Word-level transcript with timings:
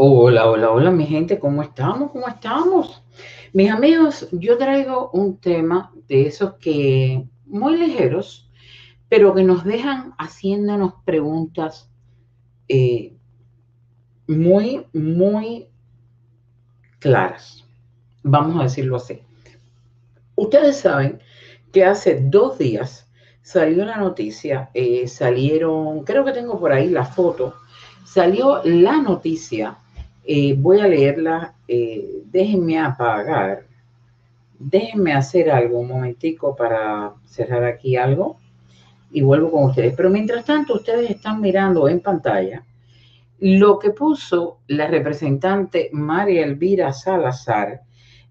Hola, 0.00 0.48
hola, 0.48 0.70
hola, 0.70 0.92
mi 0.92 1.06
gente, 1.06 1.40
¿cómo 1.40 1.60
estamos? 1.60 2.12
¿Cómo 2.12 2.28
estamos? 2.28 3.02
Mis 3.52 3.68
amigos, 3.68 4.28
yo 4.30 4.56
traigo 4.56 5.10
un 5.12 5.38
tema 5.38 5.92
de 6.06 6.28
esos 6.28 6.54
que 6.60 7.26
muy 7.46 7.76
ligeros, 7.76 8.48
pero 9.08 9.34
que 9.34 9.42
nos 9.42 9.64
dejan 9.64 10.14
haciéndonos 10.16 10.92
preguntas 11.04 11.90
eh, 12.68 13.12
muy, 14.28 14.86
muy 14.92 15.66
claras. 17.00 17.64
Vamos 18.22 18.60
a 18.60 18.62
decirlo 18.62 18.98
así. 18.98 19.20
Ustedes 20.36 20.76
saben 20.76 21.18
que 21.72 21.84
hace 21.84 22.20
dos 22.20 22.56
días 22.56 23.10
salió 23.42 23.84
la 23.84 23.96
noticia, 23.96 24.70
eh, 24.74 25.08
salieron, 25.08 26.04
creo 26.04 26.24
que 26.24 26.30
tengo 26.30 26.60
por 26.60 26.70
ahí 26.70 26.88
la 26.88 27.04
foto, 27.04 27.56
salió 28.04 28.62
la 28.62 29.02
noticia 29.02 29.76
eh, 30.30 30.54
voy 30.58 30.78
a 30.80 30.86
leerla. 30.86 31.54
Eh, 31.66 32.20
déjenme 32.26 32.78
apagar. 32.78 33.64
Déjenme 34.58 35.14
hacer 35.14 35.50
algo 35.50 35.80
un 35.80 35.88
momentico 35.88 36.54
para 36.54 37.14
cerrar 37.24 37.64
aquí 37.64 37.96
algo 37.96 38.38
y 39.10 39.22
vuelvo 39.22 39.50
con 39.50 39.64
ustedes. 39.64 39.94
Pero 39.96 40.10
mientras 40.10 40.44
tanto, 40.44 40.74
ustedes 40.74 41.08
están 41.10 41.40
mirando 41.40 41.88
en 41.88 42.00
pantalla 42.00 42.62
lo 43.40 43.78
que 43.78 43.90
puso 43.90 44.58
la 44.66 44.88
representante 44.88 45.88
María 45.92 46.44
Elvira 46.44 46.92
Salazar 46.92 47.82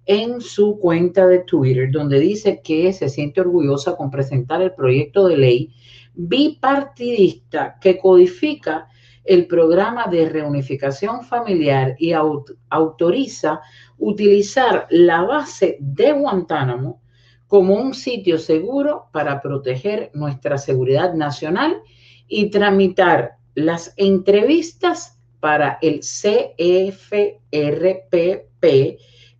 en 0.06 0.40
su 0.40 0.78
cuenta 0.80 1.26
de 1.26 1.40
Twitter, 1.40 1.90
donde 1.90 2.20
dice 2.20 2.62
que 2.64 2.94
se 2.94 3.10
siente 3.10 3.42
orgullosa 3.42 3.96
con 3.96 4.12
presentar 4.12 4.62
el 4.62 4.74
proyecto 4.74 5.28
de 5.28 5.38
ley 5.38 5.74
bipartidista 6.14 7.78
que 7.82 7.98
codifica 7.98 8.90
el 9.28 9.48
programa 9.48 10.08
de 10.08 10.30
reunificación 10.30 11.24
familiar 11.24 11.96
y 12.00 12.14
autoriza 12.14 13.62
utilizar 13.98 14.88
la 14.90 15.24
base 15.24 15.78
de 15.80 16.14
Guantánamo 16.14 17.02
como 17.48 17.76
un 17.76 17.94
sitio 17.94 18.38
seguro 18.40 19.10
para 19.12 19.42
proteger 19.42 20.12
nuestra 20.14 20.58
seguridad 20.58 21.14
nacional 21.14 21.82
y 22.28 22.50
tramitar 22.50 23.38
las 23.56 23.94
entrevistas 23.98 25.18
para 25.40 25.78
el 25.82 26.02
CFRPP, 26.02 26.58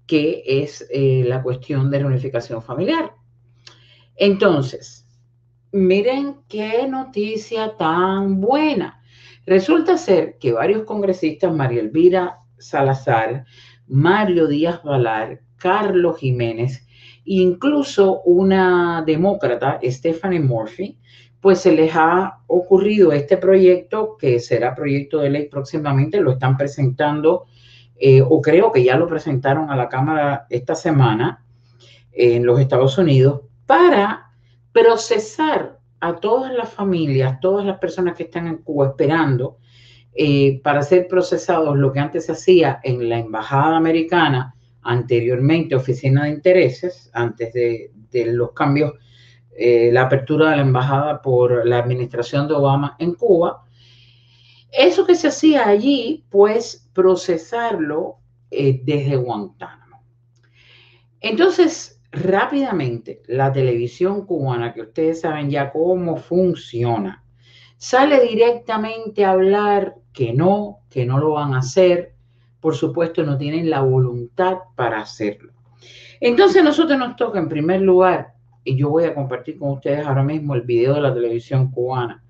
que 0.06 0.44
es 0.46 0.88
eh, 0.90 1.24
la 1.28 1.44
cuestión 1.44 1.92
de 1.92 2.00
reunificación 2.00 2.62
familiar. 2.62 3.14
Entonces, 4.16 5.06
miren 5.72 6.38
qué 6.48 6.88
noticia 6.88 7.76
tan 7.78 8.40
buena. 8.40 8.97
Resulta 9.48 9.98
ser 9.98 10.38
que 10.40 10.52
varios 10.52 10.84
congresistas, 10.84 11.54
María 11.54 11.80
Elvira 11.80 12.40
Salazar, 12.58 13.46
Mario 13.88 14.46
Díaz 14.46 14.84
Valar, 14.84 15.40
Carlos 15.56 16.20
Jiménez, 16.20 16.86
incluso 17.24 18.22
una 18.24 19.04
demócrata, 19.08 19.80
Stephanie 19.82 20.42
Murphy, 20.42 21.00
pues 21.40 21.60
se 21.62 21.72
les 21.72 21.96
ha 21.96 22.42
ocurrido 22.48 23.14
este 23.14 23.38
proyecto, 23.38 24.18
que 24.20 24.42
será 24.42 24.76
proyecto 24.76 25.20
de 25.20 25.30
ley 25.30 25.48
próximamente, 25.48 26.20
lo 26.20 26.34
están 26.34 26.58
presentando, 26.58 27.46
eh, 27.96 28.22
o 28.22 28.42
creo 28.42 28.74
que 28.74 28.84
ya 28.84 28.98
lo 28.98 29.08
presentaron 29.08 29.72
a 29.72 29.78
la 29.78 29.88
Cámara 29.88 30.46
esta 30.50 30.76
semana 30.76 31.46
en 32.12 32.46
los 32.46 32.60
Estados 32.60 32.98
Unidos, 32.98 33.44
para 33.66 34.30
procesar 34.74 35.77
a 36.00 36.16
todas 36.16 36.54
las 36.54 36.72
familias, 36.72 37.40
todas 37.40 37.66
las 37.66 37.80
personas 37.80 38.16
que 38.16 38.24
están 38.24 38.48
en 38.48 38.58
Cuba 38.58 38.88
esperando 38.88 39.58
eh, 40.20 40.60
para 40.64 40.82
ser 40.82 41.08
procesados, 41.08 41.78
lo 41.78 41.92
que 41.94 42.00
antes 42.00 42.26
se 42.26 42.32
hacía 42.32 42.80
en 42.84 43.08
la 43.08 43.20
Embajada 43.20 43.78
Americana, 43.78 44.56
anteriormente 44.82 45.76
Oficina 45.76 46.24
de 46.24 46.32
Intereses, 46.32 47.12
antes 47.14 47.54
de, 47.54 47.92
los 48.34 48.52
cambios, 48.54 48.94
eh, 49.56 49.92
la 49.92 50.04
apertura 50.04 50.50
de 50.50 50.56
la 50.58 50.62
Embajada 50.64 51.22
por 51.22 51.68
la 51.68 51.78
administración 51.78 52.48
de 52.48 52.56
Obama 52.56 52.96
en 52.98 53.14
Cuba. 53.14 53.64
Eso 54.72 55.06
que 55.06 55.16
se 55.16 55.28
hacía 55.28 55.68
allí, 55.68 56.26
pues 56.30 56.90
procesarlo 56.94 58.18
eh, 58.50 58.82
desde 58.84 59.18
Guantánamo. 59.18 60.02
Entonces, 61.22 61.97
rápidamente 62.12 63.22
la 63.28 63.52
televisión 63.52 64.26
cubana, 64.26 64.74
que 64.74 64.82
ustedes 64.82 65.22
saben 65.22 65.50
ya 65.50 65.72
cómo 65.72 66.18
funciona, 66.18 67.24
sale 67.78 68.22
directamente 68.22 69.26
a 69.26 69.32
hablar 69.32 69.96
que 70.14 70.34
no, 70.34 70.80
que 70.90 71.06
no 71.06 71.20
lo 71.20 71.34
van 71.34 71.54
a 71.54 71.60
hacer. 71.60 72.14
Por 72.60 72.76
supuesto, 72.76 73.24
no 73.24 73.38
tienen 73.38 73.70
la 73.70 73.82
voluntad 73.82 74.58
para 74.76 75.00
hacerlo. 75.00 75.54
Entonces, 76.20 76.64
nosotros 76.64 76.98
nos 76.98 77.16
toca 77.16 77.40
en 77.40 77.50
primer 77.50 77.82
lugar, 77.82 78.34
y 78.64 78.76
yo 78.76 78.90
voy 78.90 79.06
a 79.06 79.14
compartir 79.14 79.58
con 79.60 79.72
ustedes 79.72 80.06
ahora 80.06 80.24
mismo 80.24 80.56
el 80.56 80.64
video 80.64 80.96
de 80.96 81.02
la 81.02 81.14
televisión 81.14 81.72
cubana, 81.72 82.24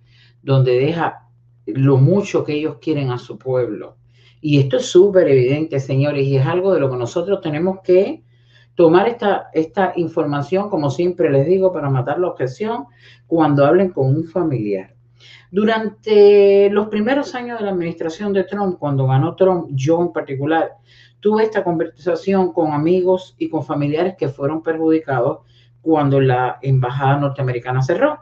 donde 0.44 0.78
deja 0.78 1.28
lo 1.66 1.98
mucho 1.98 2.44
que 2.44 2.54
ellos 2.54 2.78
quieren 2.82 3.10
a 3.12 3.18
su 3.18 3.38
pueblo. 3.38 3.98
Y 4.42 4.60
esto 4.60 4.78
es 4.78 4.86
súper 4.86 5.28
evidente, 5.30 5.80
señores, 5.80 6.26
y 6.26 6.36
es 6.36 6.46
algo 6.46 6.74
de 6.74 6.80
lo 6.80 6.92
que 6.92 6.98
nosotros 6.98 7.42
tenemos 7.42 7.80
que 7.84 8.24
tomar 8.78 9.08
esta, 9.08 9.50
esta 9.54 9.94
información, 9.96 10.70
como 10.70 10.92
siempre 10.92 11.32
les 11.32 11.48
digo, 11.48 11.74
para 11.74 11.90
matar 11.90 12.20
la 12.20 12.28
objeción 12.28 12.86
cuando 13.26 13.66
hablen 13.66 13.90
con 13.90 14.06
un 14.06 14.26
familiar. 14.26 14.94
Durante 15.50 16.70
los 16.70 16.88
primeros 16.88 17.34
años 17.34 17.58
de 17.58 17.66
la 17.66 17.72
administración 17.72 18.34
de 18.34 18.44
Trump, 18.44 18.78
cuando 18.78 19.08
ganó 19.08 19.36
Trump, 19.36 19.70
yo 19.72 20.00
en 20.00 20.14
particular, 20.14 20.74
tuve 21.20 21.42
esta 21.42 21.64
conversación 21.64 22.54
con 22.54 22.72
amigos 22.72 23.36
y 23.40 23.50
con 23.50 23.66
familiares 23.66 24.14
que 24.16 24.28
fueron 24.28 24.62
perjudicados 24.62 25.40
cuando 25.82 26.22
la 26.22 26.60
embajada 26.62 27.18
norteamericana 27.18 27.82
cerró. 27.82 28.20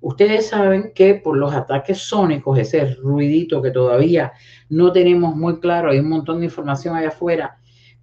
Ustedes 0.00 0.46
saben 0.46 0.92
que 0.94 1.16
por 1.16 1.36
los 1.36 1.52
ataques 1.52 1.98
sónicos, 1.98 2.56
ese 2.60 2.94
ruidito 2.94 3.60
que 3.60 3.72
todavía 3.72 4.34
no 4.68 4.92
tenemos 4.92 5.34
muy 5.34 5.58
claro, 5.58 5.90
hay 5.90 5.98
un 5.98 6.10
montón 6.10 6.38
de 6.38 6.44
información 6.44 6.94
allá 6.94 7.08
afuera, 7.08 7.58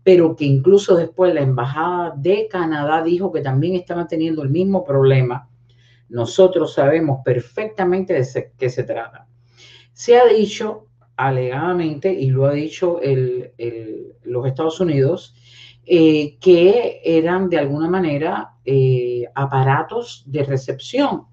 pero 0.08 0.38
que 0.38 0.46
incluso 0.46 0.96
después 0.96 1.34
la 1.34 1.42
Embajada 1.42 2.14
de 2.16 2.48
Canadá 2.48 3.04
dijo 3.04 3.30
que 3.30 3.42
también 3.42 3.76
estaban 3.76 4.08
teniendo 4.08 4.42
el 4.42 4.50
mismo 4.50 4.86
problema. 4.86 5.50
Nosotros 6.08 6.74
sabemos 6.74 7.20
perfectamente 7.26 8.14
de 8.14 8.52
qué 8.58 8.70
se 8.70 8.84
trata. 8.84 9.28
Se 9.92 10.18
ha 10.18 10.26
dicho 10.26 10.88
alegadamente, 11.18 12.14
y 12.14 12.30
lo 12.30 12.46
ha 12.46 12.54
dicho 12.54 13.02
los 14.24 14.46
Estados 14.46 14.80
Unidos, 14.80 15.36
eh, 15.86 16.38
que 16.40 17.02
eran 17.04 17.50
de 17.50 17.58
alguna 17.58 17.90
manera 17.90 18.54
eh, 18.64 19.26
aparatos 19.36 20.24
de 20.26 20.46
recepción, 20.46 21.24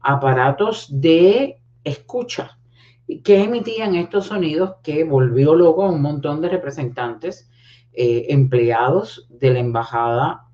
aparatos 0.00 0.88
de 0.90 1.60
escucha, 1.84 2.58
que 3.22 3.44
emitían 3.44 3.94
estos 3.94 4.26
sonidos 4.26 4.78
que 4.82 5.04
volvió 5.04 5.54
loco 5.54 5.84
a 5.84 5.92
un 5.92 6.02
montón 6.02 6.40
de 6.40 6.48
representantes 6.48 7.48
eh, 7.98 8.26
empleados 8.28 9.26
de 9.30 9.54
la 9.54 9.60
embajada 9.60 10.48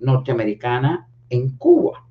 norteamericana 0.00 1.08
en 1.30 1.56
Cuba. 1.56 2.04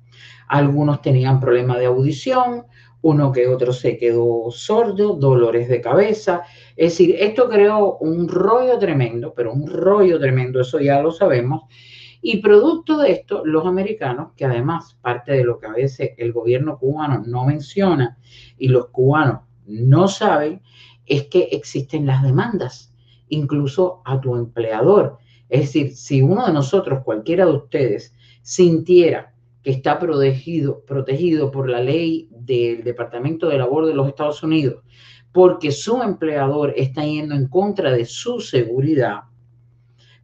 Algunos 0.48 1.02
tenían 1.02 1.40
problemas 1.40 1.78
de 1.78 1.84
audición, 1.84 2.64
uno 3.02 3.30
que 3.30 3.46
otro 3.48 3.74
se 3.74 3.98
quedó 3.98 4.50
sordo, 4.50 5.14
dolores 5.14 5.68
de 5.68 5.82
cabeza. 5.82 6.42
Es 6.74 6.92
decir, 6.92 7.16
esto 7.18 7.50
creó 7.50 7.98
un 7.98 8.28
rollo 8.28 8.78
tremendo, 8.78 9.34
pero 9.34 9.52
un 9.52 9.66
rollo 9.66 10.18
tremendo, 10.18 10.60
eso 10.60 10.80
ya 10.80 11.02
lo 11.02 11.12
sabemos. 11.12 11.64
Y 12.22 12.38
producto 12.38 12.96
de 12.96 13.12
esto, 13.12 13.44
los 13.44 13.66
americanos, 13.66 14.32
que 14.36 14.46
además 14.46 14.98
parte 15.02 15.32
de 15.32 15.44
lo 15.44 15.58
que 15.58 15.66
a 15.66 15.72
veces 15.72 16.12
el 16.16 16.32
gobierno 16.32 16.78
cubano 16.78 17.22
no 17.26 17.44
menciona 17.44 18.16
y 18.56 18.68
los 18.68 18.88
cubanos 18.88 19.42
no 19.66 20.08
saben, 20.08 20.62
es 21.04 21.24
que 21.24 21.48
existen 21.52 22.06
las 22.06 22.22
demandas 22.22 22.87
incluso 23.30 24.02
a 24.04 24.20
tu 24.20 24.36
empleador. 24.36 25.18
Es 25.48 25.60
decir, 25.60 25.96
si 25.96 26.22
uno 26.22 26.46
de 26.46 26.52
nosotros, 26.52 27.02
cualquiera 27.04 27.46
de 27.46 27.52
ustedes, 27.52 28.14
sintiera 28.42 29.32
que 29.62 29.70
está 29.70 29.98
protegido, 29.98 30.84
protegido 30.84 31.50
por 31.50 31.68
la 31.68 31.80
ley 31.80 32.28
del 32.30 32.84
Departamento 32.84 33.48
de 33.48 33.58
Labor 33.58 33.86
de 33.86 33.94
los 33.94 34.08
Estados 34.08 34.42
Unidos, 34.42 34.84
porque 35.32 35.70
su 35.70 36.02
empleador 36.02 36.72
está 36.76 37.04
yendo 37.04 37.34
en 37.34 37.48
contra 37.48 37.92
de 37.92 38.04
su 38.04 38.40
seguridad, 38.40 39.22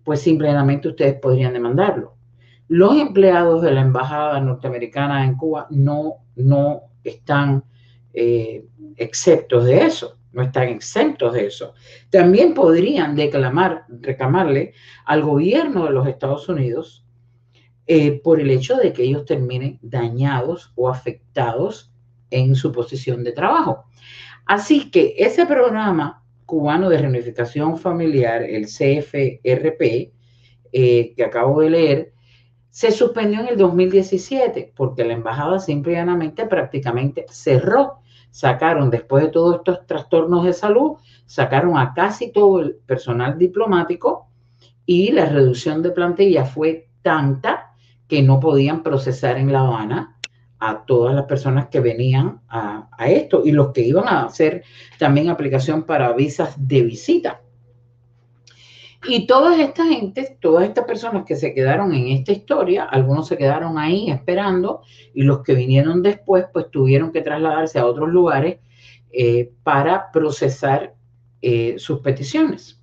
pues 0.02 0.20
simplemente 0.20 0.88
ustedes 0.88 1.18
podrían 1.20 1.52
demandarlo. 1.52 2.14
Los 2.68 2.96
empleados 2.96 3.62
de 3.62 3.72
la 3.72 3.80
Embajada 3.82 4.40
norteamericana 4.40 5.24
en 5.24 5.36
Cuba 5.36 5.66
no, 5.70 6.14
no 6.36 6.82
están 7.02 7.64
eh, 8.12 8.64
exceptos 8.96 9.64
de 9.64 9.84
eso 9.84 10.16
no 10.34 10.42
están 10.42 10.68
exentos 10.68 11.32
de 11.32 11.46
eso. 11.46 11.74
También 12.10 12.54
podrían 12.54 13.14
declamar, 13.16 13.84
reclamarle 13.88 14.74
al 15.06 15.22
gobierno 15.22 15.84
de 15.84 15.92
los 15.92 16.06
Estados 16.06 16.48
Unidos 16.48 17.04
eh, 17.86 18.20
por 18.22 18.40
el 18.40 18.50
hecho 18.50 18.76
de 18.76 18.92
que 18.92 19.04
ellos 19.04 19.24
terminen 19.24 19.78
dañados 19.82 20.72
o 20.74 20.88
afectados 20.88 21.92
en 22.30 22.54
su 22.54 22.72
posición 22.72 23.22
de 23.24 23.32
trabajo. 23.32 23.84
Así 24.46 24.90
que 24.90 25.14
ese 25.18 25.46
programa 25.46 26.22
cubano 26.46 26.88
de 26.88 26.98
reunificación 26.98 27.78
familiar, 27.78 28.42
el 28.42 28.66
CFRP, 28.66 30.12
eh, 30.72 31.14
que 31.16 31.24
acabo 31.24 31.60
de 31.60 31.70
leer, 31.70 32.12
se 32.70 32.90
suspendió 32.90 33.40
en 33.40 33.48
el 33.48 33.56
2017 33.56 34.72
porque 34.74 35.04
la 35.04 35.12
embajada 35.12 35.60
simplemente 35.60 36.46
prácticamente 36.46 37.24
cerró. 37.30 38.00
Sacaron, 38.34 38.90
después 38.90 39.22
de 39.22 39.30
todos 39.30 39.58
estos 39.58 39.86
trastornos 39.86 40.44
de 40.44 40.52
salud, 40.52 40.96
sacaron 41.24 41.78
a 41.78 41.94
casi 41.94 42.32
todo 42.32 42.58
el 42.58 42.74
personal 42.74 43.38
diplomático 43.38 44.26
y 44.84 45.12
la 45.12 45.26
reducción 45.26 45.82
de 45.82 45.92
plantilla 45.92 46.44
fue 46.44 46.88
tanta 47.00 47.76
que 48.08 48.22
no 48.22 48.40
podían 48.40 48.82
procesar 48.82 49.38
en 49.38 49.52
La 49.52 49.60
Habana 49.60 50.18
a 50.58 50.84
todas 50.84 51.14
las 51.14 51.26
personas 51.26 51.68
que 51.68 51.78
venían 51.78 52.40
a, 52.48 52.88
esto 53.06 53.42
y 53.44 53.52
los 53.52 53.70
que 53.70 53.82
iban 53.82 54.08
a 54.08 54.24
hacer 54.24 54.64
también 54.98 55.30
aplicación 55.30 55.84
para 55.84 56.12
visas 56.12 56.56
de 56.58 56.82
visita. 56.82 57.40
Y 59.06 59.26
todas 59.26 59.58
estas 59.58 59.88
gentes, 59.88 60.38
todas 60.40 60.66
estas 60.66 60.84
personas 60.84 61.24
que 61.24 61.36
se 61.36 61.52
quedaron 61.52 61.92
en 61.92 62.08
esta 62.08 62.32
historia, 62.32 62.84
algunos 62.84 63.28
se 63.28 63.36
quedaron 63.36 63.78
ahí 63.78 64.10
esperando 64.10 64.82
y 65.12 65.22
los 65.22 65.42
que 65.42 65.54
vinieron 65.54 66.02
después 66.02 66.46
pues 66.52 66.70
tuvieron 66.70 67.12
que 67.12 67.20
trasladarse 67.20 67.78
a 67.78 67.86
otros 67.86 68.08
lugares 68.08 68.58
eh, 69.12 69.52
para 69.62 70.10
procesar 70.10 70.94
eh, 71.42 71.74
sus 71.78 72.00
peticiones. 72.00 72.80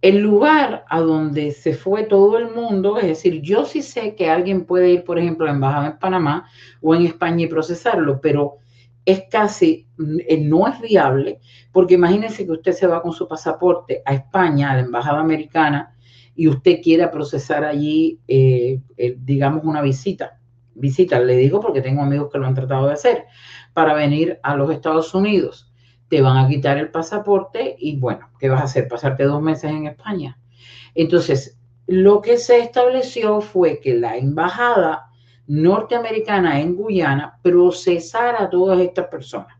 El 0.00 0.18
lugar 0.18 0.84
a 0.88 1.00
donde 1.00 1.50
se 1.52 1.74
fue 1.74 2.04
todo 2.04 2.36
el 2.36 2.50
mundo, 2.50 2.98
es 2.98 3.06
decir, 3.06 3.40
yo 3.40 3.64
sí 3.64 3.80
sé 3.80 4.14
que 4.14 4.28
alguien 4.28 4.64
puede 4.64 4.90
ir, 4.90 5.04
por 5.04 5.18
ejemplo, 5.18 5.44
a 5.44 5.48
la 5.48 5.54
embajada 5.54 5.86
en 5.86 5.98
Panamá 5.98 6.48
o 6.80 6.94
en 6.94 7.06
España 7.06 7.44
y 7.44 7.46
procesarlo, 7.46 8.20
pero 8.20 8.58
es 9.04 9.24
casi, 9.30 9.86
eh, 10.28 10.38
no 10.38 10.66
es 10.66 10.80
viable, 10.80 11.40
porque 11.72 11.94
imagínense 11.94 12.46
que 12.46 12.52
usted 12.52 12.72
se 12.72 12.86
va 12.86 13.02
con 13.02 13.12
su 13.12 13.28
pasaporte 13.28 14.02
a 14.04 14.14
España, 14.14 14.70
a 14.70 14.74
la 14.74 14.80
embajada 14.80 15.20
americana, 15.20 15.94
y 16.34 16.48
usted 16.48 16.80
quiera 16.82 17.10
procesar 17.10 17.64
allí, 17.64 18.20
eh, 18.26 18.80
digamos, 19.18 19.64
una 19.64 19.82
visita. 19.82 20.40
Visita, 20.74 21.20
le 21.20 21.36
digo 21.36 21.60
porque 21.60 21.80
tengo 21.80 22.02
amigos 22.02 22.30
que 22.32 22.38
lo 22.38 22.46
han 22.46 22.54
tratado 22.54 22.86
de 22.88 22.94
hacer, 22.94 23.24
para 23.72 23.94
venir 23.94 24.40
a 24.42 24.56
los 24.56 24.70
Estados 24.70 25.14
Unidos 25.14 25.70
te 26.08 26.20
van 26.20 26.36
a 26.36 26.48
quitar 26.48 26.78
el 26.78 26.90
pasaporte 26.90 27.76
y 27.78 27.96
bueno, 27.98 28.30
¿qué 28.38 28.48
vas 28.48 28.60
a 28.60 28.64
hacer? 28.64 28.88
Pasarte 28.88 29.24
dos 29.24 29.42
meses 29.42 29.70
en 29.70 29.86
España. 29.86 30.38
Entonces, 30.94 31.58
lo 31.86 32.20
que 32.20 32.36
se 32.36 32.60
estableció 32.60 33.40
fue 33.40 33.80
que 33.80 33.94
la 33.94 34.16
embajada 34.16 35.08
norteamericana 35.46 36.60
en 36.60 36.74
Guyana 36.74 37.38
procesara 37.42 38.44
a 38.44 38.50
todas 38.50 38.80
estas 38.80 39.08
personas. 39.08 39.56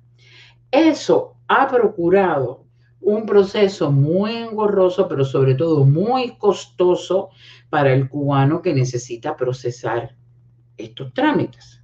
Eso 0.70 1.36
ha 1.48 1.68
procurado 1.68 2.64
un 3.00 3.26
proceso 3.26 3.92
muy 3.92 4.34
engorroso, 4.36 5.06
pero 5.08 5.24
sobre 5.24 5.54
todo 5.54 5.84
muy 5.84 6.36
costoso 6.38 7.28
para 7.68 7.92
el 7.92 8.08
cubano 8.08 8.62
que 8.62 8.74
necesita 8.74 9.36
procesar 9.36 10.16
estos 10.76 11.12
trámites. 11.12 11.82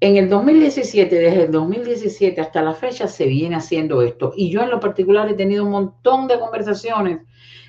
En 0.00 0.16
el 0.16 0.28
2017, 0.28 1.14
desde 1.14 1.44
el 1.44 1.52
2017 1.52 2.40
hasta 2.40 2.60
la 2.60 2.74
fecha, 2.74 3.06
se 3.06 3.26
viene 3.26 3.54
haciendo 3.56 4.02
esto. 4.02 4.32
Y 4.36 4.50
yo 4.50 4.60
en 4.62 4.70
lo 4.70 4.80
particular 4.80 5.28
he 5.28 5.34
tenido 5.34 5.64
un 5.64 5.70
montón 5.70 6.26
de 6.26 6.40
conversaciones 6.40 7.20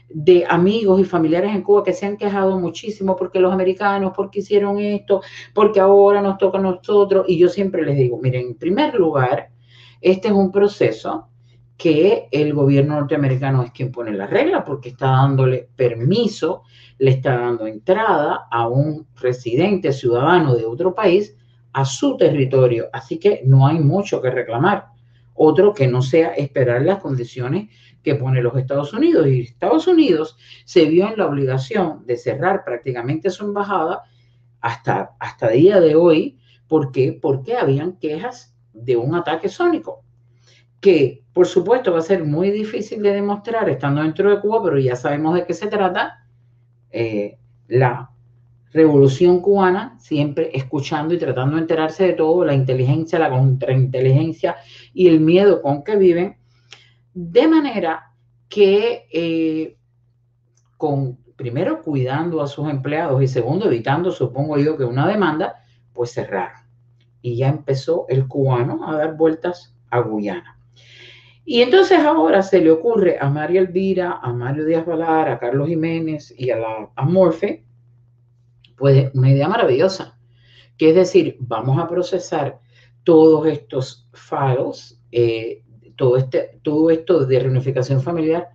de 0.10 0.46
amigos 0.48 1.00
y 1.00 1.06
familiares 1.06 1.56
en 1.56 1.64
Cuba 1.64 1.84
que 1.84 1.94
se 1.94 2.06
han 2.06 2.18
quejado 2.18 2.60
muchísimo 2.60 3.16
porque 3.16 3.40
los 3.40 3.54
americanos, 3.54 4.14
porque 4.16 4.40
hicieron 4.40 4.80
esto, 4.80 5.22
porque 5.54 5.80
ahora 5.80 6.22
nos 6.22 6.38
toca 6.38 6.58
a 6.58 6.62
nosotros. 6.62 7.26
Y 7.28 7.38
yo 7.38 7.50
siempre 7.50 7.84
les 7.84 7.98
digo, 7.98 8.20
miren, 8.22 8.48
en 8.48 8.56
primer 8.56 8.94
lugar, 8.96 9.50
este 10.02 10.28
es 10.28 10.34
un 10.34 10.52
proceso 10.52 11.30
que 11.78 12.28
el 12.32 12.54
gobierno 12.54 12.96
norteamericano 12.96 13.64
es 13.64 13.72
quien 13.72 13.92
pone 13.92 14.14
la 14.14 14.28
regla 14.28 14.64
porque 14.64 14.90
está 14.90 15.08
dándole 15.08 15.70
permiso, 15.76 16.64
le 17.00 17.12
está 17.12 17.38
dando 17.38 17.68
entrada 17.68 18.48
a 18.50 18.68
un 18.68 19.08
residente 19.16 19.92
ciudadano 19.92 20.56
de 20.56 20.66
otro 20.66 20.94
país 20.94 21.36
a 21.74 21.86
su 21.86 22.16
territorio, 22.18 22.88
así 22.94 23.18
que 23.18 23.42
no 23.46 23.66
hay 23.66 23.80
mucho 23.80 24.22
que 24.22 24.30
reclamar. 24.30 24.88
Otro 25.34 25.74
que 25.74 25.88
no 25.88 26.04
sea 26.04 26.30
esperar 26.36 26.84
las 26.84 27.00
condiciones 27.00 27.70
que 28.04 28.16
pone 28.16 28.42
los 28.42 28.56
Estados 28.58 28.94
Unidos. 28.94 29.28
Y 29.28 29.42
Estados 29.42 29.88
Unidos 29.88 30.38
se 30.66 30.86
vio 30.86 31.08
en 31.08 31.18
la 31.18 31.28
obligación 31.28 32.06
de 32.06 32.18
cerrar 32.18 32.64
prácticamente 32.64 33.30
su 33.30 33.46
embajada 33.46 34.04
hasta, 34.62 35.12
hasta 35.20 35.50
día 35.50 35.80
de 35.80 35.96
hoy. 35.96 36.38
¿Por 36.68 36.92
qué? 36.92 37.18
Porque 37.20 37.56
habían 37.56 37.94
quejas 37.94 38.56
de 38.74 38.98
un 38.98 39.16
ataque 39.16 39.50
sónico, 39.50 40.04
que 40.80 41.24
por 41.32 41.48
supuesto 41.48 41.92
va 41.92 42.00
a 42.00 42.04
ser 42.04 42.24
muy 42.26 42.52
difícil 42.52 43.02
de 43.02 43.14
demostrar 43.14 43.70
estando 43.70 44.02
dentro 44.02 44.30
de 44.30 44.42
Cuba, 44.42 44.64
pero 44.64 44.80
ya 44.80 44.96
sabemos 44.96 45.36
de 45.36 45.46
qué 45.46 45.54
se 45.54 45.68
trata. 45.68 46.26
Eh, 46.92 47.38
la 47.68 48.12
revolución 48.72 49.40
cubana, 49.40 49.96
siempre 50.00 50.50
escuchando 50.54 51.14
y 51.14 51.20
tratando 51.20 51.56
de 51.56 51.62
enterarse 51.62 52.08
de 52.08 52.14
todo, 52.14 52.44
la 52.44 52.54
inteligencia, 52.54 53.20
la 53.20 53.30
contrainteligencia 53.30 54.58
y 54.94 55.08
el 55.08 55.20
miedo 55.20 55.62
con 55.62 55.84
que 55.84 55.96
viven, 55.96 56.38
de 57.14 57.48
manera 57.48 58.14
que 58.50 59.08
eh, 59.12 59.78
con 60.78 61.18
primero 61.36 61.82
cuidando 61.82 62.42
a 62.42 62.48
sus 62.48 62.70
empleados 62.70 63.22
y 63.22 63.28
segundo 63.28 63.66
evitando, 63.66 64.12
supongo 64.12 64.58
yo, 64.58 64.78
que 64.78 64.84
una 64.84 65.08
demanda, 65.08 65.64
pues 65.94 66.12
cerraron. 66.14 66.62
Y 67.22 67.38
ya 67.38 67.50
empezó 67.50 68.06
el 68.10 68.28
cubano 68.28 68.88
a 68.88 68.98
dar 68.98 69.16
vueltas 69.16 69.76
a 69.90 70.00
Guyana. 70.00 70.60
Y 71.46 71.62
entonces 71.62 72.00
ahora 72.00 72.42
se 72.42 72.62
le 72.62 72.72
ocurre 72.72 73.18
a 73.20 73.30
María 73.30 73.62
Elvira, 73.62 74.20
a 74.22 74.32
Mario 74.32 74.66
Díaz 74.66 74.86
Valar, 74.86 75.30
a 75.30 75.40
Carlos 75.40 75.68
Jiménez 75.68 76.34
y 76.38 76.52
a, 76.52 76.58
la, 76.58 76.90
a 76.96 77.06
Morfe, 77.06 77.66
pues 78.78 79.12
una 79.14 79.32
idea 79.32 79.48
maravillosa, 79.48 80.18
que 80.78 80.90
es 80.90 80.96
decir, 80.96 81.38
vamos 81.40 81.80
a 81.80 81.88
procesar 81.88 82.60
todos 83.04 83.46
estos 83.48 84.08
files, 84.14 85.02
todo, 85.96 86.18
este, 86.18 86.60
todo 86.62 86.90
esto 86.90 87.26
de 87.26 87.40
reunificación 87.40 88.02
familiar, 88.02 88.50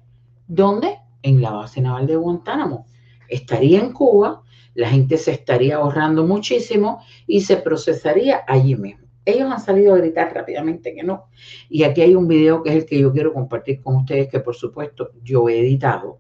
¿dónde? 0.46 0.98
En 1.22 1.40
la 1.40 1.50
base 1.50 1.80
naval 1.80 2.06
de 2.06 2.16
Guantánamo. 2.16 2.86
Estaría 3.28 3.80
en 3.80 3.92
Cuba, 3.92 4.42
la 4.74 4.88
gente 4.88 5.16
se 5.16 5.32
estaría 5.32 5.76
ahorrando 5.76 6.26
muchísimo 6.26 7.02
y 7.26 7.40
se 7.40 7.56
procesaría 7.56 8.42
allí 8.46 8.76
mismo. 8.76 9.06
Ellos 9.24 9.52
han 9.52 9.60
salido 9.60 9.94
a 9.94 9.98
gritar 9.98 10.32
rápidamente 10.34 10.94
que 10.94 11.02
no. 11.02 11.24
Y 11.68 11.82
aquí 11.82 12.00
hay 12.00 12.14
un 12.14 12.26
video 12.26 12.62
que 12.62 12.70
es 12.70 12.76
el 12.76 12.86
que 12.86 12.98
yo 12.98 13.12
quiero 13.12 13.34
compartir 13.34 13.82
con 13.82 13.96
ustedes, 13.96 14.28
que 14.28 14.40
por 14.40 14.54
supuesto 14.54 15.10
yo 15.22 15.48
he 15.48 15.58
editado 15.58 16.18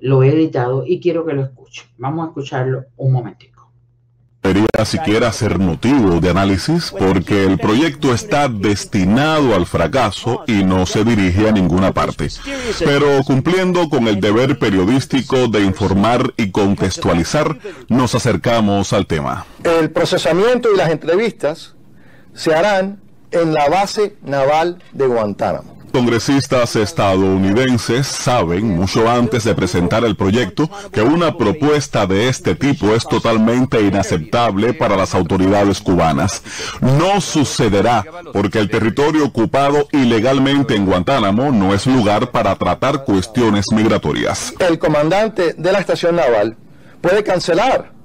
lo 0.00 0.22
he 0.22 0.28
editado 0.28 0.84
y 0.86 1.00
quiero 1.00 1.24
que 1.24 1.34
lo 1.34 1.42
escuchen. 1.42 1.88
Vamos 1.98 2.24
a 2.24 2.28
escucharlo 2.28 2.86
un 2.96 3.12
momentico. 3.12 3.59
Siquiera 4.84 5.32
ser 5.32 5.58
motivo 5.58 6.20
de 6.20 6.30
análisis 6.30 6.92
porque 6.98 7.44
el 7.44 7.58
proyecto 7.58 8.12
está 8.12 8.48
destinado 8.48 9.54
al 9.54 9.66
fracaso 9.66 10.42
y 10.46 10.64
no 10.64 10.86
se 10.86 11.04
dirige 11.04 11.48
a 11.48 11.52
ninguna 11.52 11.92
parte. 11.92 12.28
Pero 12.78 13.22
cumpliendo 13.24 13.88
con 13.88 14.08
el 14.08 14.20
deber 14.20 14.58
periodístico 14.58 15.48
de 15.48 15.62
informar 15.62 16.32
y 16.36 16.50
contextualizar, 16.50 17.58
nos 17.88 18.14
acercamos 18.14 18.92
al 18.92 19.06
tema. 19.06 19.46
El 19.64 19.90
procesamiento 19.90 20.68
y 20.72 20.76
las 20.76 20.90
entrevistas 20.90 21.74
se 22.34 22.54
harán 22.54 23.00
en 23.30 23.54
la 23.54 23.68
base 23.68 24.16
naval 24.22 24.82
de 24.92 25.06
Guantánamo. 25.06 25.79
Congresistas 25.92 26.76
estadounidenses 26.76 28.06
saben, 28.06 28.76
mucho 28.76 29.08
antes 29.08 29.44
de 29.44 29.54
presentar 29.54 30.04
el 30.04 30.16
proyecto, 30.16 30.70
que 30.92 31.02
una 31.02 31.36
propuesta 31.36 32.06
de 32.06 32.28
este 32.28 32.54
tipo 32.54 32.94
es 32.94 33.06
totalmente 33.06 33.80
inaceptable 33.80 34.72
para 34.74 34.96
las 34.96 35.14
autoridades 35.14 35.80
cubanas. 35.80 36.42
No 36.80 37.20
sucederá 37.20 38.04
porque 38.32 38.58
el 38.58 38.70
territorio 38.70 39.24
ocupado 39.24 39.88
ilegalmente 39.92 40.76
en 40.76 40.86
Guantánamo 40.86 41.50
no 41.50 41.74
es 41.74 41.86
lugar 41.86 42.30
para 42.30 42.54
tratar 42.56 43.04
cuestiones 43.04 43.66
migratorias. 43.72 44.54
El 44.58 44.78
comandante 44.78 45.54
de 45.56 45.72
la 45.72 45.80
estación 45.80 46.16
naval 46.16 46.56
puede 47.00 47.24
cancelar 47.24 47.99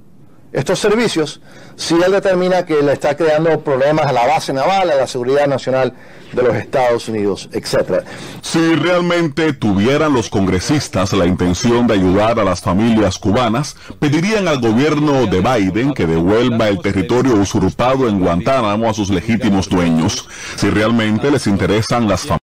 estos 0.56 0.80
servicios 0.80 1.42
si 1.76 1.96
él 1.96 2.14
determina 2.14 2.66
que 2.66 2.82
le 2.82 2.94
está 2.94 3.18
creando 3.18 3.60
problemas 3.60 4.06
a 4.06 4.14
la 4.14 4.26
base 4.26 4.54
naval, 4.54 4.90
a 4.90 4.96
la 4.96 5.08
seguridad 5.08 5.48
nacional 5.48 5.94
de 6.32 6.44
los 6.44 6.56
Estados 6.56 7.10
Unidos, 7.10 7.50
etc. 7.52 8.06
Si 8.42 8.76
realmente 8.76 9.52
tuvieran 9.52 10.14
los 10.14 10.30
congresistas 10.30 11.12
la 11.12 11.26
intención 11.26 11.88
de 11.88 11.96
ayudar 11.96 12.40
a 12.40 12.46
las 12.46 12.62
familias 12.62 13.20
cubanas, 13.20 13.76
pedirían 14.00 14.48
al 14.48 14.62
gobierno 14.62 15.26
de 15.26 15.42
Biden 15.42 15.94
que 15.94 16.08
devuelva 16.08 16.70
el 16.70 16.80
territorio 16.82 17.36
usurpado 17.36 18.08
en 18.08 18.22
Guantánamo 18.22 18.90
a 18.90 18.94
sus 18.94 19.10
legítimos 19.10 19.68
dueños. 19.68 20.28
Si 20.56 20.70
realmente 20.70 21.30
les 21.32 21.48
interesan 21.48 22.08
las 22.08 22.22
familias, 22.22 22.45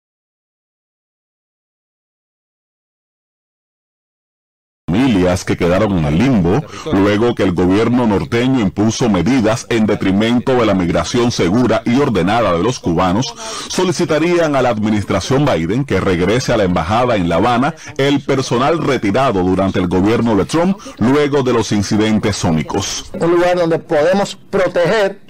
que 5.44 5.56
quedaron 5.56 5.98
en 5.98 6.04
el 6.04 6.18
limbo 6.18 6.64
luego 6.92 7.34
que 7.34 7.42
el 7.42 7.52
gobierno 7.52 8.06
norteño 8.06 8.60
impuso 8.60 9.08
medidas 9.10 9.66
en 9.70 9.84
detrimento 9.84 10.54
de 10.54 10.66
la 10.66 10.74
migración 10.74 11.32
segura 11.32 11.82
y 11.84 12.00
ordenada 12.00 12.52
de 12.52 12.62
los 12.62 12.78
cubanos, 12.78 13.34
solicitarían 13.68 14.54
a 14.54 14.62
la 14.62 14.68
administración 14.68 15.44
Biden 15.44 15.84
que 15.84 16.00
regrese 16.00 16.52
a 16.52 16.56
la 16.56 16.64
embajada 16.64 17.16
en 17.16 17.28
La 17.28 17.36
Habana 17.36 17.74
el 17.98 18.20
personal 18.20 18.78
retirado 18.78 19.42
durante 19.42 19.80
el 19.80 19.88
gobierno 19.88 20.36
de 20.36 20.44
Trump 20.44 20.78
luego 20.98 21.42
de 21.42 21.52
los 21.52 21.72
incidentes 21.72 22.36
sónicos. 22.36 23.10
Un 23.14 23.32
lugar 23.32 23.56
donde 23.56 23.78
podemos 23.80 24.36
proteger 24.36 25.25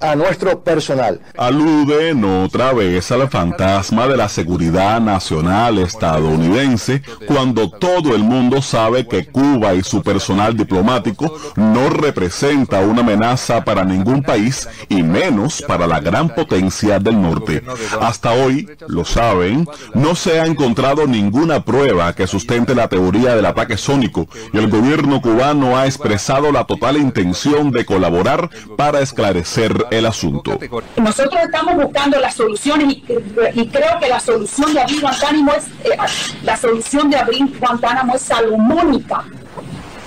a 0.00 0.14
nuestro 0.14 0.60
personal. 0.60 1.20
Aluden 1.36 2.24
otra 2.24 2.72
vez 2.72 3.10
al 3.10 3.28
fantasma 3.28 4.06
de 4.06 4.16
la 4.16 4.28
seguridad 4.28 5.00
nacional 5.00 5.78
estadounidense 5.78 7.02
cuando 7.26 7.70
todo 7.70 8.14
el 8.14 8.22
mundo 8.22 8.62
sabe 8.62 9.06
que 9.06 9.26
Cuba 9.26 9.74
y 9.74 9.82
su 9.82 10.02
personal 10.02 10.56
diplomático 10.56 11.36
no 11.56 11.88
representa 11.88 12.80
una 12.80 13.00
amenaza 13.00 13.64
para 13.64 13.84
ningún 13.84 14.22
país 14.22 14.68
y 14.88 15.02
menos 15.02 15.62
para 15.66 15.86
la 15.86 16.00
gran 16.00 16.28
potencia 16.34 16.98
del 16.98 17.20
norte. 17.20 17.62
Hasta 18.00 18.32
hoy, 18.32 18.68
lo 18.88 19.04
saben, 19.04 19.68
no 19.94 20.14
se 20.14 20.40
ha 20.40 20.46
encontrado 20.46 21.06
ninguna 21.06 21.64
prueba 21.64 22.14
que 22.14 22.26
sustente 22.26 22.74
la 22.74 22.88
teoría 22.88 23.34
del 23.34 23.46
ataque 23.46 23.76
sónico 23.76 24.28
y 24.52 24.58
el 24.58 24.68
gobierno 24.68 25.20
cubano 25.20 25.76
ha 25.76 25.86
expresado 25.86 26.52
la 26.52 26.64
total 26.64 26.96
intención 26.96 27.70
de 27.70 27.84
colaborar 27.84 28.50
para 28.76 29.00
esclarecer 29.00 29.85
el 29.90 30.06
asunto. 30.06 30.58
Nosotros 30.96 31.40
estamos 31.42 31.76
buscando 31.76 32.18
las 32.20 32.34
soluciones 32.34 32.94
y, 32.94 33.00
creo 33.00 33.98
que 34.00 34.08
la 34.08 34.20
solución 34.20 34.74
de 34.74 34.80
abrir 34.80 35.00
Guantánamo 35.00 35.52
es 35.52 35.66
eh, 35.84 35.96
la 36.42 36.56
solución 36.56 37.10
de 37.10 37.16
abrir 37.16 37.58
Guantánamo 37.58 38.14
es 38.14 38.22
salomónica. 38.22 39.24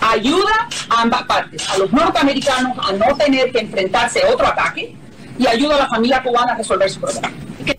Ayuda 0.02 0.68
a 0.90 1.02
ambas 1.02 1.24
partes, 1.24 1.70
a 1.70 1.78
los 1.78 1.92
norteamericanos 1.92 2.78
a 2.88 2.94
no 2.94 3.16
tener 3.18 3.52
que 3.52 3.60
enfrentarse 3.60 4.22
a 4.24 4.32
otro 4.32 4.48
ataque 4.48 4.96
y 5.38 5.48
ayuda 5.48 5.76
a 5.76 5.80
la 5.80 5.88
familia 5.88 6.24
cubana 6.24 6.54
a 6.54 6.56
resolver 6.56 6.90
su 6.90 7.00
problema. 7.00 7.30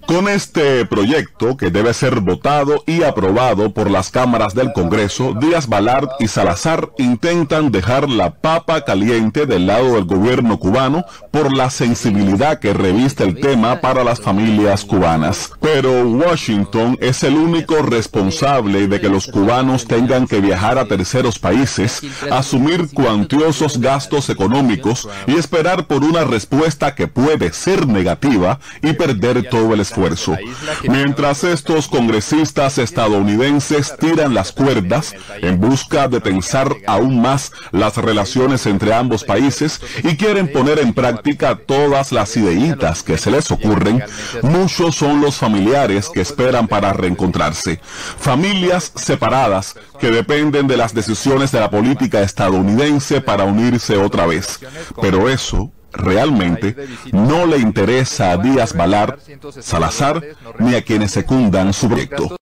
Con 0.06 0.28
este 0.28 0.84
proyecto, 0.86 1.56
que 1.56 1.70
debe 1.70 1.94
ser 1.94 2.20
votado 2.20 2.82
y 2.86 3.02
aprobado 3.02 3.72
por 3.72 3.90
las 3.90 4.10
cámaras 4.10 4.54
del 4.54 4.72
Congreso, 4.72 5.34
Díaz 5.34 5.68
Balart 5.68 6.10
y 6.20 6.28
Salazar 6.28 6.90
intentan 6.98 7.70
dejar 7.70 8.08
la 8.08 8.30
papa 8.30 8.84
caliente 8.84 9.46
del 9.46 9.66
lado 9.66 9.94
del 9.94 10.04
gobierno 10.04 10.58
cubano 10.58 11.04
por 11.30 11.56
la 11.56 11.70
sensibilidad 11.70 12.58
que 12.58 12.72
reviste 12.72 13.24
el 13.24 13.40
tema 13.40 13.80
para 13.80 14.04
las 14.04 14.20
familias 14.20 14.84
cubanas. 14.84 15.52
Pero 15.60 16.06
Washington 16.08 16.96
es 17.00 17.22
el 17.22 17.34
único 17.34 17.76
responsable 17.82 18.86
de 18.88 19.00
que 19.00 19.08
los 19.08 19.26
cubanos 19.26 19.86
tengan 19.86 20.26
que 20.26 20.40
viajar 20.40 20.78
a 20.78 20.86
terceros 20.86 21.38
países, 21.38 22.02
asumir 22.30 22.90
cuantiosos 22.92 23.80
gastos 23.80 24.28
económicos 24.28 25.08
y 25.26 25.36
esperar 25.36 25.86
por 25.86 26.04
una 26.04 26.24
respuesta 26.24 26.94
que 26.94 27.08
puede 27.08 27.52
ser 27.52 27.86
negativa 27.86 28.60
y 28.82 28.92
perder 28.92 29.48
todo 29.48 29.74
el 29.74 29.79
esfuerzo. 29.80 30.36
Mientras 30.84 31.44
estos 31.44 31.88
congresistas 31.88 32.78
estadounidenses 32.78 33.96
tiran 33.98 34.34
las 34.34 34.52
cuerdas 34.52 35.14
en 35.40 35.60
busca 35.60 36.08
de 36.08 36.20
tensar 36.20 36.74
aún 36.86 37.20
más 37.20 37.52
las 37.72 37.96
relaciones 37.96 38.66
entre 38.66 38.94
ambos 38.94 39.24
países 39.24 39.80
y 40.02 40.16
quieren 40.16 40.52
poner 40.52 40.78
en 40.78 40.92
práctica 40.92 41.56
todas 41.56 42.12
las 42.12 42.36
ideitas 42.36 43.02
que 43.02 43.18
se 43.18 43.30
les 43.30 43.50
ocurren, 43.50 44.02
muchos 44.42 44.96
son 44.96 45.20
los 45.20 45.36
familiares 45.36 46.08
que 46.08 46.20
esperan 46.20 46.68
para 46.68 46.92
reencontrarse. 46.92 47.80
Familias 48.18 48.92
separadas 48.94 49.76
que 49.98 50.10
dependen 50.10 50.66
de 50.66 50.76
las 50.76 50.94
decisiones 50.94 51.52
de 51.52 51.60
la 51.60 51.70
política 51.70 52.22
estadounidense 52.22 53.20
para 53.20 53.44
unirse 53.44 53.96
otra 53.96 54.26
vez. 54.26 54.60
Pero 55.00 55.28
eso 55.28 55.70
realmente 55.92 56.76
no 57.12 57.46
le 57.46 57.58
interesa 57.58 58.32
a 58.32 58.36
Díaz 58.36 58.76
Balar, 58.76 59.18
Salazar, 59.60 60.22
ni 60.58 60.74
a 60.74 60.82
quienes 60.82 61.10
secundan 61.10 61.72
su 61.72 61.88
proyecto. 61.88 62.36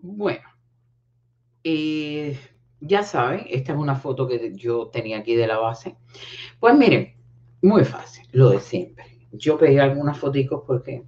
Bueno, 0.00 0.48
eh, 1.64 2.38
ya 2.80 3.02
saben, 3.04 3.46
esta 3.48 3.72
es 3.72 3.78
una 3.78 3.94
foto 3.94 4.26
que 4.26 4.52
yo 4.56 4.88
tenía 4.88 5.18
aquí 5.18 5.34
de 5.36 5.46
la 5.46 5.58
base. 5.58 5.96
Pues 6.58 6.76
miren, 6.76 7.14
muy 7.62 7.84
fácil, 7.84 8.26
lo 8.32 8.50
de 8.50 8.60
siempre. 8.60 9.04
Yo 9.32 9.56
pedí 9.56 9.78
algunas 9.78 10.18
fotos 10.18 10.42
porque 10.66 11.04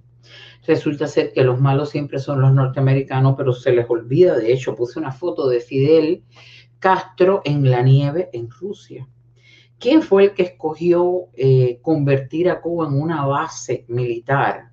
resulta 0.65 1.07
ser 1.07 1.33
que 1.33 1.43
los 1.43 1.59
malos 1.59 1.89
siempre 1.89 2.19
son 2.19 2.41
los 2.41 2.53
norteamericanos, 2.53 3.35
pero 3.37 3.53
se 3.53 3.71
les 3.71 3.89
olvida. 3.89 4.37
De 4.37 4.53
hecho, 4.53 4.75
puse 4.75 4.99
una 4.99 5.11
foto 5.11 5.47
de 5.47 5.59
Fidel 5.59 6.23
Castro 6.79 7.41
en 7.43 7.69
la 7.69 7.81
nieve 7.81 8.29
en 8.33 8.49
Rusia. 8.49 9.07
¿Quién 9.79 10.01
fue 10.01 10.25
el 10.25 10.33
que 10.33 10.43
escogió 10.43 11.27
eh, 11.33 11.79
convertir 11.81 12.49
a 12.49 12.61
Cuba 12.61 12.87
en 12.87 12.93
una 12.93 13.25
base 13.25 13.85
militar 13.87 14.71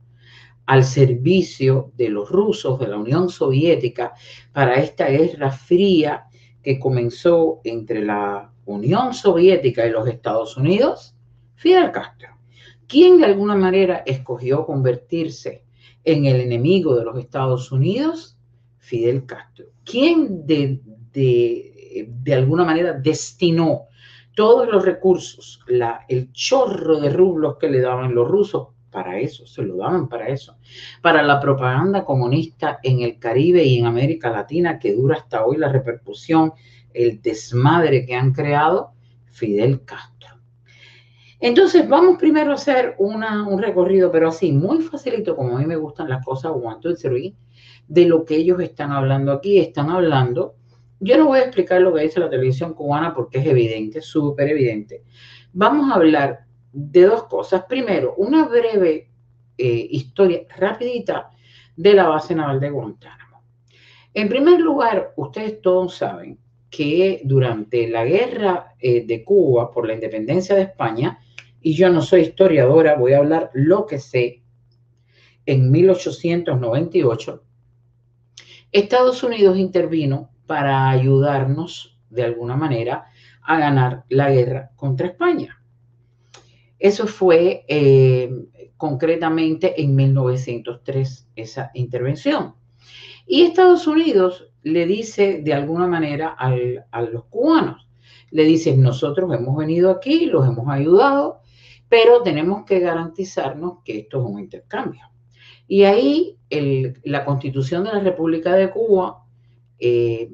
al 0.67 0.85
servicio 0.85 1.91
de 1.97 2.09
los 2.09 2.31
rusos, 2.31 2.79
de 2.79 2.87
la 2.87 2.97
Unión 2.97 3.29
Soviética, 3.29 4.15
para 4.53 4.77
esta 4.77 5.09
guerra 5.09 5.51
fría 5.51 6.27
que 6.63 6.79
comenzó 6.79 7.61
entre 7.65 8.05
la 8.05 8.53
Unión 8.65 9.13
Soviética 9.13 9.87
y 9.87 9.91
los 9.91 10.07
Estados 10.07 10.57
Unidos? 10.57 11.17
Fidel 11.57 11.91
Castro. 11.91 12.29
¿Quién 12.87 13.19
de 13.19 13.25
alguna 13.25 13.57
manera 13.57 14.03
escogió 14.07 14.65
convertirse 14.65 15.65
en 16.05 16.27
el 16.27 16.41
enemigo 16.41 16.95
de 16.95 17.05
los 17.05 17.19
Estados 17.19 17.73
Unidos? 17.73 18.39
Fidel 18.79 19.27
Castro. 19.27 19.67
¿Quién 19.85 20.47
de, 20.47 20.81
de, 21.13 22.09
de 22.09 22.35
alguna 22.35 22.65
manera 22.65 22.93
destinó 22.93 23.87
todos 24.35 24.69
los 24.69 24.85
recursos, 24.85 25.61
el 26.09 26.33
chorro 26.33 27.01
de 27.01 27.11
rublos 27.11 27.57
que 27.59 27.69
le 27.69 27.81
daban 27.81 28.15
los 28.15 28.29
rusos, 28.29 28.69
para 28.93 29.19
eso, 29.19 29.47
se 29.47 29.63
lo 29.63 29.77
daban 29.77 30.09
para 30.09 30.29
eso, 30.29 30.59
para 31.01 31.23
la 31.23 31.41
propaganda 31.41 32.05
comunista 32.05 32.79
en 32.83 33.01
el 33.01 33.19
Caribe 33.19 33.65
y 33.65 33.79
en 33.79 33.87
América 33.87 34.31
Latina, 34.31 34.79
que 34.79 34.95
dura 34.95 35.17
hasta 35.17 35.45
hoy 35.45 35.57
la 35.57 35.71
repercusión, 35.71 36.53
el 36.93 37.21
desmadre 37.23 38.05
que 38.05 38.15
han 38.15 38.33
creado, 38.33 38.93
Fidel 39.31 39.83
Castro. 39.85 40.13
Entonces, 41.41 41.89
vamos 41.89 42.19
primero 42.19 42.53
a 42.53 42.55
hacer 42.55 42.95
una, 42.99 43.49
un 43.49 43.61
recorrido, 43.61 44.13
pero 44.13 44.29
así, 44.29 44.53
muy 44.53 44.81
facilito, 44.83 45.35
como 45.35 45.57
a 45.57 45.61
mí 45.61 45.67
me 45.67 45.77
gustan 45.77 46.09
las 46.09 46.25
cosas, 46.25 46.53
one, 46.55 46.77
two, 46.81 46.95
three, 46.95 47.35
de 47.89 48.05
lo 48.05 48.25
que 48.25 48.37
ellos 48.37 48.61
están 48.61 48.93
hablando 48.93 49.33
aquí. 49.33 49.59
Están 49.59 49.91
hablando 49.91 50.55
yo 51.05 51.19
no 51.19 51.27
voy 51.27 51.41
a 51.41 51.43
explicar 51.43 51.81
lo 51.81 51.93
que 51.93 52.03
dice 52.03 52.21
la 52.21 52.31
televisión 52.31 52.75
cubana 52.75 53.13
porque 53.13 53.39
es 53.39 53.47
evidente, 53.47 54.01
súper 54.01 54.51
evidente. 54.51 55.03
Vamos 55.53 55.91
a 55.91 55.97
hablar 55.97 56.47
de 56.73 57.03
dos 57.03 57.25
cosas. 57.25 57.65
Primero, 57.69 58.15
una 58.19 58.47
breve 58.47 59.11
eh, 59.59 59.87
historia 59.91 60.43
rapidita 60.57 61.31
de 61.75 61.95
la 61.95 62.09
base 62.09 62.37
naval 62.37 62.61
de 62.61 62.71
Guantánamo. 62.71 63.43
En 64.15 64.29
primer 64.29 64.61
lugar, 64.61 65.13
ustedes 65.17 65.61
todos 65.61 65.97
saben 65.97 66.39
que 66.71 67.21
durante 67.25 67.89
la 67.89 68.05
guerra 68.05 68.75
eh, 68.79 69.05
de 69.05 69.25
Cuba 69.25 69.73
por 69.73 69.89
la 69.89 69.95
independencia 69.95 70.55
de 70.55 70.63
España, 70.63 71.19
y 71.61 71.75
yo 71.75 71.91
no 71.91 72.01
soy 72.01 72.21
historiadora, 72.21 72.95
voy 72.95 73.15
a 73.15 73.19
hablar 73.19 73.51
lo 73.55 73.87
que 73.87 73.99
sé, 73.99 74.43
en 75.47 75.69
1898, 75.73 77.43
Estados 78.71 79.25
Unidos 79.25 79.59
intervino 79.59 80.32
para 80.53 80.91
ayudarnos 80.91 81.99
de 82.11 82.25
alguna 82.25 82.57
manera 82.57 83.07
a 83.41 83.59
ganar 83.59 84.05
la 84.11 84.31
guerra 84.31 84.71
contra 84.77 85.07
España. 85.07 85.59
Eso 86.79 87.07
fue 87.07 87.65
eh, 87.67 88.31
concretamente 88.77 89.81
en 89.83 89.97
1903, 89.97 91.29
esa 91.37 91.71
intervención. 91.73 92.55
Y 93.27 93.45
Estados 93.45 93.87
Unidos 93.87 94.51
le 94.63 94.85
dice 94.85 95.41
de 95.43 95.55
alguna 95.55 95.87
manera 95.87 96.37
a 96.37 97.01
los 97.01 97.25
cubanos, 97.31 97.89
le 98.31 98.45
dice, 98.45 98.77
nosotros 98.77 99.33
hemos 99.33 99.57
venido 99.57 99.91
aquí, 99.91 100.27
los 100.27 100.47
hemos 100.47 100.69
ayudado, 100.69 101.41
pero 101.89 102.23
tenemos 102.23 102.67
que 102.67 102.79
garantizarnos 102.79 103.79
que 103.87 104.01
esto 104.01 104.21
es 104.21 104.31
un 104.31 104.39
intercambio. 104.39 105.09
Y 105.67 105.85
ahí 105.85 106.37
la 107.05 107.25
constitución 107.25 107.85
de 107.85 107.93
la 107.95 108.01
República 108.01 108.55
de 108.55 108.69
Cuba 108.69 109.23
eh, 109.85 110.31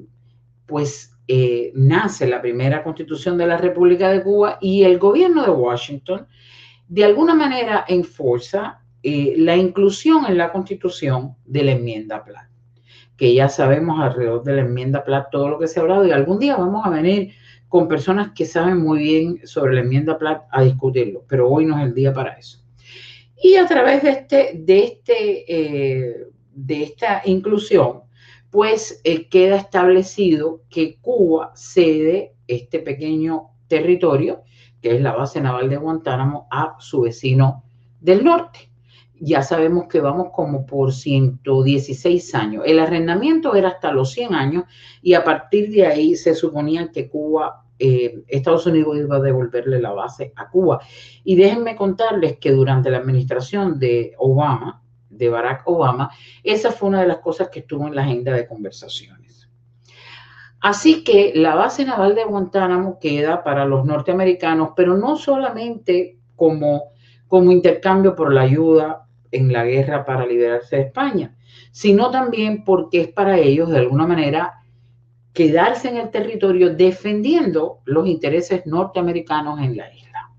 pues 0.69 1.13
eh, 1.27 1.71
nace 1.75 2.27
la 2.27 2.41
primera 2.41 2.83
constitución 2.83 3.37
de 3.37 3.47
la 3.47 3.57
República 3.57 4.09
de 4.09 4.23
Cuba 4.23 4.57
y 4.61 4.83
el 4.83 4.97
gobierno 4.97 5.43
de 5.43 5.49
Washington 5.49 6.27
de 6.87 7.03
alguna 7.03 7.35
manera 7.35 7.85
enforza 7.87 8.81
eh, 9.03 9.33
la 9.37 9.55
inclusión 9.55 10.25
en 10.27 10.37
la 10.37 10.51
constitución 10.51 11.35
de 11.45 11.63
la 11.63 11.71
enmienda 11.73 12.23
Platt, 12.23 12.49
que 13.17 13.33
ya 13.33 13.49
sabemos 13.49 13.99
alrededor 13.99 14.43
de 14.43 14.53
la 14.53 14.61
enmienda 14.61 15.03
Platt 15.03 15.29
todo 15.31 15.49
lo 15.49 15.59
que 15.59 15.67
se 15.67 15.79
ha 15.79 15.83
hablado 15.83 16.05
y 16.07 16.11
algún 16.11 16.39
día 16.39 16.55
vamos 16.55 16.85
a 16.85 16.89
venir 16.89 17.33
con 17.67 17.87
personas 17.87 18.31
que 18.33 18.45
saben 18.45 18.77
muy 18.77 18.99
bien 18.99 19.41
sobre 19.45 19.75
la 19.75 19.81
enmienda 19.81 20.17
Platt 20.17 20.43
a 20.51 20.63
discutirlo, 20.63 21.25
pero 21.27 21.49
hoy 21.49 21.65
no 21.65 21.77
es 21.77 21.85
el 21.85 21.93
día 21.93 22.13
para 22.13 22.33
eso. 22.33 22.59
Y 23.41 23.55
a 23.55 23.67
través 23.67 24.03
de, 24.03 24.09
este, 24.09 24.51
de, 24.55 24.83
este, 24.83 26.31
de 26.53 26.83
esta 26.83 27.21
inclusión, 27.25 28.08
pues 28.51 28.99
eh, 29.03 29.27
queda 29.27 29.57
establecido 29.57 30.61
que 30.69 30.97
Cuba 31.01 31.51
cede 31.55 32.33
este 32.47 32.79
pequeño 32.79 33.49
territorio, 33.67 34.43
que 34.81 34.95
es 34.95 35.01
la 35.01 35.13
base 35.13 35.39
naval 35.41 35.69
de 35.69 35.77
Guantánamo, 35.77 36.47
a 36.49 36.75
su 36.79 37.01
vecino 37.01 37.63
del 37.99 38.23
norte. 38.23 38.69
Ya 39.21 39.43
sabemos 39.43 39.87
que 39.87 39.99
vamos 39.99 40.29
como 40.33 40.65
por 40.65 40.93
116 40.93 42.33
años. 42.35 42.63
El 42.65 42.79
arrendamiento 42.79 43.53
era 43.53 43.69
hasta 43.69 43.91
los 43.91 44.11
100 44.11 44.33
años 44.33 44.63
y 45.01 45.13
a 45.13 45.23
partir 45.23 45.69
de 45.69 45.85
ahí 45.85 46.15
se 46.15 46.33
suponía 46.33 46.89
que 46.91 47.09
Cuba 47.09 47.65
eh, 47.77 48.23
Estados 48.27 48.65
Unidos 48.65 48.97
iba 48.97 49.17
a 49.17 49.21
devolverle 49.21 49.79
la 49.79 49.91
base 49.91 50.33
a 50.35 50.49
Cuba. 50.49 50.79
Y 51.23 51.35
déjenme 51.35 51.75
contarles 51.75 52.37
que 52.37 52.51
durante 52.51 52.89
la 52.89 52.97
administración 52.97 53.77
de 53.77 54.13
Obama, 54.17 54.81
de 55.19 55.29
Barack 55.29 55.67
Obama, 55.67 56.09
esa 56.43 56.71
fue 56.71 56.89
una 56.89 57.01
de 57.01 57.07
las 57.07 57.17
cosas 57.19 57.49
que 57.49 57.59
estuvo 57.59 57.85
en 57.85 57.95
la 57.95 58.01
agenda 58.01 58.33
de 58.33 58.47
conversaciones. 58.47 59.47
Así 60.61 61.03
que 61.03 61.33
la 61.35 61.55
base 61.55 61.85
naval 61.85 62.15
de 62.15 62.25
Guantánamo 62.25 62.97
queda 62.99 63.43
para 63.43 63.65
los 63.65 63.85
norteamericanos, 63.85 64.69
pero 64.75 64.97
no 64.97 65.15
solamente 65.15 66.17
como, 66.35 66.91
como 67.27 67.51
intercambio 67.51 68.15
por 68.15 68.33
la 68.33 68.41
ayuda 68.41 69.05
en 69.31 69.53
la 69.53 69.63
guerra 69.65 70.05
para 70.05 70.25
liberarse 70.25 70.77
de 70.77 70.81
España, 70.83 71.37
sino 71.71 72.11
también 72.11 72.63
porque 72.63 73.01
es 73.01 73.07
para 73.09 73.37
ellos 73.37 73.69
de 73.69 73.77
alguna 73.77 74.07
manera 74.07 74.55
quedarse 75.33 75.87
en 75.87 75.97
el 75.97 76.09
territorio 76.09 76.75
defendiendo 76.75 77.79
los 77.85 78.07
intereses 78.07 78.65
norteamericanos 78.65 79.59
en 79.59 79.77
la 79.77 79.93
isla. 79.93 80.31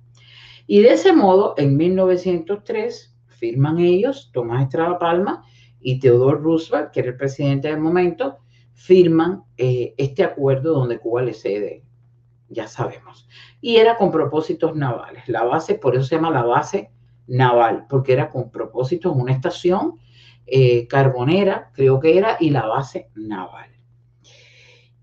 Y 0.67 0.83
de 0.83 0.93
ese 0.93 1.13
modo, 1.13 1.55
en 1.57 1.77
1903, 1.77 3.10
firman 3.41 3.79
ellos, 3.79 4.31
Tomás 4.33 4.63
Estrada 4.63 4.99
Palma 4.99 5.43
y 5.81 5.99
Theodore 5.99 6.39
Roosevelt, 6.39 6.91
que 6.93 7.01
era 7.01 7.09
el 7.11 7.17
presidente 7.17 7.69
del 7.69 7.81
momento, 7.81 8.37
firman 8.75 9.43
eh, 9.57 9.95
este 9.97 10.23
acuerdo 10.23 10.75
donde 10.75 10.99
Cuba 10.99 11.23
le 11.23 11.33
cede, 11.33 11.83
ya 12.49 12.69
sabemos. 12.69 13.27
Y 13.61 13.77
era 13.77 13.97
con 13.97 14.13
propósitos 14.13 14.77
navales. 14.77 15.29
La 15.29 15.45
base, 15.45 15.75
por 15.75 15.97
eso 15.97 16.05
se 16.05 16.17
llama 16.17 16.31
la 16.31 16.45
base 16.45 16.91
naval, 17.27 17.87
porque 17.89 18.13
era 18.13 18.31
con 18.31 18.51
propósitos, 18.51 19.15
una 19.17 19.33
estación 19.33 19.95
eh, 20.47 20.87
carbonera, 20.87 21.71
creo 21.75 21.99
que 21.99 22.19
era, 22.19 22.37
y 22.39 22.51
la 22.51 22.67
base 22.67 23.09
naval. 23.15 23.71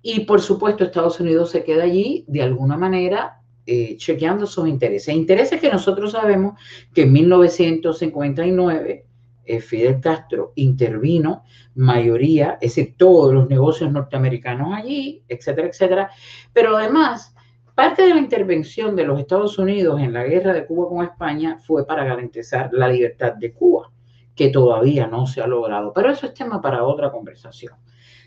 Y 0.02 0.22
por 0.22 0.42
supuesto, 0.42 0.84
Estados 0.84 1.20
Unidos 1.20 1.52
se 1.52 1.64
queda 1.64 1.84
allí 1.84 2.24
de 2.28 2.42
alguna 2.42 2.78
manera 2.78 3.37
eh, 3.70 3.98
chequeando 3.98 4.48
sus 4.48 4.66
intereses. 4.68 5.14
Intereses 5.14 5.60
que 5.60 5.70
nosotros 5.70 6.14
sabemos 6.14 6.58
que 6.94 7.02
en 7.02 7.12
1959 7.12 9.06
eh, 9.44 9.62
Fidel 9.62 10.00
Castro 10.00 10.54
intervino, 10.56 11.44
mayoría, 11.76 12.58
es 12.62 12.80
todos 12.96 13.34
los 13.34 13.50
negocios 13.50 13.92
norteamericanos 13.92 14.74
allí, 14.74 15.22
etcétera, 15.28 15.68
etcétera. 15.68 16.12
Pero 16.54 16.78
además, 16.78 17.36
parte 17.76 18.04
de 18.04 18.14
la 18.14 18.20
intervención 18.20 18.96
de 18.96 19.06
los 19.06 19.20
Estados 19.20 19.60
Unidos 19.60 20.00
en 20.00 20.14
la 20.14 20.24
guerra 20.24 20.54
de 20.54 20.66
Cuba 20.66 20.88
con 20.88 21.04
España 21.04 21.58
fue 21.66 21.86
para 21.86 22.06
garantizar 22.06 22.70
la 22.72 22.88
libertad 22.88 23.34
de 23.36 23.52
Cuba, 23.52 23.92
que 24.34 24.48
todavía 24.48 25.08
no 25.08 25.28
se 25.28 25.42
ha 25.42 25.48
logrado. 25.48 25.92
Pero 25.94 26.10
eso 26.10 26.26
es 26.26 26.34
tema 26.34 26.62
para 26.62 26.86
otra 26.86 27.12
conversación. 27.12 27.74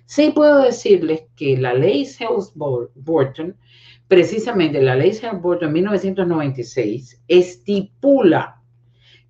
Sí 0.06 0.32
puedo 0.35 0.62
decirles 0.62 1.25
que 1.37 1.56
la 1.56 1.73
ley 1.73 2.04
Sales-Borton, 2.04 3.56
precisamente 4.11 4.83
la 4.83 4.97
ley 4.97 5.12
Sales-Borton 5.12 5.69
en 5.69 5.73
1996, 5.73 7.23
estipula 7.29 8.61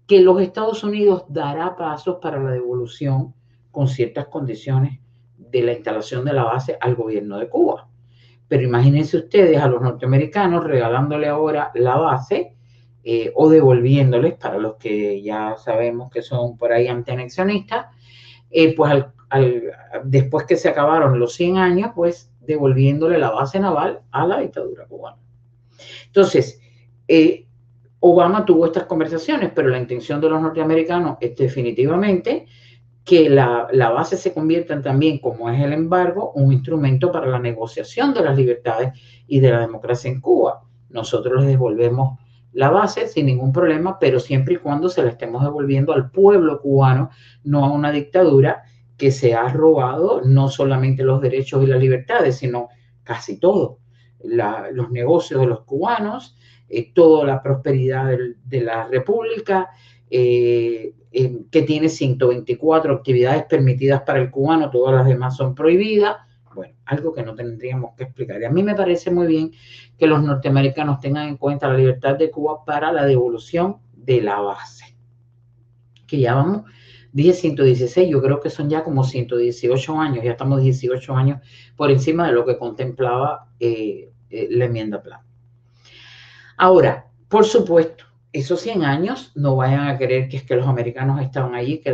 que 0.06 0.22
los 0.22 0.40
Estados 0.40 0.82
Unidos 0.82 1.26
dará 1.28 1.76
pasos 1.76 2.16
para 2.22 2.42
la 2.42 2.52
devolución 2.52 3.34
con 3.70 3.88
ciertas 3.88 4.28
condiciones 4.28 4.98
de 5.36 5.60
la 5.60 5.74
instalación 5.74 6.24
de 6.24 6.32
la 6.32 6.44
base 6.44 6.78
al 6.80 6.94
gobierno 6.94 7.38
de 7.38 7.50
Cuba. 7.50 7.90
Pero 8.48 8.62
imagínense 8.62 9.18
ustedes 9.18 9.60
a 9.60 9.68
los 9.68 9.82
norteamericanos 9.82 10.64
regalándole 10.64 11.28
ahora 11.28 11.70
la 11.74 11.96
base 11.98 12.56
eh, 13.04 13.30
o 13.34 13.50
devolviéndoles, 13.50 14.32
para 14.36 14.56
los 14.56 14.76
que 14.76 15.20
ya 15.20 15.56
sabemos 15.58 16.10
que 16.10 16.22
son 16.22 16.56
por 16.56 16.72
ahí 16.72 16.88
antianexionistas, 16.88 17.88
eh, 18.50 18.74
pues 18.74 18.92
al, 19.28 19.62
después 20.04 20.46
que 20.46 20.56
se 20.56 20.70
acabaron 20.70 21.20
los 21.20 21.34
100 21.34 21.58
años, 21.58 21.90
pues 21.94 22.29
devolviéndole 22.40 23.18
la 23.18 23.30
base 23.30 23.60
naval 23.60 24.00
a 24.10 24.26
la 24.26 24.40
dictadura 24.40 24.86
cubana. 24.86 25.18
Entonces, 26.06 26.60
eh, 27.08 27.46
Obama 28.00 28.44
tuvo 28.44 28.66
estas 28.66 28.84
conversaciones, 28.84 29.52
pero 29.54 29.68
la 29.68 29.78
intención 29.78 30.20
de 30.20 30.30
los 30.30 30.40
norteamericanos 30.40 31.18
es 31.20 31.36
definitivamente 31.36 32.46
que 33.04 33.28
la, 33.28 33.68
la, 33.72 33.90
base 33.90 34.16
se 34.16 34.32
convierta 34.32 34.80
también, 34.80 35.18
como 35.18 35.50
es 35.50 35.60
el 35.60 35.72
embargo, 35.72 36.32
un 36.34 36.52
instrumento 36.52 37.10
para 37.10 37.26
la 37.26 37.38
negociación 37.38 38.14
de 38.14 38.22
las 38.22 38.36
libertades 38.36 38.92
y 39.26 39.40
de 39.40 39.50
la 39.50 39.60
democracia 39.60 40.10
en 40.10 40.20
Cuba. 40.20 40.62
Nosotros 40.88 41.40
les 41.40 41.46
devolvemos 41.46 42.18
la 42.52 42.70
base 42.70 43.06
sin 43.06 43.26
ningún 43.26 43.52
problema, 43.52 43.98
pero 43.98 44.18
siempre 44.18 44.54
y 44.54 44.58
cuando 44.58 44.88
se 44.88 45.02
la 45.02 45.10
estemos 45.10 45.42
devolviendo 45.42 45.92
al 45.92 46.10
pueblo 46.10 46.60
cubano, 46.60 47.10
no 47.44 47.64
a 47.64 47.72
una 47.72 47.92
dictadura 47.92 48.62
que 49.00 49.10
se 49.10 49.32
ha 49.32 49.48
robado 49.48 50.20
no 50.22 50.50
solamente 50.50 51.02
los 51.02 51.22
derechos 51.22 51.64
y 51.64 51.66
las 51.66 51.80
libertades, 51.80 52.36
sino 52.36 52.68
casi 53.02 53.40
todo. 53.40 53.78
los 54.22 54.90
negocios 54.90 55.40
de 55.40 55.46
los 55.46 55.62
cubanos, 55.62 56.36
eh, 56.68 56.92
toda 56.92 57.24
la 57.24 57.42
prosperidad 57.42 58.14
de 58.44 58.60
la 58.60 58.86
República, 58.86 59.70
eh, 60.10 60.92
que 61.50 61.62
tiene 61.62 61.88
124 61.88 62.92
actividades 62.92 63.44
permitidas 63.44 64.02
para 64.02 64.20
el 64.20 64.30
cubano, 64.30 64.68
todas 64.68 64.94
las 64.94 65.06
demás 65.06 65.34
son 65.34 65.54
prohibidas. 65.54 66.16
Bueno, 66.54 66.74
algo 66.84 67.14
que 67.14 67.22
no 67.22 67.34
tendríamos 67.34 67.94
que 67.96 68.04
explicar. 68.04 68.42
Y 68.42 68.44
a 68.44 68.50
mí 68.50 68.62
me 68.62 68.74
parece 68.74 69.10
muy 69.10 69.26
bien 69.26 69.52
que 69.96 70.06
los 70.06 70.22
norteamericanos 70.22 71.00
tengan 71.00 71.26
en 71.26 71.38
cuenta 71.38 71.68
la 71.68 71.78
libertad 71.78 72.16
de 72.16 72.30
Cuba 72.30 72.66
para 72.66 72.92
la 72.92 73.06
devolución 73.06 73.78
de 73.94 74.20
la 74.20 74.40
base. 74.40 74.94
Que 76.06 76.20
ya 76.20 76.34
vamos 76.34 76.64
Dije 77.12 77.32
116, 77.32 78.08
yo 78.08 78.22
creo 78.22 78.40
que 78.40 78.50
son 78.50 78.70
ya 78.70 78.84
como 78.84 79.04
118 79.04 80.00
años, 80.00 80.24
ya 80.24 80.32
estamos 80.32 80.62
18 80.62 81.16
años 81.16 81.40
por 81.76 81.90
encima 81.90 82.26
de 82.26 82.32
lo 82.32 82.44
que 82.44 82.56
contemplaba 82.56 83.48
eh, 83.58 84.12
eh, 84.30 84.48
la 84.50 84.66
enmienda 84.66 85.02
plan. 85.02 85.20
Ahora, 86.56 87.06
por 87.28 87.44
supuesto, 87.44 88.04
esos 88.32 88.60
100 88.60 88.84
años 88.84 89.32
no 89.34 89.56
vayan 89.56 89.88
a 89.88 89.98
creer 89.98 90.28
que 90.28 90.36
es 90.36 90.44
que 90.44 90.54
los 90.54 90.68
americanos 90.68 91.20
estaban 91.20 91.54
allí, 91.54 91.78
que 91.78 91.92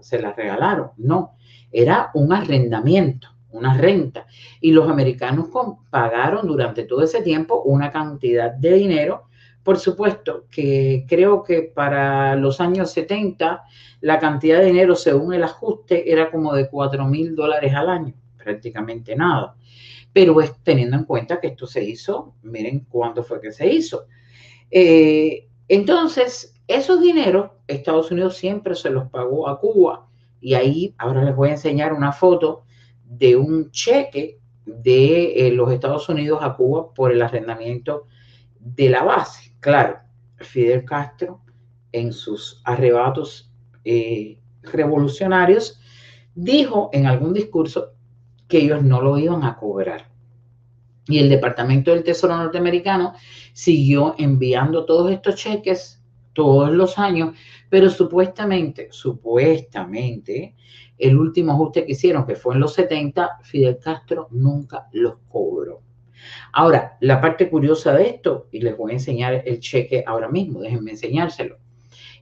se 0.00 0.20
la 0.20 0.32
regalaron. 0.32 0.90
No, 0.96 1.36
era 1.70 2.10
un 2.14 2.32
arrendamiento, 2.32 3.28
una 3.50 3.76
renta. 3.76 4.26
Y 4.60 4.72
los 4.72 4.88
americanos 4.88 5.48
pagaron 5.90 6.46
durante 6.48 6.84
todo 6.84 7.02
ese 7.02 7.22
tiempo 7.22 7.62
una 7.62 7.92
cantidad 7.92 8.52
de 8.52 8.72
dinero 8.72 9.30
por 9.62 9.78
supuesto 9.78 10.46
que 10.50 11.04
creo 11.08 11.42
que 11.42 11.62
para 11.62 12.34
los 12.36 12.60
años 12.60 12.92
70 12.92 13.62
la 14.00 14.18
cantidad 14.18 14.58
de 14.58 14.66
dinero 14.66 14.96
según 14.96 15.34
el 15.34 15.42
ajuste 15.42 16.10
era 16.10 16.30
como 16.30 16.54
de 16.54 16.68
4 16.68 17.06
mil 17.06 17.34
dólares 17.34 17.74
al 17.74 17.88
año, 17.88 18.14
prácticamente 18.36 19.14
nada. 19.14 19.56
Pero 20.12 20.40
es 20.40 20.54
teniendo 20.62 20.96
en 20.96 21.04
cuenta 21.04 21.40
que 21.40 21.48
esto 21.48 21.66
se 21.66 21.84
hizo, 21.84 22.34
miren 22.42 22.86
cuándo 22.88 23.22
fue 23.22 23.40
que 23.40 23.52
se 23.52 23.68
hizo. 23.72 24.06
Eh, 24.70 25.48
entonces, 25.68 26.54
esos 26.66 27.00
dineros 27.00 27.50
Estados 27.66 28.10
Unidos 28.10 28.36
siempre 28.36 28.74
se 28.74 28.90
los 28.90 29.08
pagó 29.10 29.48
a 29.48 29.60
Cuba. 29.60 30.06
Y 30.40 30.54
ahí 30.54 30.94
ahora 30.98 31.22
les 31.22 31.36
voy 31.36 31.50
a 31.50 31.52
enseñar 31.52 31.92
una 31.92 32.12
foto 32.12 32.64
de 33.04 33.36
un 33.36 33.70
cheque 33.70 34.38
de 34.64 35.48
eh, 35.48 35.52
los 35.52 35.70
Estados 35.72 36.08
Unidos 36.08 36.40
a 36.42 36.54
Cuba 36.54 36.92
por 36.94 37.12
el 37.12 37.22
arrendamiento 37.22 38.06
de 38.58 38.88
la 38.88 39.02
base. 39.02 39.52
Claro, 39.60 39.98
Fidel 40.38 40.84
Castro, 40.84 41.40
en 41.92 42.12
sus 42.12 42.60
arrebatos 42.64 43.49
eh, 43.84 44.38
revolucionarios, 44.62 45.80
dijo 46.34 46.90
en 46.92 47.06
algún 47.06 47.32
discurso 47.32 47.92
que 48.48 48.58
ellos 48.58 48.82
no 48.82 49.00
lo 49.00 49.18
iban 49.18 49.44
a 49.44 49.56
cobrar. 49.56 50.08
Y 51.06 51.18
el 51.18 51.28
Departamento 51.28 51.90
del 51.90 52.04
Tesoro 52.04 52.36
norteamericano 52.36 53.14
siguió 53.52 54.14
enviando 54.18 54.84
todos 54.84 55.10
estos 55.10 55.36
cheques 55.36 56.00
todos 56.32 56.70
los 56.70 56.98
años, 56.98 57.36
pero 57.68 57.90
supuestamente, 57.90 58.88
supuestamente, 58.90 60.54
el 60.98 61.18
último 61.18 61.52
ajuste 61.52 61.84
que 61.84 61.92
hicieron, 61.92 62.26
que 62.26 62.36
fue 62.36 62.54
en 62.54 62.60
los 62.60 62.74
70, 62.74 63.38
Fidel 63.42 63.78
Castro 63.78 64.28
nunca 64.30 64.86
los 64.92 65.14
cobró. 65.28 65.82
Ahora, 66.52 66.96
la 67.00 67.20
parte 67.20 67.48
curiosa 67.48 67.94
de 67.94 68.08
esto, 68.08 68.48
y 68.52 68.60
les 68.60 68.76
voy 68.76 68.92
a 68.92 68.94
enseñar 68.94 69.42
el 69.46 69.60
cheque 69.60 70.04
ahora 70.06 70.28
mismo, 70.28 70.60
déjenme 70.60 70.92
enseñárselo. 70.92 71.56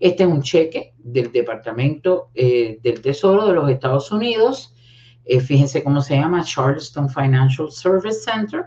Este 0.01 0.23
es 0.23 0.29
un 0.29 0.43
cheque 0.43 0.95
del 0.99 1.33
Departamento 1.33 2.31
eh, 2.35 2.79
del 2.83 3.01
Tesoro 3.01 3.47
de 3.47 3.55
los 3.55 3.71
Estados 3.71 4.13
Unidos. 4.13 4.75
Eh, 5.25 5.41
fíjense 5.41 5.83
cómo 5.83 6.01
se 6.01 6.17
llama, 6.17 6.45
Charleston 6.45 7.09
Financial 7.09 7.71
Service 7.71 8.21
Center. 8.21 8.67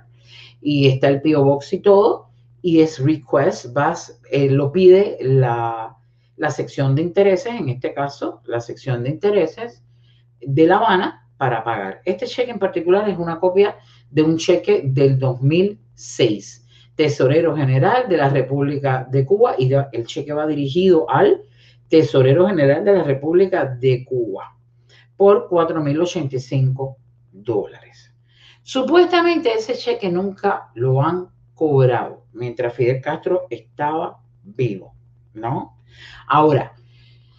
Y 0.62 0.88
está 0.88 1.08
el 1.08 1.22
PO 1.22 1.44
Box 1.44 1.74
y 1.74 1.80
todo. 1.80 2.30
Y 2.62 2.82
es 2.82 3.00
request, 3.00 3.74
vas, 3.74 4.20
eh, 4.30 4.50
lo 4.50 4.72
pide 4.72 5.18
la, 5.22 5.98
la 6.38 6.52
sección 6.52 6.96
de 6.96 7.02
intereses, 7.02 7.54
en 7.54 7.70
este 7.70 7.94
caso, 7.94 8.42
la 8.46 8.62
sección 8.62 9.04
de 9.04 9.10
intereses 9.10 9.84
de 10.40 10.68
La 10.68 10.78
Habana, 10.78 11.22
para 11.42 11.64
pagar. 11.64 12.02
Este 12.06 12.28
cheque 12.28 12.52
en 12.52 12.60
particular 12.60 13.10
es 13.10 13.18
una 13.18 13.40
copia 13.40 13.76
de 14.12 14.22
un 14.22 14.38
cheque 14.38 14.84
del 14.86 15.18
2006, 15.18 16.61
Tesorero 17.02 17.56
General 17.56 18.08
de 18.08 18.16
la 18.16 18.30
República 18.30 19.08
de 19.10 19.26
Cuba, 19.26 19.56
y 19.58 19.74
el 19.74 20.06
cheque 20.06 20.34
va 20.34 20.46
dirigido 20.46 21.10
al 21.10 21.42
Tesorero 21.90 22.46
General 22.46 22.86
de 22.86 22.94
la 22.94 23.04
República 23.04 23.66
de 23.66 24.06
Cuba 24.06 24.56
por 25.18 25.50
4.085 25.50 26.96
dólares. 27.32 28.14
Supuestamente 28.62 29.52
ese 29.52 29.74
cheque 29.74 30.12
nunca 30.12 30.70
lo 30.76 31.02
han 31.02 31.30
cobrado 31.56 32.28
mientras 32.34 32.76
Fidel 32.76 33.02
Castro 33.02 33.48
estaba 33.50 34.20
vivo, 34.44 34.94
¿no? 35.34 35.80
Ahora, 36.28 36.76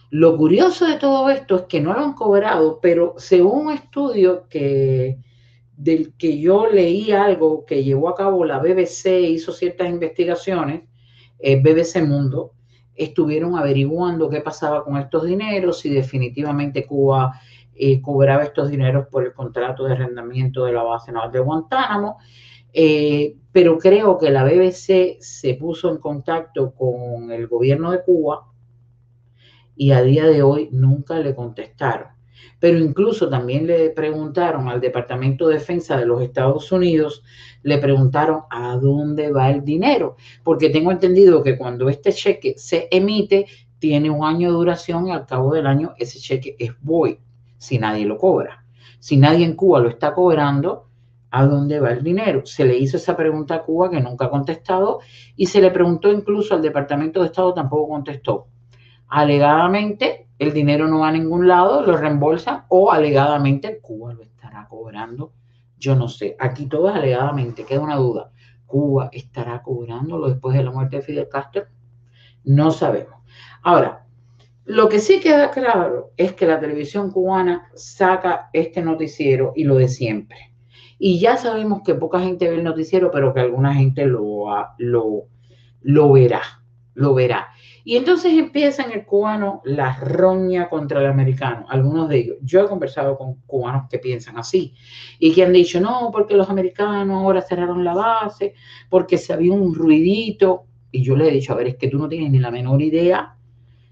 lo 0.09 0.35
curioso 0.35 0.85
de 0.85 0.97
todo 0.97 1.29
esto 1.29 1.55
es 1.55 1.61
que 1.63 1.79
no 1.79 1.93
lo 1.93 2.01
han 2.01 2.15
cobrado, 2.15 2.79
pero 2.81 3.15
según 3.17 3.67
un 3.67 3.71
estudio 3.71 4.45
que 4.49 5.19
del 5.75 6.13
que 6.15 6.39
yo 6.39 6.67
leí 6.67 7.11
algo 7.11 7.65
que 7.65 7.83
llevó 7.83 8.09
a 8.09 8.15
cabo 8.15 8.45
la 8.45 8.59
BBC, 8.59 9.21
hizo 9.29 9.51
ciertas 9.51 9.89
investigaciones, 9.89 10.83
eh, 11.39 11.61
BBC 11.61 12.01
Mundo, 12.01 12.53
estuvieron 12.95 13.57
averiguando 13.57 14.29
qué 14.29 14.41
pasaba 14.41 14.83
con 14.83 14.97
estos 14.97 15.25
dineros, 15.25 15.79
si 15.79 15.89
definitivamente 15.89 16.85
Cuba 16.85 17.39
eh, 17.75 18.01
cobraba 18.01 18.43
estos 18.43 18.69
dineros 18.69 19.07
por 19.07 19.23
el 19.23 19.33
contrato 19.33 19.85
de 19.85 19.93
arrendamiento 19.93 20.65
de 20.65 20.73
la 20.73 20.83
base 20.83 21.11
naval 21.11 21.31
de 21.31 21.39
Guantánamo. 21.39 22.17
Eh, 22.71 23.35
pero 23.51 23.77
creo 23.77 24.17
que 24.17 24.31
la 24.31 24.43
BBC 24.43 25.17
se 25.19 25.53
puso 25.55 25.89
en 25.89 25.97
contacto 25.97 26.73
con 26.73 27.31
el 27.31 27.47
gobierno 27.47 27.91
de 27.91 28.03
Cuba 28.03 28.47
y 29.75 29.91
a 29.91 30.01
día 30.01 30.25
de 30.25 30.41
hoy 30.41 30.69
nunca 30.71 31.19
le 31.19 31.35
contestaron. 31.35 32.12
Pero 32.59 32.77
incluso 32.77 33.29
también 33.29 33.67
le 33.67 33.89
preguntaron 33.89 34.69
al 34.69 34.81
Departamento 34.81 35.47
de 35.47 35.55
Defensa 35.55 35.97
de 35.97 36.05
los 36.05 36.21
Estados 36.21 36.71
Unidos, 36.71 37.23
le 37.61 37.77
preguntaron 37.77 38.41
a 38.49 38.75
dónde 38.77 39.31
va 39.31 39.49
el 39.49 39.63
dinero, 39.63 40.15
porque 40.43 40.69
tengo 40.69 40.91
entendido 40.91 41.43
que 41.43 41.57
cuando 41.57 41.89
este 41.89 42.11
cheque 42.11 42.55
se 42.57 42.87
emite, 42.91 43.45
tiene 43.79 44.09
un 44.09 44.23
año 44.23 44.49
de 44.49 44.55
duración 44.55 45.07
y 45.07 45.11
al 45.11 45.25
cabo 45.25 45.53
del 45.53 45.67
año 45.67 45.93
ese 45.97 46.19
cheque 46.19 46.55
es 46.57 46.71
void, 46.81 47.17
si 47.57 47.77
nadie 47.77 48.05
lo 48.05 48.17
cobra. 48.17 48.65
Si 48.99 49.17
nadie 49.17 49.45
en 49.45 49.55
Cuba 49.55 49.81
lo 49.81 49.89
está 49.89 50.13
cobrando, 50.13 50.87
¿A 51.35 51.47
dónde 51.47 51.79
va 51.79 51.89
el 51.89 52.03
dinero? 52.03 52.45
Se 52.45 52.63
le 52.63 52.77
hizo 52.77 52.97
esa 52.97 53.17
pregunta 53.17 53.55
a 53.55 53.63
Cuba 53.63 53.89
que 53.89 53.99
nunca 53.99 54.25
ha 54.25 54.29
contestado 54.29 54.99
y 55.35 55.47
se 55.47 55.61
le 55.61 55.71
preguntó 55.71 56.11
incluso 56.11 56.53
al 56.53 56.61
Departamento 56.61 57.21
de 57.21 57.25
Estado, 57.25 57.55
tampoco 57.55 57.89
contestó. 57.89 58.45
Alegadamente 59.15 60.27
el 60.39 60.53
dinero 60.53 60.87
no 60.87 60.99
va 60.99 61.09
a 61.09 61.11
ningún 61.11 61.47
lado, 61.47 61.83
lo 61.83 61.95
reembolsan 61.95 62.65
o 62.69 62.91
alegadamente 62.91 63.79
Cuba 63.79 64.13
lo 64.13 64.23
estará 64.23 64.67
cobrando. 64.67 65.33
Yo 65.77 65.95
no 65.95 66.07
sé, 66.07 66.35
aquí 66.39 66.65
todo 66.65 66.89
es 66.89 66.95
alegadamente, 66.95 67.63
queda 67.63 67.81
una 67.81 67.95
duda. 67.95 68.31
¿Cuba 68.65 69.09
estará 69.11 69.61
cobrándolo 69.61 70.29
después 70.29 70.57
de 70.57 70.63
la 70.63 70.71
muerte 70.71 70.95
de 70.95 71.01
Fidel 71.03 71.29
Castro? 71.29 71.65
No 72.43 72.71
sabemos. 72.71 73.15
Ahora, 73.61 74.05
lo 74.65 74.89
que 74.89 74.99
sí 74.99 75.19
queda 75.19 75.51
claro 75.51 76.11
es 76.17 76.33
que 76.33 76.47
la 76.47 76.59
televisión 76.59 77.11
cubana 77.11 77.69
saca 77.75 78.49
este 78.51 78.81
noticiero 78.81 79.53
y 79.55 79.65
lo 79.65 79.75
de 79.75 79.89
siempre 79.89 80.53
y 81.05 81.19
ya 81.19 81.35
sabemos 81.35 81.81
que 81.83 81.95
poca 81.95 82.21
gente 82.21 82.49
ve 82.49 82.55
el 82.55 82.63
noticiero, 82.63 83.11
pero 83.11 83.33
que 83.33 83.41
alguna 83.41 83.73
gente 83.73 84.05
lo, 84.05 84.45
lo, 84.77 85.23
lo 85.81 86.11
verá, 86.13 86.41
lo 86.93 87.13
verá. 87.13 87.49
Y 87.85 87.97
entonces 87.97 88.33
empieza 88.33 88.83
en 88.83 88.93
el 88.93 89.05
cubano 89.05 89.61
la 89.65 89.97
roña 89.97 90.69
contra 90.69 91.01
el 91.01 91.07
americano, 91.07 91.65
algunos 91.67 92.07
de 92.07 92.17
ellos. 92.19 92.37
Yo 92.41 92.63
he 92.63 92.67
conversado 92.69 93.17
con 93.17 93.41
cubanos 93.45 93.89
que 93.89 93.99
piensan 93.99 94.37
así 94.37 94.73
y 95.19 95.33
que 95.33 95.43
han 95.43 95.51
dicho, 95.51 95.81
no, 95.81 96.09
porque 96.11 96.35
los 96.35 96.49
americanos 96.49 97.21
ahora 97.21 97.41
cerraron 97.41 97.83
la 97.83 97.93
base, 97.93 98.53
porque 98.89 99.17
se 99.17 99.33
había 99.33 99.51
un 99.51 99.75
ruidito. 99.75 100.63
Y 100.91 101.03
yo 101.03 101.17
le 101.17 101.27
he 101.27 101.31
dicho, 101.31 101.51
a 101.51 101.57
ver, 101.57 101.67
es 101.67 101.75
que 101.75 101.89
tú 101.89 101.97
no 101.97 102.07
tienes 102.07 102.31
ni 102.31 102.39
la 102.39 102.51
menor 102.51 102.81
idea 102.81 103.35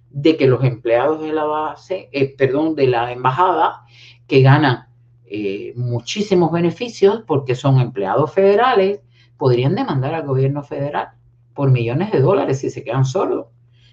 de 0.09 0.37
que 0.37 0.47
los 0.47 0.63
empleados 0.63 1.21
de 1.21 1.33
la 1.33 1.43
base, 1.43 2.09
eh, 2.11 2.33
perdón, 2.37 2.75
de 2.75 2.87
la 2.87 3.11
embajada, 3.11 3.83
que 4.27 4.41
ganan 4.41 4.87
eh, 5.25 5.73
muchísimos 5.75 6.51
beneficios 6.51 7.23
porque 7.27 7.55
son 7.55 7.79
empleados 7.79 8.33
federales, 8.33 9.01
podrían 9.37 9.75
demandar 9.75 10.13
al 10.13 10.25
gobierno 10.25 10.63
federal 10.63 11.09
por 11.53 11.71
millones 11.71 12.11
de 12.11 12.21
dólares 12.21 12.59
si 12.59 12.69
se 12.69 12.83
quedan 12.83 13.05
solos. 13.05 13.47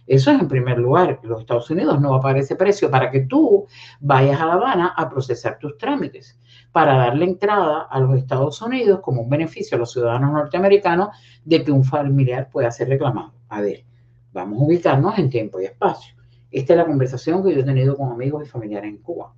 Eso 0.09 0.31
es 0.31 0.41
en 0.41 0.49
primer 0.49 0.79
lugar. 0.79 1.21
Los 1.23 1.41
Estados 1.41 1.69
Unidos 1.71 2.01
no 2.01 2.13
va 2.13 2.17
a 2.17 2.21
pagar 2.21 2.39
ese 2.39 2.57
precio 2.57 2.91
para 2.91 3.11
que 3.11 3.21
tú 3.21 3.67
vayas 4.01 4.41
a 4.41 4.47
La 4.47 4.55
Habana 4.55 4.95
a 4.97 5.11
procesar 5.11 5.59
tus 5.59 5.77
trámites, 5.77 6.41
para 6.73 6.97
darle 6.97 7.27
entrada 7.27 7.83
a 7.83 8.01
los 8.01 8.17
Estados 8.17 8.61
Unidos 8.63 9.01
como 9.03 9.23
un 9.23 9.29
beneficio 9.29 9.77
a 9.77 9.79
los 9.79 9.93
ciudadanos 9.93 10.33
norteamericanos 10.33 11.11
de 11.45 11.63
que 11.63 11.71
un 11.71 11.85
familiar 11.85 12.49
pueda 12.51 12.71
ser 12.71 12.89
reclamado. 12.89 13.35
A 13.51 13.61
ver, 13.61 13.85
vamos 14.33 14.61
a 14.61 14.65
ubicarnos 14.65 15.19
en 15.19 15.29
tiempo 15.29 15.61
y 15.61 15.67
espacio. 15.67 16.15
Esta 16.51 16.73
es 16.73 16.77
la 16.79 16.87
conversación 16.87 17.45
que 17.45 17.55
yo 17.55 17.61
he 17.61 17.65
tenido 17.65 17.95
con 17.95 18.11
amigos 18.11 18.47
y 18.47 18.49
familiares 18.49 18.89
en 18.89 18.99
Cuba. 18.99 19.35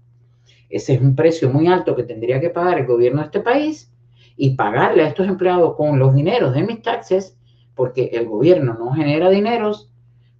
Ese 0.68 0.94
es 0.94 1.00
un 1.00 1.16
precio 1.16 1.50
muy 1.50 1.66
alto 1.66 1.96
que 1.96 2.04
tendría 2.04 2.40
que 2.40 2.50
pagar 2.50 2.78
el 2.78 2.86
gobierno 2.86 3.20
de 3.20 3.26
este 3.26 3.40
país 3.40 3.92
y 4.36 4.50
pagarle 4.50 5.02
a 5.02 5.08
estos 5.08 5.26
empleados 5.26 5.74
con 5.74 5.98
los 5.98 6.14
dineros 6.14 6.54
de 6.54 6.62
mis 6.62 6.80
taxes, 6.80 7.36
porque 7.74 8.10
el 8.12 8.28
gobierno 8.28 8.74
no 8.78 8.92
genera 8.92 9.28
dineros 9.30 9.89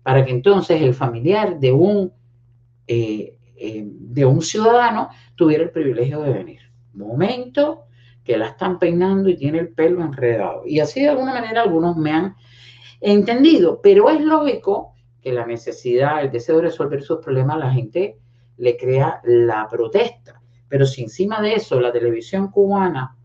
para 0.02 0.24
que 0.24 0.30
entonces 0.30 0.80
el 0.82 0.94
familiar 0.94 1.58
de 1.58 1.72
un, 1.72 2.12
eh, 2.86 3.36
eh, 3.56 3.84
de 3.84 4.24
un 4.24 4.42
ciudadano 4.42 5.10
tuviera 5.34 5.64
el 5.64 5.70
privilegio 5.70 6.20
de 6.22 6.32
venir. 6.32 6.60
Momento 6.94 7.84
que 8.24 8.36
la 8.36 8.48
están 8.48 8.78
peinando 8.78 9.28
y 9.28 9.36
tiene 9.36 9.58
el 9.58 9.68
pelo 9.68 10.02
enredado. 10.02 10.62
Y 10.66 10.80
así 10.80 11.02
de 11.02 11.08
alguna 11.08 11.34
manera 11.34 11.62
algunos 11.62 11.96
me 11.96 12.12
han 12.12 12.34
entendido, 13.00 13.80
pero 13.82 14.10
es 14.10 14.20
lógico 14.20 14.94
que 15.20 15.32
la 15.32 15.46
necesidad, 15.46 16.22
el 16.22 16.30
deseo 16.30 16.56
de 16.56 16.62
resolver 16.62 17.02
sus 17.02 17.18
problemas, 17.18 17.58
la 17.58 17.72
gente 17.72 18.18
le 18.56 18.76
crea 18.76 19.20
la 19.24 19.68
protesta. 19.68 20.40
Pero 20.68 20.86
si 20.86 21.02
encima 21.02 21.40
de 21.40 21.54
eso 21.54 21.80
la 21.80 21.92
televisión 21.92 22.50
cubana 22.50 23.16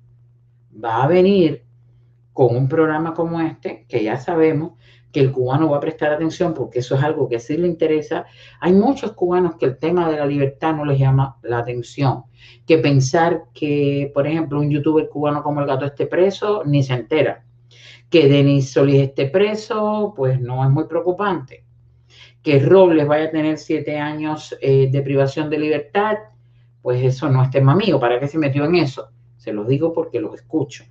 va 0.83 1.03
a 1.03 1.07
venir 1.07 1.63
con 2.33 2.55
un 2.55 2.67
programa 2.67 3.13
como 3.13 3.39
este, 3.39 3.85
que 3.87 4.03
ya 4.03 4.17
sabemos 4.17 4.73
que 5.15 5.21
el 5.21 5.31
cubano 5.31 5.69
va 5.69 5.77
a 5.77 5.79
prestar 5.79 6.11
atención 6.11 6.53
porque 6.53 6.79
eso 6.79 6.93
es 6.93 7.01
algo 7.01 7.29
que 7.29 7.39
sí 7.39 7.55
le 7.55 7.67
interesa, 7.67 8.25
hay 8.59 8.73
muchos 8.73 9.13
cubanos 9.13 9.55
que 9.55 9.65
el 9.65 9.77
tema 9.77 10.11
de 10.11 10.17
la 10.17 10.25
libertad 10.25 10.75
no 10.75 10.83
les 10.83 10.99
llama 10.99 11.37
la 11.41 11.59
atención, 11.59 12.23
que 12.67 12.79
pensar 12.79 13.45
que, 13.53 14.11
por 14.13 14.27
ejemplo, 14.27 14.59
un 14.59 14.69
youtuber 14.69 15.07
cubano 15.07 15.41
como 15.41 15.61
el 15.61 15.67
gato 15.67 15.85
esté 15.85 16.05
preso, 16.05 16.63
ni 16.65 16.83
se 16.83 16.95
entera. 16.95 17.45
Que 18.09 18.27
Denis 18.27 18.73
Solís 18.73 19.03
esté 19.03 19.27
preso, 19.27 20.13
pues 20.17 20.41
no 20.41 20.65
es 20.65 20.69
muy 20.69 20.83
preocupante 20.83 21.63
que 22.43 22.59
Robles 22.59 23.07
vaya 23.07 23.27
a 23.27 23.31
tener 23.31 23.57
siete 23.57 23.97
años 23.97 24.53
eh, 24.59 24.89
de 24.91 25.01
privación 25.01 25.49
de 25.49 25.59
libertad, 25.59 26.17
pues 26.81 27.01
eso 27.01 27.29
no 27.29 27.41
es 27.41 27.51
tema 27.51 27.73
mío. 27.73 28.01
¿Para 28.01 28.19
qué 28.19 28.27
se 28.27 28.37
metió 28.37 28.65
en 28.65 28.75
eso? 28.75 29.11
Se 29.37 29.53
los 29.53 29.65
digo 29.65 29.93
porque 29.93 30.19
los 30.19 30.35
escucho. 30.35 30.83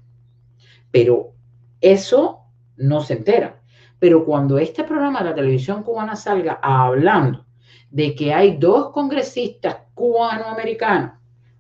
Pero 0.90 1.34
eso 1.82 2.40
no 2.78 3.02
se 3.02 3.12
entera. 3.12 3.60
Pero 4.04 4.22
cuando 4.22 4.58
este 4.58 4.84
programa 4.84 5.20
de 5.20 5.30
la 5.30 5.34
televisión 5.34 5.82
cubana 5.82 6.14
salga 6.14 6.60
hablando 6.60 7.46
de 7.90 8.14
que 8.14 8.34
hay 8.34 8.58
dos 8.58 8.90
congresistas 8.90 9.78
cubano-americanos, 9.94 11.12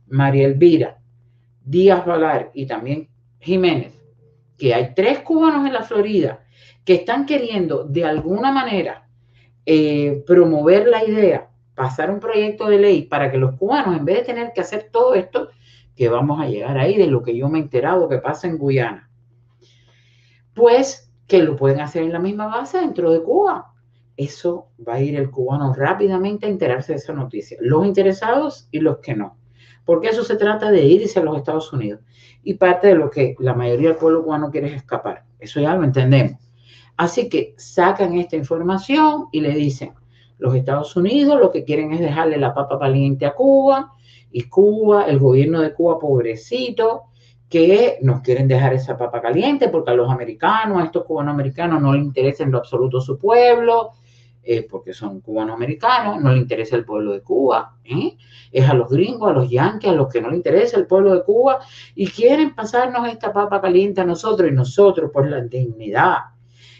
María 0.08 0.48
Elvira, 0.48 0.98
Díaz 1.64 2.04
Valar 2.04 2.50
y 2.52 2.66
también 2.66 3.08
Jiménez, 3.40 3.98
que 4.58 4.74
hay 4.74 4.92
tres 4.94 5.20
cubanos 5.20 5.66
en 5.66 5.72
la 5.72 5.84
Florida 5.84 6.44
que 6.84 6.96
están 6.96 7.24
queriendo 7.24 7.84
de 7.84 8.04
alguna 8.04 8.52
manera 8.52 9.08
eh, 9.64 10.22
promover 10.26 10.86
la 10.86 11.02
idea, 11.02 11.48
pasar 11.74 12.10
un 12.10 12.20
proyecto 12.20 12.68
de 12.68 12.78
ley 12.78 13.02
para 13.04 13.30
que 13.30 13.38
los 13.38 13.56
cubanos, 13.56 13.96
en 13.96 14.04
vez 14.04 14.18
de 14.18 14.34
tener 14.34 14.52
que 14.52 14.60
hacer 14.60 14.90
todo 14.92 15.14
esto, 15.14 15.48
que 15.96 16.10
vamos 16.10 16.38
a 16.42 16.46
llegar 16.46 16.76
ahí 16.76 16.98
de 16.98 17.06
lo 17.06 17.22
que 17.22 17.34
yo 17.34 17.48
me 17.48 17.58
he 17.58 17.62
enterado 17.62 18.06
que 18.06 18.18
pasa 18.18 18.48
en 18.48 18.58
Guyana, 18.58 19.08
pues 20.52 21.03
que 21.26 21.42
lo 21.42 21.56
pueden 21.56 21.80
hacer 21.80 22.02
en 22.02 22.12
la 22.12 22.18
misma 22.18 22.46
base 22.46 22.78
dentro 22.78 23.10
de 23.10 23.22
Cuba. 23.22 23.72
Eso 24.16 24.68
va 24.86 24.94
a 24.94 25.00
ir 25.00 25.16
el 25.16 25.30
cubano 25.30 25.74
rápidamente 25.74 26.46
a 26.46 26.48
enterarse 26.48 26.92
de 26.92 26.98
esa 26.98 27.12
noticia, 27.12 27.56
los 27.60 27.84
interesados 27.84 28.68
y 28.70 28.78
los 28.78 28.98
que 28.98 29.14
no. 29.14 29.36
Porque 29.84 30.08
eso 30.08 30.24
se 30.24 30.36
trata 30.36 30.70
de 30.70 30.84
irse 30.84 31.18
a 31.18 31.22
los 31.22 31.36
Estados 31.36 31.72
Unidos. 31.72 32.00
Y 32.42 32.54
parte 32.54 32.88
de 32.88 32.94
lo 32.94 33.10
que 33.10 33.34
la 33.38 33.54
mayoría 33.54 33.88
del 33.88 33.98
pueblo 33.98 34.22
cubano 34.22 34.50
quiere 34.50 34.68
es 34.68 34.74
escapar. 34.74 35.24
Eso 35.38 35.60
ya 35.60 35.74
lo 35.74 35.84
entendemos. 35.84 36.40
Así 36.96 37.28
que 37.28 37.54
sacan 37.56 38.14
esta 38.14 38.36
información 38.36 39.26
y 39.32 39.40
le 39.40 39.50
dicen, 39.50 39.92
los 40.38 40.54
Estados 40.54 40.94
Unidos 40.96 41.40
lo 41.40 41.50
que 41.50 41.64
quieren 41.64 41.92
es 41.92 42.00
dejarle 42.00 42.38
la 42.38 42.54
papa 42.54 42.78
caliente 42.78 43.26
a 43.26 43.34
Cuba 43.34 43.92
y 44.30 44.42
Cuba, 44.48 45.06
el 45.06 45.18
gobierno 45.18 45.60
de 45.60 45.72
Cuba, 45.72 45.98
pobrecito, 45.98 47.04
que 47.54 47.98
nos 48.02 48.20
quieren 48.20 48.48
dejar 48.48 48.74
esa 48.74 48.98
papa 48.98 49.22
caliente 49.22 49.68
porque 49.68 49.92
a 49.92 49.94
los 49.94 50.10
americanos, 50.10 50.82
a 50.82 50.86
estos 50.86 51.04
cubanoamericanos 51.04 51.80
no 51.80 51.92
les 51.92 52.02
interesa 52.02 52.42
en 52.42 52.50
lo 52.50 52.58
absoluto 52.58 53.00
su 53.00 53.16
pueblo, 53.16 53.92
eh, 54.42 54.66
porque 54.68 54.92
son 54.92 55.20
cubanoamericanos, 55.20 56.20
no 56.20 56.32
le 56.32 56.38
interesa 56.38 56.74
el 56.74 56.84
pueblo 56.84 57.12
de 57.12 57.20
Cuba, 57.20 57.76
¿eh? 57.84 58.16
es 58.50 58.68
a 58.68 58.74
los 58.74 58.90
gringos, 58.90 59.30
a 59.30 59.34
los 59.34 59.48
yanquis, 59.48 59.88
a 59.88 59.92
los 59.92 60.08
que 60.08 60.20
no 60.20 60.30
le 60.30 60.36
interesa 60.38 60.78
el 60.78 60.88
pueblo 60.88 61.14
de 61.14 61.22
Cuba 61.22 61.60
y 61.94 62.08
quieren 62.08 62.56
pasarnos 62.56 63.06
esta 63.06 63.32
papa 63.32 63.60
caliente 63.60 64.00
a 64.00 64.04
nosotros 64.04 64.50
y 64.50 64.52
nosotros 64.52 65.12
por 65.12 65.30
la 65.30 65.40
dignidad 65.40 66.16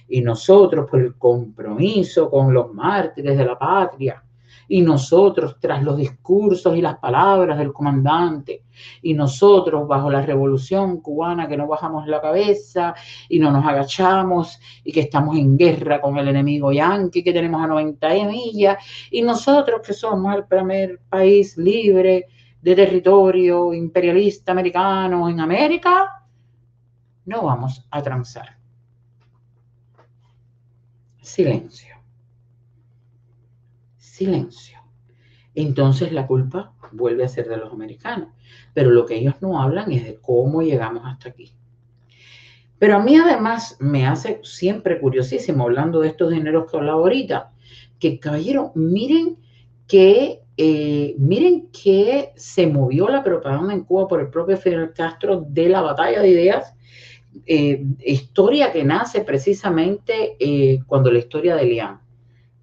y 0.09 0.23
nosotros 0.23 0.91
por 0.91 0.99
el 0.99 1.15
compromiso 1.15 2.29
con 2.29 2.53
los 2.53 2.75
mártires 2.75 3.39
de 3.39 3.45
la 3.45 3.57
patria 3.57 4.21
y 4.69 4.81
nosotros 4.81 5.57
tras 5.61 5.83
los 5.83 5.97
discursos 5.97 6.77
y 6.77 6.81
las 6.81 6.99
palabras 6.99 7.59
del 7.59 7.73
comandante, 7.73 8.65
y 9.03 9.15
nosotros 9.15 9.87
bajo 9.87 10.11
la 10.11 10.23
revolución 10.23 11.01
cubana 11.01 11.47
que 11.47 11.57
no 11.57 11.67
bajamos 11.67 12.07
la 12.07 12.21
cabeza 12.21 12.95
y 13.29 13.39
no 13.39 13.51
nos 13.51 13.65
agachamos 13.65 14.59
y 14.83 14.93
que 14.93 15.01
estamos 15.01 15.37
en 15.37 15.57
guerra 15.57 16.01
con 16.01 16.19
el 16.19 16.29
enemigo 16.29 16.73
yanqui 16.73 17.23
que 17.23 17.33
tenemos 17.33 17.63
a 17.63 17.67
90 17.67 18.09
millas, 18.27 18.79
y 19.11 19.23
nosotros 19.23 19.81
que 19.85 19.93
somos 19.93 20.35
el 20.35 20.45
primer 20.45 21.01
país 21.09 21.57
libre 21.57 22.27
de 22.61 22.75
territorio 22.75 23.75
imperialista 23.75 24.53
americano 24.53 25.29
en 25.29 25.41
América, 25.41 26.25
no 27.27 27.43
vamos 27.43 27.87
a 27.91 28.03
transar. 28.03 28.57
Silencio 31.21 31.94
silencio. 34.15 34.79
Entonces 35.57 36.13
la 36.13 36.27
culpa 36.27 36.73
vuelve 36.93 37.25
a 37.25 37.29
ser 37.29 37.49
de 37.49 37.57
los 37.57 37.73
americanos. 37.73 38.29
Pero 38.73 38.91
lo 38.91 39.07
que 39.07 39.17
ellos 39.17 39.35
no 39.41 39.61
hablan 39.61 39.91
es 39.91 40.05
de 40.05 40.19
cómo 40.21 40.63
llegamos 40.63 41.03
hasta 41.05 41.31
aquí. 41.31 41.53
Pero 42.79 42.97
a 42.97 43.03
mí 43.03 43.17
además 43.17 43.77
me 43.81 44.07
hace 44.07 44.41
siempre 44.45 45.01
curiosísimo, 45.01 45.65
hablando 45.65 46.01
de 46.01 46.09
estos 46.09 46.31
dineros 46.31 46.71
que 46.71 46.77
hablaba 46.77 46.99
ahorita, 46.99 47.53
que 47.99 48.21
caballero, 48.21 48.73
miren 48.75 49.37
que, 49.89 50.41
eh, 50.57 51.15
miren 51.19 51.69
que 51.73 52.33
se 52.37 52.67
movió 52.67 53.09
la 53.09 53.25
propaganda 53.25 53.75
en 53.75 53.85
Cuba 53.85 54.07
por 54.07 54.21
el 54.21 54.29
propio 54.29 54.57
Fidel 54.57 54.93
Castro 54.93 55.45
de 55.49 55.69
la 55.69 55.81
batalla 55.81 56.21
de 56.21 56.29
ideas, 56.29 56.75
eh, 57.47 57.85
historia 58.05 58.73
que 58.73 58.85
nace 58.85 59.23
precisamente 59.23 60.37
eh, 60.39 60.81
cuando 60.87 61.11
la 61.11 61.19
historia 61.19 61.57
de 61.57 61.65
Lian 61.65 62.04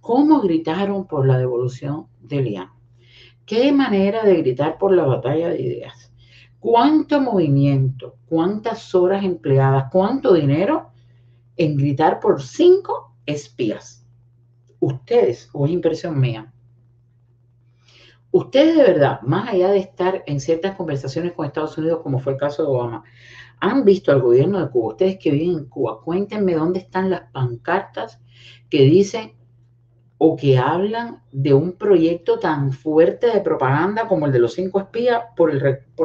¿Cómo 0.01 0.41
gritaron 0.41 1.05
por 1.05 1.27
la 1.27 1.37
devolución 1.37 2.07
de 2.19 2.41
Lian? 2.41 2.69
¿Qué 3.45 3.71
manera 3.71 4.23
de 4.23 4.35
gritar 4.37 4.79
por 4.79 4.93
la 4.93 5.05
batalla 5.05 5.49
de 5.49 5.61
ideas? 5.61 6.11
¿Cuánto 6.59 7.21
movimiento? 7.21 8.15
¿Cuántas 8.25 8.95
horas 8.95 9.23
empleadas? 9.23 9.85
¿Cuánto 9.91 10.33
dinero 10.33 10.89
en 11.55 11.77
gritar 11.77 12.19
por 12.19 12.41
cinco 12.41 13.15
espías? 13.27 14.03
Ustedes, 14.79 15.49
o 15.53 15.67
es 15.67 15.71
impresión 15.71 16.19
mía, 16.19 16.51
ustedes 18.31 18.75
de 18.75 18.83
verdad, 18.83 19.21
más 19.21 19.49
allá 19.49 19.69
de 19.69 19.79
estar 19.79 20.23
en 20.25 20.39
ciertas 20.39 20.75
conversaciones 20.75 21.33
con 21.33 21.45
Estados 21.45 21.77
Unidos, 21.77 21.99
como 22.01 22.17
fue 22.17 22.33
el 22.33 22.39
caso 22.39 22.63
de 22.63 22.69
Obama, 22.69 23.03
han 23.59 23.85
visto 23.85 24.11
al 24.11 24.21
gobierno 24.21 24.59
de 24.59 24.71
Cuba, 24.71 24.93
ustedes 24.93 25.19
que 25.19 25.29
viven 25.29 25.59
en 25.59 25.65
Cuba, 25.65 26.01
cuéntenme 26.01 26.55
dónde 26.55 26.79
están 26.79 27.11
las 27.11 27.31
pancartas 27.31 28.19
que 28.67 28.83
dicen 28.83 29.33
o 30.23 30.35
que 30.35 30.55
hablan 30.55 31.23
de 31.31 31.51
un 31.51 31.71
proyecto 31.71 32.37
tan 32.37 32.73
fuerte 32.73 33.25
de 33.25 33.41
propaganda 33.41 34.07
como 34.07 34.27
el 34.27 34.31
de 34.31 34.37
los 34.37 34.53
cinco 34.53 34.79
espías 34.79 35.23
por, 35.35 35.51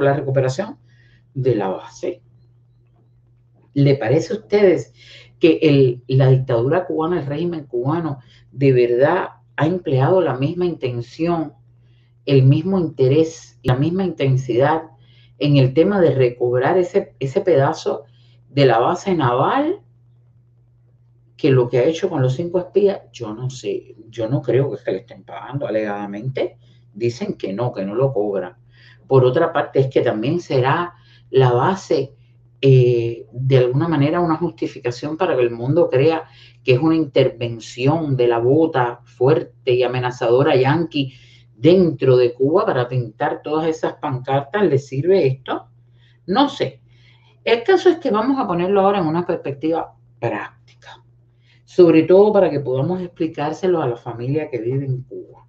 la 0.03 0.15
recuperación 0.15 0.79
de 1.35 1.55
la 1.55 1.69
base. 1.69 2.23
¿Le 3.75 3.95
parece 3.97 4.33
a 4.33 4.37
ustedes 4.39 4.95
que 5.39 6.01
la 6.09 6.31
dictadura 6.31 6.87
cubana, 6.87 7.21
el 7.21 7.27
régimen 7.27 7.67
cubano, 7.67 8.21
de 8.53 8.73
verdad 8.73 9.29
ha 9.55 9.67
empleado 9.67 10.23
la 10.23 10.39
misma 10.39 10.65
intención, 10.65 11.53
el 12.25 12.43
mismo 12.43 12.79
interés, 12.79 13.61
la 13.63 13.77
misma 13.77 14.05
intensidad 14.05 14.85
en 15.39 15.59
el 15.59 15.75
tema 15.75 16.01
de 16.01 16.15
recobrar 16.15 16.79
ese 16.79 17.41
pedazo 17.43 18.05
de 18.49 18.65
la 18.65 18.79
base 18.79 19.15
naval 19.15 19.83
que 21.47 21.53
lo 21.53 21.69
que 21.69 21.79
ha 21.79 21.85
hecho 21.85 22.11
con 22.11 22.21
los 22.21 22.35
cinco 22.35 22.59
espías, 22.59 23.03
yo 23.13 23.33
no 23.33 23.49
sé, 23.51 23.95
yo 24.09 24.29
no 24.29 24.43
creo 24.43 24.69
que 24.69 24.79
se 24.79 24.91
le 24.91 24.99
estén 24.99 25.23
pagando 25.23 25.69
alegadamente. 25.69 26.59
Dicen 26.93 27.35
que 27.35 27.53
no, 27.53 27.73
que 27.73 27.85
no 27.85 27.95
lo 27.95 28.13
cobran. 28.13 28.57
Por 29.07 29.25
otra 29.25 29.53
parte, 29.53 29.79
es 29.79 29.87
que 29.87 30.01
también 30.01 30.41
será 30.41 30.95
la 31.31 31.53
base, 31.53 32.17
eh, 32.61 33.27
de 33.31 33.59
alguna 33.59 33.87
manera, 33.87 34.19
una 34.19 34.39
justificación 34.39 35.17
para 35.17 35.37
que 35.37 35.43
el 35.43 35.53
mundo 35.53 35.89
crea 35.89 36.25
que 36.65 36.73
es 36.73 36.81
una 36.81 36.97
intervención 36.97 38.17
de 38.17 38.27
la 38.27 38.39
bota 38.39 39.03
fuerte 39.05 39.73
y 39.73 39.85
amenazadora 39.85 40.57
yanqui 40.57 41.15
dentro 41.55 42.17
de 42.17 42.35
Cuba 42.35 42.67
para 42.67 42.89
pintar 42.89 43.41
todas 43.41 43.69
esas 43.69 43.95
pancartas. 44.01 44.65
¿Le 44.65 44.79
sirve 44.79 45.29
esto? 45.29 45.69
No 46.27 46.49
sé. 46.49 46.81
El 47.45 47.63
caso 47.63 47.89
es 47.89 47.99
que 47.99 48.11
vamos 48.11 48.37
a 48.41 48.49
ponerlo 48.49 48.81
ahora 48.81 48.99
en 48.99 49.07
una 49.07 49.25
perspectiva 49.25 49.95
práctica 50.19 50.56
sobre 51.77 52.05
todo 52.05 52.33
para 52.33 52.49
que 52.49 52.61
podamos 52.61 53.03
explicárselo 53.03 53.83
a 53.83 53.87
la 53.87 53.99
familia 53.99 54.49
que 54.49 54.63
vive 54.63 54.87
en 54.87 55.03
Cuba, 55.03 55.47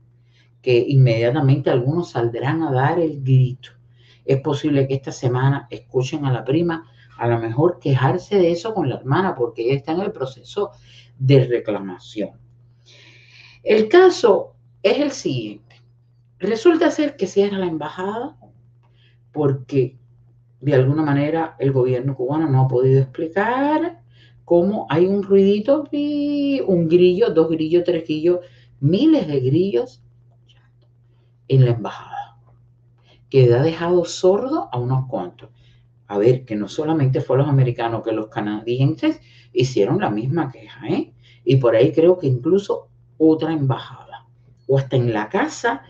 que 0.61 0.77
inmediatamente 0.77 1.69
algunos 1.69 2.09
saldrán 2.09 2.63
a 2.63 2.71
dar 2.73 2.99
el 2.99 3.23
grito. 3.23 3.69
Es 4.25 4.41
posible 4.41 4.89
que 4.89 4.95
esta 4.95 5.13
semana 5.13 5.67
escuchen 5.69 6.25
a 6.25 6.33
la 6.33 6.43
prima, 6.43 6.85
a 7.17 7.29
lo 7.29 7.39
mejor 7.39 7.79
quejarse 7.79 8.35
de 8.35 8.51
eso 8.51 8.73
con 8.73 8.89
la 8.89 8.97
hermana, 8.97 9.35
porque 9.35 9.61
ella 9.61 9.75
está 9.75 9.93
en 9.93 10.01
el 10.01 10.11
proceso 10.11 10.71
de 11.17 11.45
reclamación. 11.45 12.31
El 13.63 13.87
caso 13.87 14.53
es 14.83 14.99
el 14.99 15.11
siguiente. 15.11 15.81
Resulta 16.39 16.91
ser 16.91 17.15
que 17.15 17.27
cierra 17.27 17.57
la 17.57 17.67
embajada 17.67 18.35
porque 19.31 19.95
de 20.59 20.75
alguna 20.75 21.03
manera 21.03 21.55
el 21.57 21.71
gobierno 21.71 22.17
cubano 22.17 22.49
no 22.49 22.63
ha 22.63 22.67
podido 22.67 22.99
explicar 22.99 24.01
cómo 24.47 24.87
hay 24.89 25.05
un 25.05 25.23
ruidito, 25.23 25.89
un 25.91 26.87
grillo, 26.87 27.31
dos 27.31 27.49
grillos, 27.49 27.83
tres 27.83 28.05
grillos, 28.05 28.39
miles 28.79 29.27
de 29.27 29.41
grillos 29.41 30.01
en 31.49 31.65
la 31.65 31.71
embajada, 31.71 32.37
que 33.29 33.53
ha 33.53 33.61
dejado 33.61 34.05
sordo 34.05 34.69
a 34.71 34.79
unos 34.79 35.05
cuantos. 35.07 35.49
A 36.07 36.17
ver, 36.17 36.45
que 36.45 36.55
no 36.55 36.69
solamente 36.69 37.19
fue 37.19 37.37
los 37.37 37.49
americanos, 37.49 38.03
que 38.05 38.13
los 38.13 38.29
canadienses 38.29 39.19
hicieron 39.51 39.99
la 39.99 40.09
misma 40.09 40.49
queja, 40.49 40.87
¿eh? 40.87 41.11
Y 41.43 41.57
por 41.57 41.75
ahí 41.75 41.91
creo 41.91 42.17
que 42.17 42.27
incluso 42.27 42.87
otra 43.17 43.51
embajada, 43.51 44.27
o 44.65 44.77
hasta 44.77 44.95
en 44.95 45.11
la 45.11 45.27
casa 45.27 45.81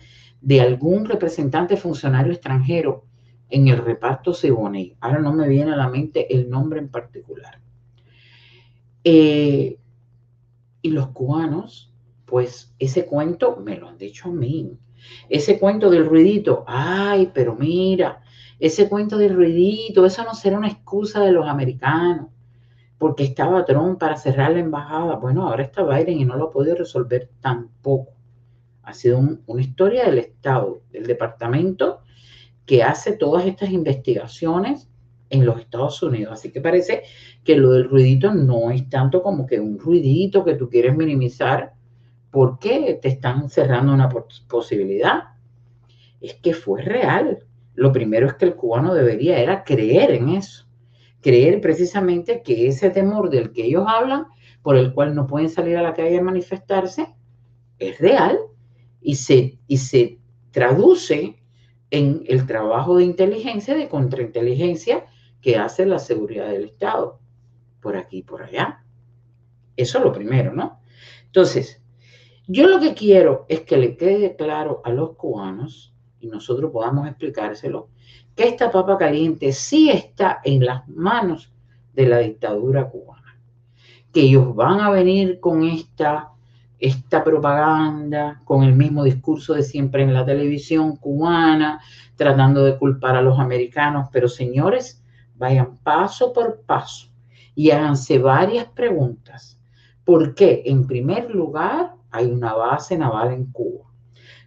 de 0.41 0.61
algún 0.61 1.05
representante 1.05 1.77
funcionario 1.77 2.33
extranjero 2.33 3.05
en 3.51 3.67
el 3.67 3.77
reparto 3.77 4.33
Siboney. 4.33 4.95
Ahora 4.99 5.19
no 5.19 5.31
me 5.31 5.47
viene 5.47 5.73
a 5.73 5.77
la 5.77 5.89
mente 5.89 6.33
el 6.33 6.49
nombre 6.49 6.79
en 6.79 6.89
particular. 6.89 7.66
Eh, 9.09 9.79
y 10.81 10.89
los 10.89 11.07
cubanos, 11.11 11.93
pues 12.25 12.75
ese 12.77 13.05
cuento 13.05 13.55
me 13.55 13.77
lo 13.77 13.87
han 13.87 13.97
dicho 13.97 14.27
a 14.27 14.33
mí. 14.33 14.77
Ese 15.29 15.59
cuento 15.59 15.89
del 15.89 16.05
ruidito, 16.05 16.65
ay, 16.67 17.31
pero 17.33 17.55
mira, 17.55 18.21
ese 18.59 18.89
cuento 18.89 19.17
del 19.17 19.33
ruidito, 19.33 20.05
eso 20.05 20.25
no 20.25 20.33
será 20.33 20.57
una 20.57 20.67
excusa 20.67 21.21
de 21.21 21.31
los 21.31 21.47
americanos, 21.47 22.27
porque 22.97 23.23
estaba 23.23 23.63
Trump 23.63 23.97
para 23.97 24.17
cerrar 24.17 24.51
la 24.51 24.59
embajada. 24.59 25.15
Bueno, 25.15 25.47
ahora 25.47 25.63
está 25.63 25.83
Biden 25.83 26.19
y 26.19 26.25
no 26.25 26.35
lo 26.35 26.47
ha 26.47 26.51
podido 26.51 26.75
resolver 26.75 27.29
tampoco. 27.39 28.11
Ha 28.83 28.93
sido 28.93 29.21
una 29.45 29.61
historia 29.61 30.03
del 30.03 30.17
Estado, 30.17 30.81
del 30.91 31.07
departamento 31.07 32.01
que 32.65 32.83
hace 32.83 33.13
todas 33.13 33.45
estas 33.45 33.69
investigaciones 33.69 34.89
en 35.29 35.45
los 35.45 35.59
Estados 35.59 36.01
Unidos. 36.03 36.33
Así 36.33 36.51
que 36.51 36.61
parece 36.61 37.03
que 37.43 37.55
lo 37.55 37.71
del 37.71 37.89
ruidito 37.89 38.33
no 38.33 38.71
es 38.71 38.89
tanto 38.89 39.21
como 39.21 39.45
que 39.45 39.59
un 39.59 39.79
ruidito 39.79 40.43
que 40.43 40.55
tú 40.55 40.69
quieres 40.69 40.95
minimizar 40.95 41.73
porque 42.31 42.99
te 43.01 43.09
están 43.09 43.49
cerrando 43.49 43.93
una 43.93 44.09
posibilidad. 44.47 45.23
Es 46.21 46.35
que 46.35 46.53
fue 46.53 46.81
real. 46.81 47.39
Lo 47.75 47.91
primero 47.91 48.27
es 48.27 48.33
que 48.35 48.45
el 48.45 48.55
cubano 48.55 48.93
debería 48.93 49.39
era 49.39 49.63
creer 49.63 50.11
en 50.11 50.29
eso. 50.29 50.65
Creer 51.21 51.61
precisamente 51.61 52.41
que 52.41 52.67
ese 52.67 52.89
temor 52.89 53.29
del 53.29 53.51
que 53.51 53.65
ellos 53.65 53.85
hablan, 53.87 54.25
por 54.61 54.75
el 54.77 54.93
cual 54.93 55.15
no 55.15 55.27
pueden 55.27 55.49
salir 55.49 55.77
a 55.77 55.81
la 55.81 55.93
calle 55.93 56.17
a 56.17 56.23
manifestarse, 56.23 57.15
es 57.79 57.99
real 57.99 58.37
y 59.01 59.15
se, 59.15 59.59
y 59.67 59.77
se 59.77 60.19
traduce 60.51 61.37
en 61.91 62.23
el 62.27 62.45
trabajo 62.45 62.97
de 62.97 63.05
inteligencia, 63.05 63.75
de 63.75 63.87
contrainteligencia, 63.87 65.05
hace 65.55 65.85
la 65.85 65.99
seguridad 65.99 66.49
del 66.49 66.65
Estado, 66.65 67.19
por 67.81 67.95
aquí 67.95 68.17
y 68.17 68.23
por 68.23 68.43
allá. 68.43 68.83
Eso 69.77 69.99
es 69.99 70.03
lo 70.03 70.11
primero, 70.11 70.53
¿no? 70.53 70.81
Entonces, 71.25 71.81
yo 72.47 72.67
lo 72.67 72.79
que 72.79 72.93
quiero 72.93 73.45
es 73.47 73.61
que 73.61 73.77
le 73.77 73.95
quede 73.95 74.35
claro 74.35 74.81
a 74.83 74.89
los 74.91 75.15
cubanos 75.15 75.93
y 76.19 76.27
nosotros 76.27 76.71
podamos 76.71 77.07
explicárselo, 77.07 77.89
que 78.35 78.47
esta 78.47 78.71
papa 78.71 78.97
caliente 78.97 79.51
sí 79.53 79.89
está 79.89 80.41
en 80.43 80.65
las 80.65 80.87
manos 80.87 81.51
de 81.93 82.07
la 82.07 82.19
dictadura 82.19 82.89
cubana, 82.89 83.39
que 84.11 84.21
ellos 84.21 84.53
van 84.55 84.79
a 84.79 84.89
venir 84.89 85.39
con 85.39 85.63
esta 85.63 86.33
esta 86.79 87.23
propaganda 87.23 88.41
con 88.45 88.63
el 88.63 88.73
mismo 88.73 89.03
discurso 89.03 89.53
de 89.53 89.63
siempre 89.63 90.03
en 90.03 90.13
la 90.13 90.25
televisión 90.25 90.95
cubana, 90.95 91.81
tratando 92.15 92.63
de 92.63 92.77
culpar 92.77 93.15
a 93.15 93.21
los 93.21 93.39
americanos. 93.39 94.09
Pero 94.11 94.27
señores, 94.27 95.03
vayan 95.37 95.77
paso 95.77 96.33
por 96.33 96.61
paso 96.61 97.07
y 97.55 97.71
háganse 97.71 98.19
varias 98.19 98.65
preguntas. 98.67 99.59
¿Por 100.03 100.35
qué? 100.35 100.63
En 100.65 100.87
primer 100.87 101.29
lugar, 101.31 101.93
hay 102.11 102.27
una 102.27 102.53
base 102.53 102.97
naval 102.97 103.33
en 103.33 103.51
Cuba. 103.51 103.85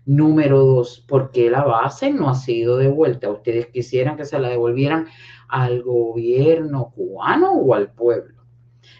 Número 0.06 0.64
dos, 0.64 1.04
¿por 1.06 1.30
qué 1.30 1.50
la 1.50 1.62
base 1.62 2.10
no 2.10 2.30
ha 2.30 2.34
sido 2.34 2.78
devuelta? 2.78 3.30
¿Ustedes 3.30 3.66
quisieran 3.66 4.16
que 4.16 4.24
se 4.24 4.38
la 4.38 4.48
devolvieran 4.48 5.06
al 5.48 5.82
gobierno 5.82 6.90
cubano 6.94 7.52
o 7.52 7.74
al 7.74 7.92
pueblo? 7.92 8.42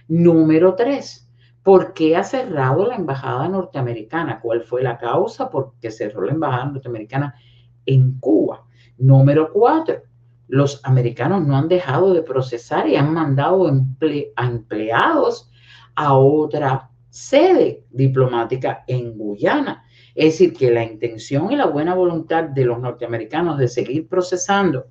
Número 0.09 0.75
tres, 0.75 1.29
¿por 1.63 1.95
qué 1.95 2.17
ha 2.17 2.23
cerrado 2.23 2.87
la 2.87 2.97
embajada 2.97 3.49
norteamericana? 3.49 4.41
¿Cuál 4.41 4.63
fue 4.63 4.83
la 4.83 4.99
causa 4.99 5.49
por 5.49 5.75
qué 5.81 5.91
cerró 5.91 6.25
la 6.27 6.33
embajada 6.33 6.67
norteamericana 6.67 7.35
en 7.87 8.19
Cuba? 8.21 8.67
Número 8.99 9.51
cuatro, 9.53 10.03
los 10.51 10.81
americanos 10.85 11.47
no 11.47 11.57
han 11.57 11.69
dejado 11.69 12.13
de 12.13 12.23
procesar 12.23 12.89
y 12.89 12.97
han 12.97 13.15
mandado 13.15 13.71
a 14.37 14.47
empleados 14.47 15.49
a 15.95 16.15
otra 16.15 16.91
sede 17.09 17.85
diplomática 17.91 18.83
en 18.89 19.17
Guyana. 19.17 19.85
Es 20.13 20.35
decir, 20.35 20.53
que 20.53 20.73
la 20.73 20.83
intención 20.83 21.53
y 21.53 21.57
la 21.57 21.67
buena 21.67 21.95
voluntad 21.95 22.45
de 22.45 22.65
los 22.65 22.81
norteamericanos 22.81 23.59
de 23.59 23.69
seguir 23.69 24.09
procesando 24.09 24.87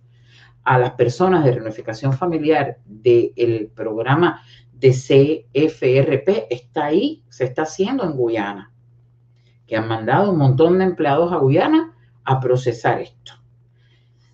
a 0.64 0.78
las 0.80 0.92
personas 0.92 1.44
de 1.44 1.52
reunificación 1.52 2.14
familiar 2.14 2.78
del 2.86 3.70
programa 3.76 4.42
de 4.72 4.92
CFRP 4.92 6.48
está 6.50 6.86
ahí, 6.86 7.26
se 7.28 7.44
está 7.44 7.64
haciendo 7.64 8.06
en 8.06 8.14
Guyana, 8.14 8.72
que 9.68 9.76
han 9.76 9.90
mandado 9.90 10.32
un 10.32 10.38
montón 10.38 10.80
de 10.80 10.86
empleados 10.86 11.34
a 11.34 11.38
Guyana 11.38 11.94
a 12.24 12.40
procesar 12.40 13.02
esto. 13.02 13.39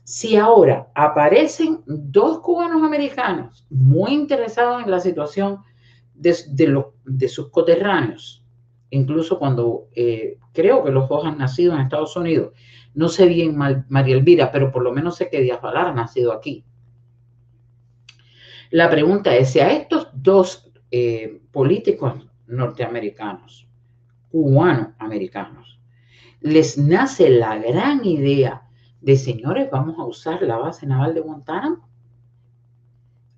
Si 0.06 0.38
ahora 0.38 0.92
aparecen 0.94 1.82
dos 1.88 2.40
cubanos 2.42 2.84
americanos 2.84 3.66
muy 3.72 4.14
interesados 4.14 4.84
en 4.84 4.92
la 4.92 5.00
situación 5.00 5.62
de, 6.14 7.28
sus 7.28 7.50
coterráneos, 7.50 8.46
incluso 8.92 9.40
cuando 9.40 9.88
eh, 9.96 10.38
creo 10.54 10.84
que 10.84 10.92
los 10.92 11.10
dos 11.10 11.26
han 11.26 11.40
nacido 11.40 11.74
en 11.74 11.82
Estados 11.82 12.16
Unidos. 12.16 12.54
No 12.94 13.10
sé 13.10 13.26
bien 13.26 13.58
María 13.58 14.16
Elvira, 14.16 14.52
pero 14.52 14.72
por 14.72 14.84
lo 14.84 14.94
menos 14.94 15.16
sé 15.16 15.28
que 15.28 15.42
Díaz 15.42 15.60
Valar 15.60 15.88
ha 15.88 15.94
nacido 15.94 16.34
aquí. 16.34 16.64
La 18.70 18.92
pregunta 18.92 19.36
es 19.36 19.50
si 19.50 19.60
a 19.60 19.72
estos 19.72 20.10
dos 20.14 20.72
eh, 20.92 21.42
políticos 21.52 22.14
norteamericanos, 22.46 23.68
cubano-americanos, 24.30 25.80
les 26.42 26.78
nace 26.78 27.32
la 27.32 27.58
gran 27.58 28.06
idea 28.06 28.65
de, 29.02 29.18
señores, 29.18 29.70
vamos 29.72 29.98
a 30.00 30.06
usar 30.06 30.42
la 30.42 30.58
base 30.58 30.88
naval 30.88 31.14
de 31.14 31.22
Guantánamo, 31.22 31.88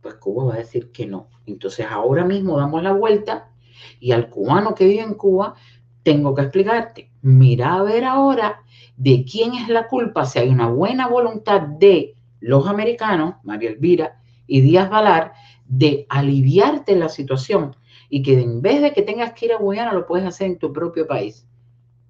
pues 0.02 0.16
Cuba 0.16 0.46
va 0.46 0.54
a 0.56 0.60
decir 0.60 0.92
que 0.92 1.06
no. 1.06 1.28
Entonces 1.46 1.86
ahora 1.90 2.24
mismo 2.24 2.58
damos 2.58 2.82
la 2.84 2.94
vuelta 2.94 3.52
y 4.00 4.12
al 4.12 4.30
cubano 4.30 4.74
que 4.74 4.86
vive 4.86 5.04
en 5.04 5.16
Cuba 5.16 5.56
tengo 6.04 6.34
que 6.34 6.44
explicarte, 6.44 7.12
mira 7.22 7.76
a 7.76 7.84
ver 7.84 8.06
ahora 8.06 8.62
de 8.96 9.26
quién 9.30 9.56
es 9.56 9.68
la 9.68 9.88
culpa, 9.88 10.26
si 10.26 10.40
hay 10.40 10.50
una 10.50 10.70
buena 10.70 11.08
voluntad 11.08 11.62
de 11.62 12.16
los 12.40 12.68
americanos, 12.68 13.36
María 13.44 13.72
Elvira 13.72 14.22
y 14.48 14.62
Díaz 14.62 14.90
Valar, 14.90 15.34
de 15.66 16.06
aliviarte 16.10 16.96
la 16.96 17.10
situación 17.10 17.76
y 18.10 18.22
que 18.22 18.40
en 18.42 18.62
vez 18.62 18.82
de 18.82 18.94
que 18.94 19.02
tengas 19.02 19.34
que 19.34 19.48
ir 19.48 19.54
a 19.54 19.58
Guyana 19.58 19.94
lo 19.94 20.08
puedes 20.08 20.26
hacer 20.26 20.48
en 20.48 20.60
tu 20.60 20.72
propio 20.72 21.06
país. 21.08 21.46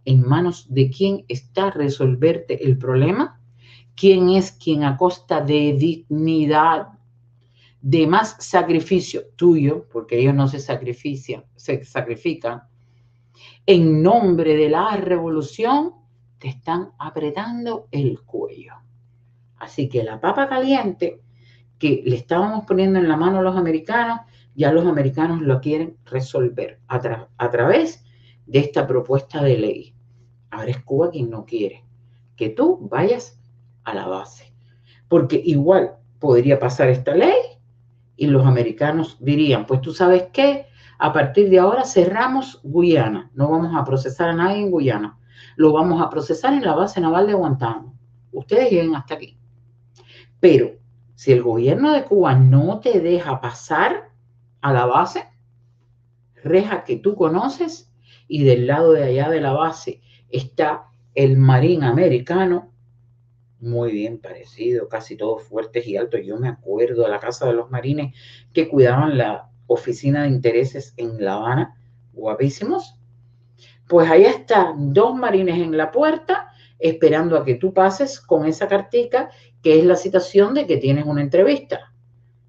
En 0.05 0.21
manos 0.21 0.67
de 0.69 0.89
quién 0.89 1.25
está 1.27 1.71
resolverte 1.71 2.63
el 2.65 2.77
problema, 2.77 3.36
quién 3.97 4.29
es 4.29 4.51
quien 4.51 4.83
a 4.83 4.95
costa 4.95 5.41
de 5.41 5.73
dignidad, 5.73 6.89
de 7.81 8.07
más 8.07 8.37
sacrificio 8.39 9.23
tuyo, 9.35 9.87
porque 9.91 10.19
ellos 10.19 10.33
no 10.33 10.47
se 10.47 10.59
sacrifican, 10.59 11.43
se 11.55 11.83
sacrifican, 11.83 12.63
en 13.65 14.01
nombre 14.01 14.55
de 14.55 14.69
la 14.69 14.95
revolución, 14.97 15.93
te 16.37 16.47
están 16.47 16.91
apretando 16.99 17.87
el 17.91 18.21
cuello. 18.21 18.73
Así 19.57 19.89
que 19.89 20.03
la 20.03 20.21
papa 20.21 20.47
caliente 20.47 21.21
que 21.79 22.03
le 22.05 22.15
estábamos 22.15 22.65
poniendo 22.65 22.99
en 22.99 23.07
la 23.07 23.17
mano 23.17 23.39
a 23.39 23.41
los 23.41 23.55
americanos, 23.55 24.21
ya 24.55 24.71
los 24.71 24.85
americanos 24.85 25.41
lo 25.41 25.59
quieren 25.59 25.97
resolver 26.05 26.79
a, 26.87 27.27
a 27.37 27.49
través 27.49 28.05
de 28.45 28.59
esta 28.59 28.87
propuesta 28.87 29.43
de 29.43 29.57
ley. 29.57 29.95
Ahora 30.51 30.71
es 30.71 30.83
Cuba 30.83 31.11
quien 31.11 31.29
no 31.29 31.45
quiere 31.45 31.87
que 32.37 32.49
tú 32.49 32.77
vayas 32.89 33.37
a 33.87 33.93
la 33.93 34.05
base. 34.05 34.53
Porque 35.07 35.41
igual 35.43 35.95
podría 36.19 36.59
pasar 36.59 36.89
esta 36.89 37.15
ley 37.15 37.37
y 38.17 38.27
los 38.27 38.45
americanos 38.45 39.17
dirían, 39.19 39.65
pues 39.65 39.81
tú 39.81 39.93
sabes 39.93 40.27
qué, 40.33 40.65
a 40.99 41.13
partir 41.13 41.49
de 41.49 41.59
ahora 41.59 41.85
cerramos 41.85 42.59
Guyana, 42.63 43.31
no 43.33 43.49
vamos 43.49 43.73
a 43.75 43.85
procesar 43.85 44.29
a 44.29 44.33
nadie 44.33 44.61
en 44.61 44.71
Guyana, 44.71 45.17
lo 45.55 45.71
vamos 45.71 46.01
a 46.01 46.09
procesar 46.09 46.53
en 46.53 46.65
la 46.65 46.75
base 46.75 46.99
naval 46.99 47.27
de 47.27 47.33
Guantánamo. 47.33 47.95
Ustedes 48.31 48.71
lleguen 48.71 48.95
hasta 48.95 49.13
aquí. 49.13 49.37
Pero 50.39 50.71
si 51.15 51.31
el 51.31 51.41
gobierno 51.41 51.93
de 51.93 52.03
Cuba 52.03 52.35
no 52.35 52.79
te 52.79 52.99
deja 52.99 53.39
pasar 53.39 54.11
a 54.61 54.73
la 54.73 54.85
base, 54.85 55.29
reja 56.43 56.83
que 56.83 56.97
tú 56.97 57.15
conoces 57.15 57.89
y 58.27 58.43
del 58.43 58.67
lado 58.67 58.91
de 58.91 59.03
allá 59.03 59.29
de 59.29 59.39
la 59.39 59.53
base 59.53 60.01
está 60.29 60.87
el 61.15 61.37
marín 61.37 61.83
americano, 61.83 62.73
muy 63.59 63.91
bien 63.91 64.19
parecido, 64.19 64.87
casi 64.87 65.15
todos 65.15 65.43
fuertes 65.43 65.87
y 65.87 65.97
altos. 65.97 66.21
Yo 66.23 66.37
me 66.37 66.49
acuerdo 66.49 67.03
de 67.03 67.09
la 67.09 67.19
casa 67.19 67.47
de 67.47 67.53
los 67.53 67.69
marines 67.69 68.15
que 68.53 68.67
cuidaban 68.67 69.17
la 69.17 69.49
oficina 69.67 70.23
de 70.23 70.29
intereses 70.29 70.93
en 70.97 71.23
La 71.23 71.35
Habana, 71.35 71.75
guapísimos. 72.13 72.95
Pues 73.87 74.09
ahí 74.09 74.25
están 74.25 74.93
dos 74.93 75.15
marines 75.15 75.57
en 75.59 75.75
la 75.75 75.91
puerta 75.91 76.51
esperando 76.79 77.37
a 77.37 77.43
que 77.43 77.55
tú 77.55 77.73
pases 77.73 78.19
con 78.19 78.45
esa 78.45 78.67
cartica 78.67 79.29
que 79.63 79.79
es 79.79 79.85
la 79.85 79.95
citación 79.95 80.53
de 80.53 80.67
que 80.67 80.77
tienes 80.77 81.05
una 81.05 81.21
entrevista. 81.21 81.93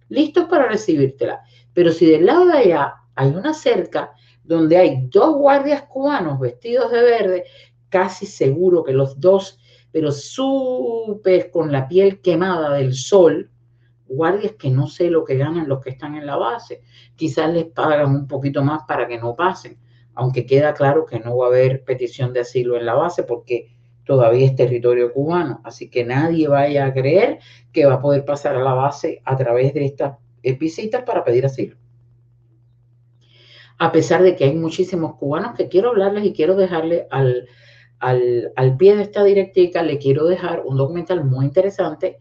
Listos 0.08 0.44
para 0.44 0.68
recibírtela. 0.68 1.42
Pero 1.72 1.92
si 1.92 2.06
del 2.06 2.26
lado 2.26 2.46
de 2.46 2.58
allá 2.58 2.94
hay 3.14 3.30
una 3.30 3.54
cerca 3.54 4.12
donde 4.42 4.76
hay 4.76 5.06
dos 5.08 5.36
guardias 5.36 5.82
cubanos 5.82 6.40
vestidos 6.40 6.90
de 6.90 7.02
verde, 7.02 7.44
casi 7.88 8.26
seguro 8.26 8.82
que 8.82 8.92
los 8.92 9.20
dos 9.20 9.58
pero 9.92 10.12
súper 10.12 11.50
con 11.50 11.72
la 11.72 11.88
piel 11.88 12.20
quemada 12.20 12.74
del 12.74 12.94
sol, 12.94 13.50
guardias 14.06 14.52
que 14.58 14.70
no 14.70 14.86
sé 14.86 15.10
lo 15.10 15.24
que 15.24 15.36
ganan 15.36 15.68
los 15.68 15.80
que 15.80 15.90
están 15.90 16.14
en 16.16 16.26
la 16.26 16.36
base. 16.36 16.82
Quizás 17.16 17.52
les 17.52 17.66
pagan 17.66 18.14
un 18.14 18.26
poquito 18.26 18.62
más 18.62 18.82
para 18.86 19.06
que 19.06 19.18
no 19.18 19.36
pasen, 19.36 19.78
aunque 20.14 20.46
queda 20.46 20.74
claro 20.74 21.04
que 21.06 21.20
no 21.20 21.36
va 21.36 21.46
a 21.46 21.48
haber 21.48 21.84
petición 21.84 22.32
de 22.32 22.40
asilo 22.40 22.76
en 22.76 22.86
la 22.86 22.94
base 22.94 23.22
porque 23.22 23.76
todavía 24.04 24.46
es 24.46 24.56
territorio 24.56 25.12
cubano. 25.12 25.60
Así 25.64 25.90
que 25.90 26.04
nadie 26.04 26.48
vaya 26.48 26.86
a 26.86 26.94
creer 26.94 27.38
que 27.72 27.86
va 27.86 27.94
a 27.94 28.00
poder 28.00 28.24
pasar 28.24 28.56
a 28.56 28.62
la 28.62 28.72
base 28.72 29.20
a 29.24 29.36
través 29.36 29.74
de 29.74 29.84
estas 29.84 30.16
visitas 30.58 31.02
para 31.02 31.24
pedir 31.24 31.44
asilo. 31.44 31.76
A 33.78 33.92
pesar 33.92 34.22
de 34.22 34.34
que 34.34 34.44
hay 34.44 34.56
muchísimos 34.56 35.14
cubanos 35.16 35.54
que 35.54 35.68
quiero 35.68 35.90
hablarles 35.90 36.24
y 36.24 36.32
quiero 36.32 36.56
dejarle 36.56 37.06
al, 37.10 37.46
al, 38.00 38.76
pie 38.78 38.96
de 38.96 39.02
esta 39.02 39.24
directiva 39.24 39.82
le 39.82 39.98
quiero 39.98 40.24
dejar 40.26 40.62
un 40.64 40.76
documental 40.76 41.24
muy 41.24 41.46
interesante 41.46 42.18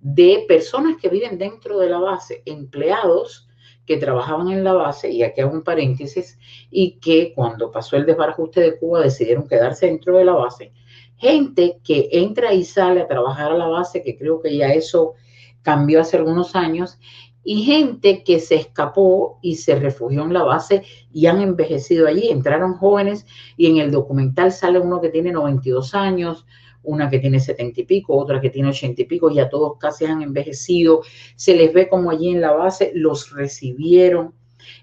de 0.00 0.44
personas 0.46 0.96
que 1.00 1.08
viven 1.08 1.38
dentro 1.38 1.78
de 1.78 1.88
la 1.88 1.98
base, 1.98 2.42
empleados 2.44 3.48
que 3.86 3.96
trabajaban 3.96 4.50
en 4.50 4.64
la 4.64 4.72
base, 4.72 5.10
y 5.10 5.22
aquí 5.22 5.40
hago 5.40 5.52
un 5.52 5.64
paréntesis, 5.64 6.38
y 6.70 6.98
que 7.00 7.32
cuando 7.34 7.70
pasó 7.70 7.96
el 7.96 8.06
desbarajuste 8.06 8.60
de 8.60 8.78
Cuba 8.78 9.00
decidieron 9.00 9.48
quedarse 9.48 9.86
dentro 9.86 10.16
de 10.18 10.24
la 10.24 10.32
base. 10.32 10.72
Gente 11.16 11.80
que 11.84 12.08
entra 12.12 12.52
y 12.52 12.64
sale 12.64 13.02
a 13.02 13.08
trabajar 13.08 13.52
a 13.52 13.58
la 13.58 13.68
base, 13.68 14.02
que 14.02 14.16
creo 14.16 14.40
que 14.40 14.56
ya 14.56 14.72
eso 14.72 15.14
cambió 15.62 16.00
hace 16.00 16.18
algunos 16.18 16.54
años, 16.54 16.98
y 17.44 17.62
gente 17.62 18.24
que 18.24 18.40
se 18.40 18.56
escapó 18.56 19.38
y 19.42 19.56
se 19.56 19.76
refugió 19.76 20.22
en 20.24 20.32
la 20.32 20.42
base 20.42 20.82
y 21.12 21.26
han 21.26 21.42
envejecido 21.42 22.08
allí. 22.08 22.30
Entraron 22.30 22.74
jóvenes 22.74 23.26
y 23.56 23.66
en 23.66 23.76
el 23.76 23.90
documental 23.90 24.50
sale 24.50 24.80
uno 24.80 25.00
que 25.00 25.10
tiene 25.10 25.30
92 25.30 25.94
años, 25.94 26.46
una 26.82 27.10
que 27.10 27.18
tiene 27.18 27.38
70 27.38 27.82
y 27.82 27.84
pico, 27.84 28.16
otra 28.16 28.40
que 28.40 28.50
tiene 28.50 28.70
80 28.70 29.02
y 29.02 29.04
pico, 29.04 29.30
ya 29.30 29.48
todos 29.48 29.78
casi 29.78 30.06
han 30.06 30.22
envejecido. 30.22 31.02
Se 31.36 31.54
les 31.54 31.72
ve 31.72 31.88
como 31.88 32.10
allí 32.10 32.30
en 32.30 32.40
la 32.40 32.52
base 32.52 32.92
los 32.94 33.30
recibieron, 33.30 34.34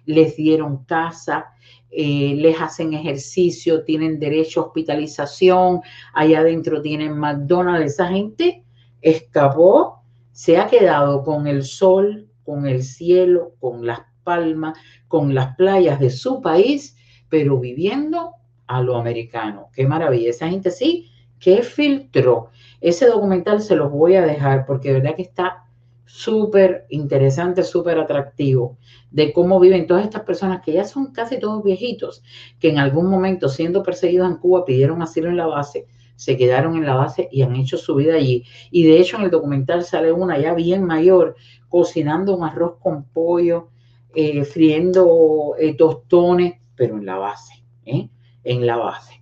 les 0.06 0.36
dieron 0.36 0.86
casa. 0.86 1.48
Eh, 1.94 2.36
les 2.38 2.62
hacen 2.62 2.94
ejercicio, 2.94 3.84
tienen 3.84 4.18
derecho 4.18 4.62
a 4.62 4.64
hospitalización, 4.68 5.82
allá 6.14 6.40
adentro 6.40 6.82
tienen 6.82 7.18
McDonald's, 7.18 7.96
esa 7.96 8.08
gente 8.08 8.64
escapó, 9.02 10.02
se 10.32 10.58
ha 10.58 10.68
quedado 10.68 11.22
con 11.22 11.48
el 11.48 11.66
sol, 11.66 12.31
con 12.52 12.68
el 12.68 12.84
cielo, 12.84 13.54
con 13.62 13.86
las 13.86 14.02
palmas, 14.26 14.78
con 15.08 15.34
las 15.34 15.56
playas 15.56 16.02
de 16.02 16.10
su 16.10 16.42
país, 16.42 16.98
pero 17.30 17.58
viviendo 17.58 18.34
a 18.68 18.82
lo 18.82 18.98
americano. 18.98 19.70
Qué 19.74 19.88
maravilla. 19.88 20.32
Esa 20.32 20.50
gente 20.50 20.70
sí 20.70 21.10
que 21.40 21.64
filtró. 21.64 22.50
Ese 22.82 23.06
documental 23.06 23.62
se 23.62 23.78
los 23.78 23.90
voy 23.90 24.16
a 24.16 24.26
dejar 24.26 24.66
porque 24.66 24.90
de 24.90 25.00
verdad 25.00 25.16
que 25.16 25.22
está 25.22 25.64
súper 26.06 26.88
interesante, 26.90 27.64
súper 27.64 27.98
atractivo 27.98 28.78
de 29.12 29.32
cómo 29.32 29.58
viven 29.58 29.88
todas 29.88 30.04
estas 30.04 30.24
personas 30.24 30.62
que 30.62 30.74
ya 30.74 30.84
son 30.84 31.14
casi 31.14 31.40
todos 31.40 31.64
viejitos, 31.64 32.22
que 32.60 32.70
en 32.70 32.80
algún 32.80 33.10
momento 33.10 33.48
siendo 33.48 33.82
perseguidos 33.82 34.30
en 34.30 34.40
Cuba 34.40 34.66
pidieron 34.66 35.02
asilo 35.02 35.30
en 35.30 35.38
la 35.38 35.48
base, 35.48 35.86
se 36.18 36.36
quedaron 36.36 36.76
en 36.76 36.86
la 36.86 36.96
base 36.96 37.30
y 37.32 37.44
han 37.44 37.56
hecho 37.56 37.78
su 37.78 37.96
vida 37.96 38.16
allí. 38.16 38.44
Y 38.72 38.84
de 38.84 39.00
hecho 39.00 39.16
en 39.16 39.24
el 39.24 39.32
documental 39.32 39.86
sale 39.86 40.12
una 40.12 40.38
ya 40.38 40.54
bien 40.54 40.84
mayor 40.84 41.38
cocinando 41.72 42.36
un 42.36 42.44
arroz 42.44 42.76
con 42.80 43.06
pollo, 43.06 43.70
eh, 44.14 44.44
friendo 44.44 45.56
eh, 45.58 45.74
tostones, 45.74 46.56
pero 46.76 46.98
en 46.98 47.06
la 47.06 47.18
base, 47.18 47.64
¿eh? 47.86 48.10
en 48.44 48.68
la 48.68 48.76
base. 48.76 49.22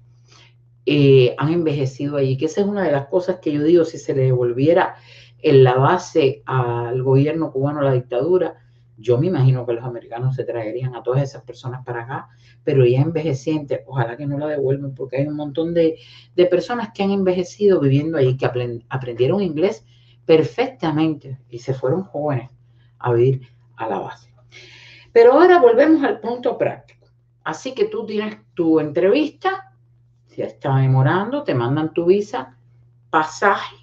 han 1.37 1.53
envejecido 1.53 2.17
allí, 2.17 2.37
que 2.37 2.45
esa 2.45 2.61
es 2.61 2.67
una 2.67 2.83
de 2.83 2.91
las 2.91 3.05
cosas 3.07 3.37
que 3.39 3.51
yo 3.51 3.63
digo, 3.63 3.85
si 3.85 3.99
se 3.99 4.15
le 4.15 4.23
devolviera 4.23 4.95
en 5.43 5.63
la 5.63 5.75
base 5.75 6.41
al 6.47 7.03
gobierno 7.03 7.51
cubano, 7.51 7.81
la 7.81 7.93
dictadura, 7.93 8.55
yo 8.97 9.19
me 9.19 9.27
imagino 9.27 9.65
que 9.67 9.73
los 9.73 9.85
americanos 9.85 10.35
se 10.35 10.43
traerían 10.43 10.95
a 10.95 11.03
todas 11.03 11.21
esas 11.21 11.43
personas 11.43 11.85
para 11.85 12.03
acá, 12.03 12.29
pero 12.63 12.83
ya 12.83 13.01
envejecientes, 13.01 13.81
ojalá 13.85 14.17
que 14.17 14.25
no 14.25 14.39
la 14.39 14.47
devuelvan, 14.47 14.95
porque 14.95 15.17
hay 15.17 15.27
un 15.27 15.35
montón 15.35 15.75
de, 15.75 15.99
personas 16.49 16.89
que 16.95 17.03
han 17.03 17.11
envejecido 17.11 17.79
viviendo 17.79 18.17
ahí, 18.17 18.35
que 18.35 18.47
aprendieron 18.89 19.43
inglés 19.43 19.85
perfectamente 20.29 21.39
y 21.49 21.57
se 21.57 21.73
fueron 21.73 22.03
jóvenes 22.03 22.51
a 22.99 23.11
vivir 23.13 23.47
a 23.77 23.89
la 23.89 23.97
base. 23.97 24.31
Pero 25.11 25.33
ahora 25.33 25.59
volvemos 25.59 26.03
al 26.03 26.19
punto 26.19 26.55
práctico. 26.55 27.07
Así 27.43 27.73
que 27.73 27.85
tú 27.85 28.05
tienes 28.05 28.37
tu 28.53 28.79
entrevista, 28.79 29.73
se 30.27 30.43
está 30.43 30.77
demorando, 30.77 31.41
te 31.41 31.55
mandan 31.55 31.93
tu 31.95 32.05
visa, 32.05 32.55
pasaje, 33.09 33.75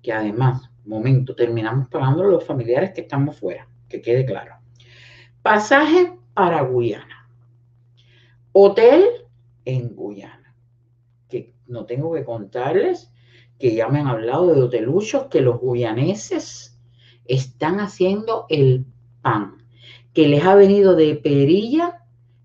que 0.00 0.12
además, 0.12 0.70
momento, 0.84 1.34
terminamos 1.34 1.88
pagando 1.88 2.22
los 2.22 2.44
familiares 2.44 2.92
que 2.92 3.00
estamos 3.00 3.36
fuera 3.36 3.66
que 3.88 4.00
quede 4.00 4.24
claro. 4.24 4.54
Pasaje 5.42 6.16
para 6.34 6.62
Guyana. 6.62 7.28
Hotel 8.52 9.06
en 9.64 9.96
Guyana. 9.96 10.54
Que 11.28 11.52
no 11.66 11.84
tengo 11.84 12.14
que 12.14 12.24
contarles 12.24 13.10
que 13.60 13.74
ya 13.74 13.88
me 13.88 14.00
han 14.00 14.08
hablado 14.08 14.46
de 14.46 14.62
hoteluchos 14.62 15.26
que 15.26 15.42
los 15.42 15.60
guyaneses 15.60 16.80
están 17.26 17.78
haciendo 17.78 18.46
el 18.48 18.86
pan, 19.20 19.58
que 20.14 20.28
les 20.28 20.44
ha 20.44 20.54
venido 20.54 20.96
de 20.96 21.14
perilla 21.14 21.98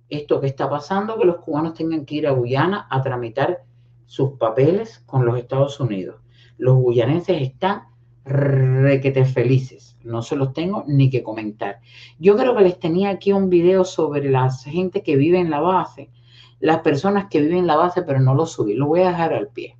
esto 0.09 0.41
que 0.41 0.47
está 0.47 0.69
pasando, 0.69 1.17
que 1.17 1.25
los 1.25 1.37
cubanos 1.37 1.73
tengan 1.73 2.05
que 2.05 2.15
ir 2.15 2.27
a 2.27 2.31
Guyana 2.31 2.85
a 2.91 3.01
tramitar 3.01 3.63
sus 4.05 4.33
papeles 4.33 4.99
con 5.05 5.25
los 5.25 5.39
Estados 5.39 5.79
Unidos. 5.79 6.17
Los 6.57 6.77
guyaneses 6.77 7.41
están 7.41 7.83
requete 8.25 9.23
felices. 9.23 9.97
No 10.03 10.21
se 10.21 10.35
los 10.35 10.53
tengo 10.53 10.83
ni 10.85 11.09
que 11.09 11.23
comentar. 11.23 11.79
Yo 12.19 12.35
creo 12.35 12.55
que 12.55 12.63
les 12.63 12.79
tenía 12.79 13.09
aquí 13.09 13.31
un 13.31 13.49
video 13.49 13.85
sobre 13.85 14.29
la 14.29 14.51
gente 14.51 15.01
que 15.01 15.15
vive 15.15 15.39
en 15.39 15.49
la 15.49 15.61
base, 15.61 16.11
las 16.59 16.79
personas 16.79 17.27
que 17.29 17.39
viven 17.41 17.59
en 17.59 17.67
la 17.67 17.77
base, 17.77 18.01
pero 18.03 18.19
no 18.19 18.35
lo 18.35 18.45
subí. 18.45 18.73
Lo 18.73 18.87
voy 18.87 19.01
a 19.01 19.09
dejar 19.09 19.33
al 19.33 19.47
pie. 19.47 19.77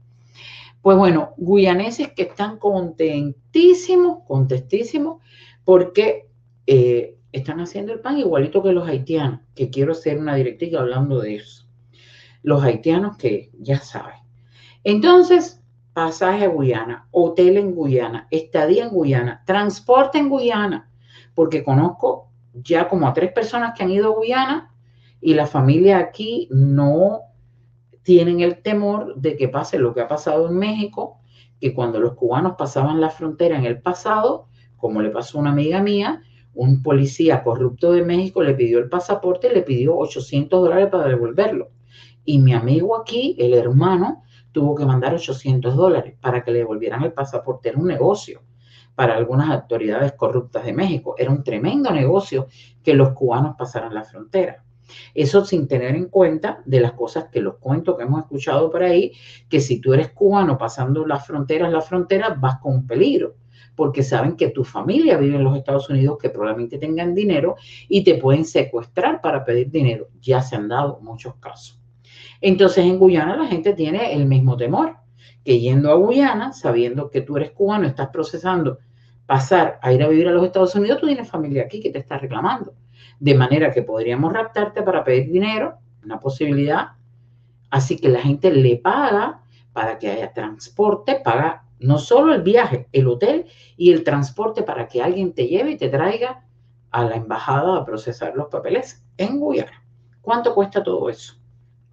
Pues 0.85 0.99
bueno, 0.99 1.33
guyaneses 1.37 2.11
que 2.11 2.21
están 2.21 2.59
contentísimos, 2.59 4.19
contentísimos, 4.27 5.19
porque 5.63 6.29
eh, 6.67 7.17
están 7.31 7.59
haciendo 7.59 7.91
el 7.91 8.01
pan 8.01 8.19
igualito 8.19 8.61
que 8.61 8.71
los 8.71 8.87
haitianos, 8.87 9.39
que 9.55 9.71
quiero 9.71 9.93
hacer 9.93 10.19
una 10.19 10.35
directiva 10.35 10.81
hablando 10.81 11.21
de 11.21 11.37
eso. 11.37 11.65
Los 12.43 12.63
haitianos 12.63 13.17
que 13.17 13.49
ya 13.57 13.79
saben. 13.79 14.13
Entonces, 14.83 15.59
pasaje 15.93 16.45
a 16.45 16.49
Guyana, 16.49 17.07
hotel 17.09 17.57
en 17.57 17.73
Guyana, 17.73 18.27
estadía 18.29 18.83
en 18.83 18.91
Guyana, 18.91 19.41
transporte 19.47 20.19
en 20.19 20.29
Guyana, 20.29 20.91
porque 21.33 21.63
conozco 21.63 22.29
ya 22.53 22.87
como 22.87 23.07
a 23.07 23.13
tres 23.15 23.31
personas 23.31 23.75
que 23.75 23.83
han 23.83 23.89
ido 23.89 24.13
a 24.13 24.15
Guyana 24.17 24.71
y 25.19 25.33
la 25.33 25.47
familia 25.47 25.97
aquí 25.97 26.47
no 26.51 27.21
tienen 28.05 28.39
el 28.39 28.61
temor 28.61 29.15
de 29.15 29.35
que 29.35 29.49
pase 29.49 29.79
lo 29.79 29.95
que 29.95 30.01
ha 30.01 30.07
pasado 30.07 30.47
en 30.47 30.57
México, 30.57 31.17
que 31.59 31.73
cuando 31.73 31.99
los 31.99 32.13
cubanos 32.13 32.53
pasaban 32.55 33.01
la 33.01 33.09
frontera 33.09 33.57
en 33.57 33.65
el 33.65 33.81
pasado, 33.81 34.47
como 34.77 35.01
le 35.01 35.09
pasó 35.09 35.39
a 35.39 35.41
una 35.41 35.49
amiga 35.49 35.81
mía, 35.81 36.21
un 36.53 36.83
policía 36.83 37.41
corrupto 37.43 37.93
de 37.93 38.03
México 38.03 38.43
le 38.43 38.53
pidió 38.53 38.77
el 38.77 38.89
pasaporte 38.89 39.47
y 39.47 39.55
le 39.55 39.63
pidió 39.63 39.97
800 39.97 40.61
dólares 40.61 40.89
para 40.91 41.07
devolverlo. 41.07 41.71
Y 42.23 42.37
mi 42.37 42.53
amigo 42.53 42.95
aquí, 42.95 43.35
el 43.39 43.55
hermano, 43.55 44.21
tuvo 44.51 44.75
que 44.75 44.85
mandar 44.85 45.15
800 45.15 45.75
dólares 45.75 46.15
para 46.21 46.43
que 46.43 46.51
le 46.51 46.59
devolvieran 46.59 47.01
el 47.01 47.11
pasaporte. 47.11 47.69
Era 47.69 47.79
un 47.79 47.87
negocio 47.87 48.43
para 48.93 49.15
algunas 49.15 49.49
autoridades 49.49 50.13
corruptas 50.13 50.63
de 50.63 50.73
México. 50.73 51.15
Era 51.17 51.31
un 51.31 51.43
tremendo 51.43 51.89
negocio 51.89 52.47
que 52.83 52.93
los 52.93 53.13
cubanos 53.13 53.55
pasaran 53.57 53.95
la 53.95 54.03
frontera. 54.03 54.64
Eso 55.13 55.45
sin 55.45 55.67
tener 55.67 55.95
en 55.95 56.05
cuenta 56.05 56.61
de 56.65 56.79
las 56.79 56.93
cosas 56.93 57.29
que 57.31 57.41
los 57.41 57.57
cuentos 57.57 57.97
que 57.97 58.03
hemos 58.03 58.21
escuchado 58.21 58.69
por 58.69 58.83
ahí, 58.83 59.11
que 59.49 59.59
si 59.59 59.79
tú 59.79 59.93
eres 59.93 60.09
cubano 60.11 60.57
pasando 60.57 61.05
las 61.05 61.25
fronteras, 61.25 61.71
las 61.71 61.87
fronteras, 61.87 62.39
vas 62.39 62.59
con 62.59 62.85
peligro, 62.85 63.35
porque 63.75 64.03
saben 64.03 64.35
que 64.35 64.49
tu 64.49 64.63
familia 64.63 65.17
vive 65.17 65.35
en 65.35 65.43
los 65.43 65.57
Estados 65.57 65.89
Unidos, 65.89 66.17
que 66.21 66.29
probablemente 66.29 66.77
tengan 66.77 67.13
dinero 67.13 67.55
y 67.87 68.03
te 68.03 68.15
pueden 68.15 68.45
secuestrar 68.45 69.21
para 69.21 69.43
pedir 69.43 69.69
dinero. 69.69 70.07
Ya 70.21 70.41
se 70.41 70.55
han 70.55 70.67
dado 70.67 70.99
muchos 71.01 71.35
casos. 71.35 71.79
Entonces 72.41 72.85
en 72.85 72.99
Guyana 72.99 73.35
la 73.35 73.47
gente 73.47 73.73
tiene 73.73 74.13
el 74.13 74.25
mismo 74.25 74.55
temor, 74.57 74.97
que 75.43 75.59
yendo 75.59 75.91
a 75.91 75.95
Guyana, 75.95 76.53
sabiendo 76.53 77.09
que 77.09 77.21
tú 77.21 77.37
eres 77.37 77.51
cubano, 77.51 77.87
estás 77.87 78.09
procesando 78.09 78.79
pasar 79.25 79.79
a 79.81 79.91
ir 79.91 80.03
a 80.03 80.07
vivir 80.07 80.27
a 80.27 80.31
los 80.31 80.45
Estados 80.45 80.75
Unidos, 80.75 80.99
tú 80.99 81.07
tienes 81.07 81.29
familia 81.29 81.63
aquí 81.63 81.79
que 81.79 81.89
te 81.89 81.99
está 81.99 82.17
reclamando. 82.17 82.73
De 83.19 83.35
manera 83.35 83.71
que 83.71 83.81
podríamos 83.81 84.33
raptarte 84.33 84.81
para 84.81 85.03
pedir 85.03 85.31
dinero, 85.31 85.77
una 86.03 86.19
posibilidad. 86.19 86.89
Así 87.69 87.97
que 87.97 88.09
la 88.09 88.21
gente 88.21 88.51
le 88.51 88.77
paga 88.77 89.41
para 89.73 89.97
que 89.97 90.09
haya 90.09 90.33
transporte, 90.33 91.21
paga 91.23 91.65
no 91.79 91.97
solo 91.97 92.33
el 92.33 92.41
viaje, 92.41 92.87
el 92.91 93.07
hotel 93.07 93.45
y 93.75 93.91
el 93.91 94.03
transporte 94.03 94.63
para 94.63 94.87
que 94.87 95.01
alguien 95.01 95.33
te 95.33 95.47
lleve 95.47 95.71
y 95.71 95.77
te 95.77 95.89
traiga 95.89 96.45
a 96.91 97.03
la 97.03 97.15
embajada 97.15 97.77
a 97.77 97.85
procesar 97.85 98.35
los 98.35 98.47
papeles 98.47 99.03
en 99.17 99.39
Guyana. 99.39 99.83
¿Cuánto 100.21 100.55
cuesta 100.55 100.81
todo 100.81 101.09
eso? 101.09 101.35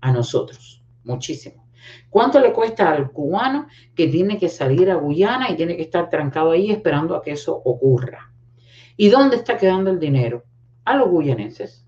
a 0.02 0.12
nosotros, 0.12 0.82
muchísimo. 1.04 1.66
¿Cuánto 2.10 2.38
le 2.38 2.52
cuesta 2.52 2.90
al 2.90 3.10
cubano 3.10 3.66
que 3.94 4.08
tiene 4.08 4.38
que 4.38 4.48
salir 4.48 4.90
a 4.90 4.96
Guyana 4.96 5.50
y 5.50 5.56
tiene 5.56 5.76
que 5.76 5.82
estar 5.82 6.10
trancado 6.10 6.50
ahí 6.50 6.70
esperando 6.70 7.16
a 7.16 7.22
que 7.22 7.32
eso 7.32 7.54
ocurra? 7.64 8.30
¿Y 8.96 9.08
dónde 9.08 9.36
está 9.36 9.56
quedando 9.56 9.90
el 9.90 9.98
dinero? 9.98 10.44
A 10.84 10.96
los 10.96 11.10
guyanenses. 11.10 11.86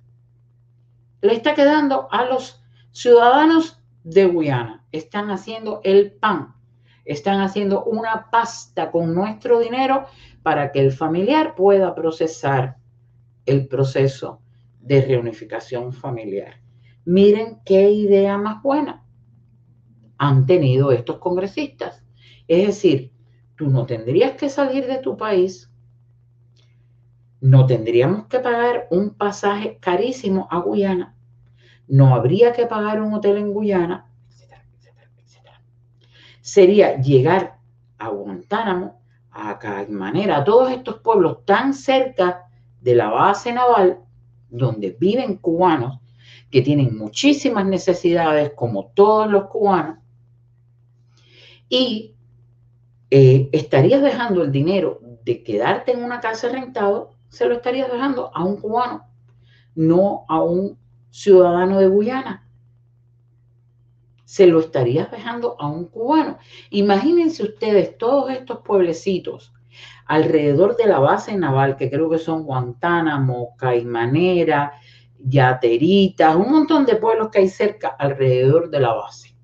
Le 1.21 1.35
está 1.35 1.55
quedando 1.55 2.09
a 2.11 2.25
los 2.25 2.63
ciudadanos 2.93 3.83
de 4.05 4.27
Guyana. 4.27 4.85
Están 4.93 5.31
haciendo 5.31 5.81
el 5.85 6.13
pan. 6.13 6.55
Están 7.05 7.41
haciendo 7.41 7.85
una 7.85 8.31
pasta 8.31 8.91
con 8.91 9.15
nuestro 9.15 9.59
dinero 9.59 10.07
para 10.43 10.73
que 10.73 10.81
el 10.81 10.93
familiar 10.93 11.55
pueda 11.55 11.95
procesar 11.95 12.77
el 13.47 13.69
proceso 13.69 14.41
de 14.81 15.03
reunificación 15.03 15.93
familiar. 15.93 16.61
Miren 17.05 17.61
qué 17.65 17.91
idea 17.91 18.39
más 18.39 18.63
buena 18.63 19.05
han 20.19 20.47
tenido 20.47 20.93
estos 20.93 21.19
congresistas. 21.19 22.03
Es 22.49 22.67
decir, 22.67 23.13
tú 23.57 23.69
no 23.69 23.87
tendrías 23.87 24.33
que 24.33 24.49
salir 24.49 24.87
de 24.87 24.99
tu 24.99 25.17
país, 25.17 25.71
no 27.45 27.67
tendríamos 27.67 28.27
que 28.29 28.41
pagar 28.41 28.89
un 28.91 29.11
pasaje 29.11 29.77
carísimo 29.79 30.49
a 30.51 30.61
Guyana, 30.61 31.15
no 31.87 32.15
habría 32.15 32.55
que 32.55 32.65
pagar 32.65 33.03
un 33.03 33.13
hotel 33.13 33.37
en 33.37 33.53
Guyana, 33.53 34.07
etcétera, 34.31 34.65
etcétera, 34.79 35.11
etcétera. 35.23 35.63
Sería 36.41 36.97
llegar 37.03 37.59
a 37.99 38.09
Guantánamo, 38.09 38.99
a 39.31 39.59
Caimanera, 39.59 40.39
a 40.39 40.45
todos 40.45 40.73
estos 40.73 41.01
pueblos 41.01 41.45
tan 41.45 41.75
cerca 41.75 42.47
de 42.81 42.95
la 42.95 43.11
base 43.11 43.53
naval 43.53 43.99
donde 44.49 44.97
viven 44.99 45.37
cubanos 45.37 46.01
que 46.51 46.63
tienen 46.63 46.97
muchísimas 46.97 47.67
necesidades, 47.67 48.53
como 48.57 48.87
todos 48.95 49.31
los 49.31 49.49
cubanos, 49.49 49.99
y 51.69 52.15
eh, 53.11 53.51
estarías 53.53 54.01
dejando 54.01 54.43
el 54.43 54.51
dinero 54.51 55.01
de 55.25 55.43
quedarte 55.43 55.93
en 55.93 56.03
una 56.03 56.21
casa 56.21 56.49
rentado, 56.49 57.14
se 57.35 57.47
lo 57.47 57.55
estarías 57.55 57.91
dejando 57.91 58.31
a 58.33 58.45
un 58.45 58.57
cubano, 58.57 59.09
no 59.75 60.25
a 60.29 60.41
un 60.41 60.79
ciudadano 61.11 61.81
de 61.81 61.89
Guyana. 61.89 62.49
Se 64.25 64.47
lo 64.47 64.61
estarías 64.61 65.11
dejando 65.11 65.57
a 65.59 65.67
un 65.67 65.87
cubano. 65.87 66.39
Imagínense 66.71 67.43
ustedes 67.43 67.99
todos 67.99 68.31
estos 68.31 68.61
pueblecitos 68.61 69.53
alrededor 70.07 70.77
de 70.77 70.87
la 70.87 71.01
base 71.01 71.37
naval, 71.37 71.77
que 71.77 71.91
creo 71.91 72.09
que 72.09 72.19
son 72.19 72.45
Guantánamo, 72.45 73.57
Caimanera, 73.57 74.75
Yateritas, 75.19 76.37
un 76.37 76.53
montón 76.53 76.87
de 76.87 76.97
pueblos 76.97 77.31
que 77.31 77.41
hay 77.41 77.49
cerca 77.49 77.89
alrededor 77.89 78.71
de 78.71 78.81
la 78.81 78.93
base. 78.93 79.37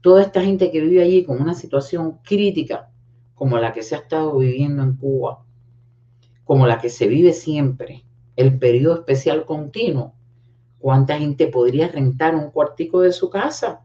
Toda 0.00 0.22
esta 0.22 0.42
gente 0.42 0.70
que 0.70 0.80
vive 0.80 1.02
allí 1.02 1.24
con 1.24 1.40
una 1.42 1.54
situación 1.54 2.18
crítica 2.18 2.90
como 3.34 3.58
la 3.58 3.72
que 3.72 3.82
se 3.82 3.96
ha 3.96 3.98
estado 3.98 4.38
viviendo 4.38 4.82
en 4.82 4.96
Cuba, 4.96 5.43
como 6.44 6.66
la 6.66 6.78
que 6.78 6.90
se 6.90 7.08
vive 7.08 7.32
siempre, 7.32 8.04
el 8.36 8.58
periodo 8.58 8.96
especial 8.96 9.44
continuo, 9.44 10.14
¿cuánta 10.78 11.18
gente 11.18 11.46
podría 11.46 11.88
rentar 11.88 12.34
un 12.34 12.50
cuartico 12.50 13.00
de 13.00 13.12
su 13.12 13.30
casa? 13.30 13.80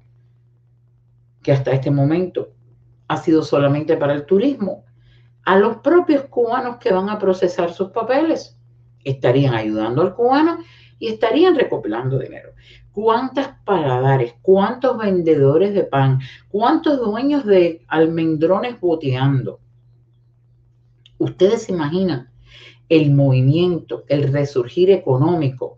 Que 1.42 1.52
hasta 1.52 1.72
este 1.72 1.92
momento 1.92 2.54
ha 3.08 3.18
sido 3.18 3.44
solamente 3.44 3.96
para 3.98 4.14
el 4.14 4.26
turismo. 4.26 4.86
A 5.46 5.58
los 5.58 5.78
propios 5.78 6.24
cubanos 6.26 6.78
que 6.78 6.94
van 6.94 7.10
a 7.10 7.18
procesar 7.18 7.74
sus 7.74 7.92
papeles 7.92 8.58
estarían 9.04 9.54
ayudando 9.54 10.02
al 10.02 10.14
cubano 10.14 10.60
y 11.00 11.08
estarían 11.08 11.56
recopilando 11.56 12.20
dinero. 12.20 12.52
¿Cuántas 12.92 13.50
paladares, 13.64 14.36
cuántos 14.42 14.98
vendedores 14.98 15.74
de 15.74 15.84
pan, 15.84 16.20
cuántos 16.50 17.00
dueños 17.00 17.46
de 17.46 17.86
almendrones 17.88 18.80
boteando? 18.80 19.60
Ustedes 21.18 21.64
se 21.64 21.72
imaginan 21.72 22.30
el 22.90 23.14
movimiento, 23.14 24.04
el 24.08 24.34
resurgir 24.34 24.92
económico 24.92 25.78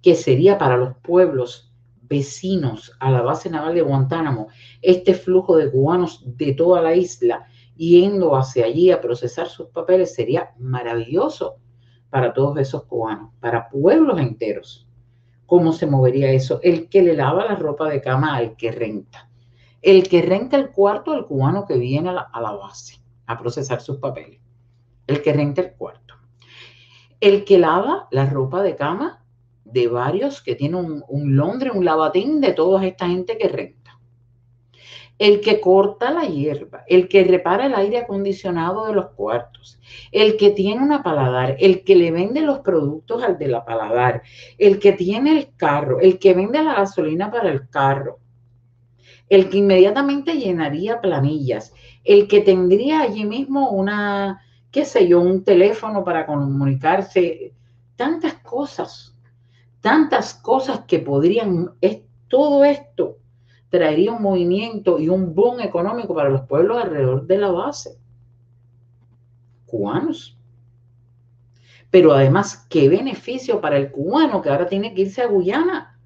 que 0.00 0.14
sería 0.14 0.58
para 0.58 0.76
los 0.76 0.96
pueblos 0.98 1.72
vecinos 2.02 2.92
a 3.00 3.10
la 3.10 3.22
base 3.22 3.50
naval 3.50 3.74
de 3.74 3.82
Guantánamo, 3.82 4.48
este 4.82 5.14
flujo 5.14 5.56
de 5.56 5.70
cubanos 5.70 6.22
de 6.24 6.54
toda 6.54 6.82
la 6.82 6.94
isla 6.94 7.46
yendo 7.76 8.36
hacia 8.36 8.66
allí 8.66 8.90
a 8.90 9.00
procesar 9.00 9.48
sus 9.48 9.68
papeles 9.68 10.14
sería 10.14 10.52
maravilloso 10.58 11.56
para 12.10 12.34
todos 12.34 12.58
esos 12.58 12.84
cubanos, 12.84 13.30
para 13.40 13.68
pueblos 13.70 14.20
enteros. 14.20 14.86
¿Cómo 15.46 15.72
se 15.72 15.86
movería 15.86 16.30
eso? 16.30 16.60
El 16.62 16.88
que 16.88 17.02
le 17.02 17.14
lava 17.14 17.46
la 17.46 17.56
ropa 17.56 17.88
de 17.88 18.00
cama 18.00 18.36
al 18.36 18.56
que 18.56 18.70
renta. 18.70 19.28
El 19.80 20.08
que 20.08 20.22
renta 20.22 20.56
el 20.56 20.70
cuarto 20.70 21.12
al 21.12 21.26
cubano 21.26 21.66
que 21.66 21.78
viene 21.78 22.10
a 22.10 22.12
la, 22.40 22.52
base 22.52 23.00
a 23.26 23.38
procesar 23.38 23.80
sus 23.80 23.96
papeles. 23.96 24.40
El 25.06 25.22
que 25.22 25.32
renta 25.32 25.62
el 25.62 25.72
cuarto. 25.72 26.11
El 27.22 27.44
que 27.44 27.56
lava 27.56 28.08
la 28.10 28.26
ropa 28.26 28.64
de 28.64 28.74
cama 28.74 29.22
de 29.64 29.86
varios 29.86 30.42
que 30.42 30.56
tiene 30.56 30.74
un, 30.76 31.04
un 31.06 31.36
Londres, 31.36 31.72
un 31.72 31.84
lavatín 31.84 32.40
de 32.40 32.52
toda 32.52 32.84
esta 32.84 33.06
gente 33.06 33.38
que 33.38 33.46
renta. 33.46 34.00
El 35.20 35.40
que 35.40 35.60
corta 35.60 36.10
la 36.10 36.24
hierba, 36.24 36.82
el 36.88 37.06
que 37.06 37.22
repara 37.22 37.66
el 37.66 37.76
aire 37.76 37.98
acondicionado 37.98 38.88
de 38.88 38.94
los 38.94 39.10
cuartos, 39.10 39.78
el 40.10 40.36
que 40.36 40.50
tiene 40.50 40.82
una 40.82 41.04
paladar, 41.04 41.54
el 41.60 41.84
que 41.84 41.94
le 41.94 42.10
vende 42.10 42.40
los 42.40 42.58
productos 42.58 43.22
al 43.22 43.38
de 43.38 43.46
la 43.46 43.64
paladar, 43.64 44.22
el 44.58 44.80
que 44.80 44.90
tiene 44.90 45.38
el 45.38 45.54
carro, 45.54 46.00
el 46.00 46.18
que 46.18 46.34
vende 46.34 46.60
la 46.60 46.74
gasolina 46.74 47.30
para 47.30 47.52
el 47.52 47.68
carro, 47.68 48.18
el 49.28 49.48
que 49.48 49.58
inmediatamente 49.58 50.38
llenaría 50.38 51.00
planillas, 51.00 51.72
el 52.02 52.26
que 52.26 52.40
tendría 52.40 53.02
allí 53.02 53.24
mismo 53.24 53.70
una, 53.70 54.40
qué 54.72 54.86
sé 54.86 55.06
yo, 55.06 55.20
un 55.20 55.44
teléfono 55.44 56.02
para 56.02 56.24
comunicarse, 56.24 57.54
tantas 57.94 58.34
cosas, 58.36 59.14
tantas 59.80 60.34
cosas 60.34 60.80
que 60.88 60.98
podrían, 60.98 61.72
es, 61.82 62.00
todo 62.26 62.64
esto 62.64 63.18
traería 63.68 64.12
un 64.12 64.22
movimiento 64.22 64.98
y 64.98 65.10
un 65.10 65.34
boom 65.34 65.60
económico 65.60 66.14
para 66.14 66.30
los 66.30 66.42
pueblos 66.42 66.82
alrededor 66.82 67.26
de 67.26 67.38
la 67.38 67.50
base. 67.50 67.98
Cubanos. 69.66 70.38
Pero 71.90 72.12
además, 72.12 72.66
qué 72.70 72.88
beneficio 72.88 73.60
para 73.60 73.76
el 73.76 73.90
cubano 73.90 74.40
que 74.40 74.48
ahora 74.48 74.66
tiene 74.66 74.94
que 74.94 75.02
irse 75.02 75.20
a 75.20 75.26
Guyana 75.26 75.98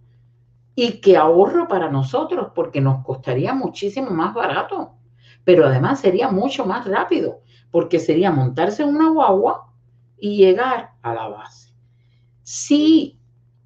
y 0.74 1.00
qué 1.00 1.16
ahorro 1.16 1.68
para 1.68 1.88
nosotros 1.88 2.48
porque 2.54 2.80
nos 2.80 3.04
costaría 3.04 3.54
muchísimo 3.54 4.10
más 4.10 4.34
barato. 4.34 4.94
Pero 5.44 5.66
además 5.66 6.00
sería 6.00 6.28
mucho 6.28 6.66
más 6.66 6.86
rápido 6.86 7.42
porque 7.76 8.00
sería 8.00 8.30
montarse 8.30 8.82
en 8.84 8.88
una 8.88 9.10
guagua 9.10 9.70
y 10.16 10.38
llegar 10.38 10.92
a 11.02 11.12
la 11.12 11.28
base. 11.28 11.74
Si 12.42 13.18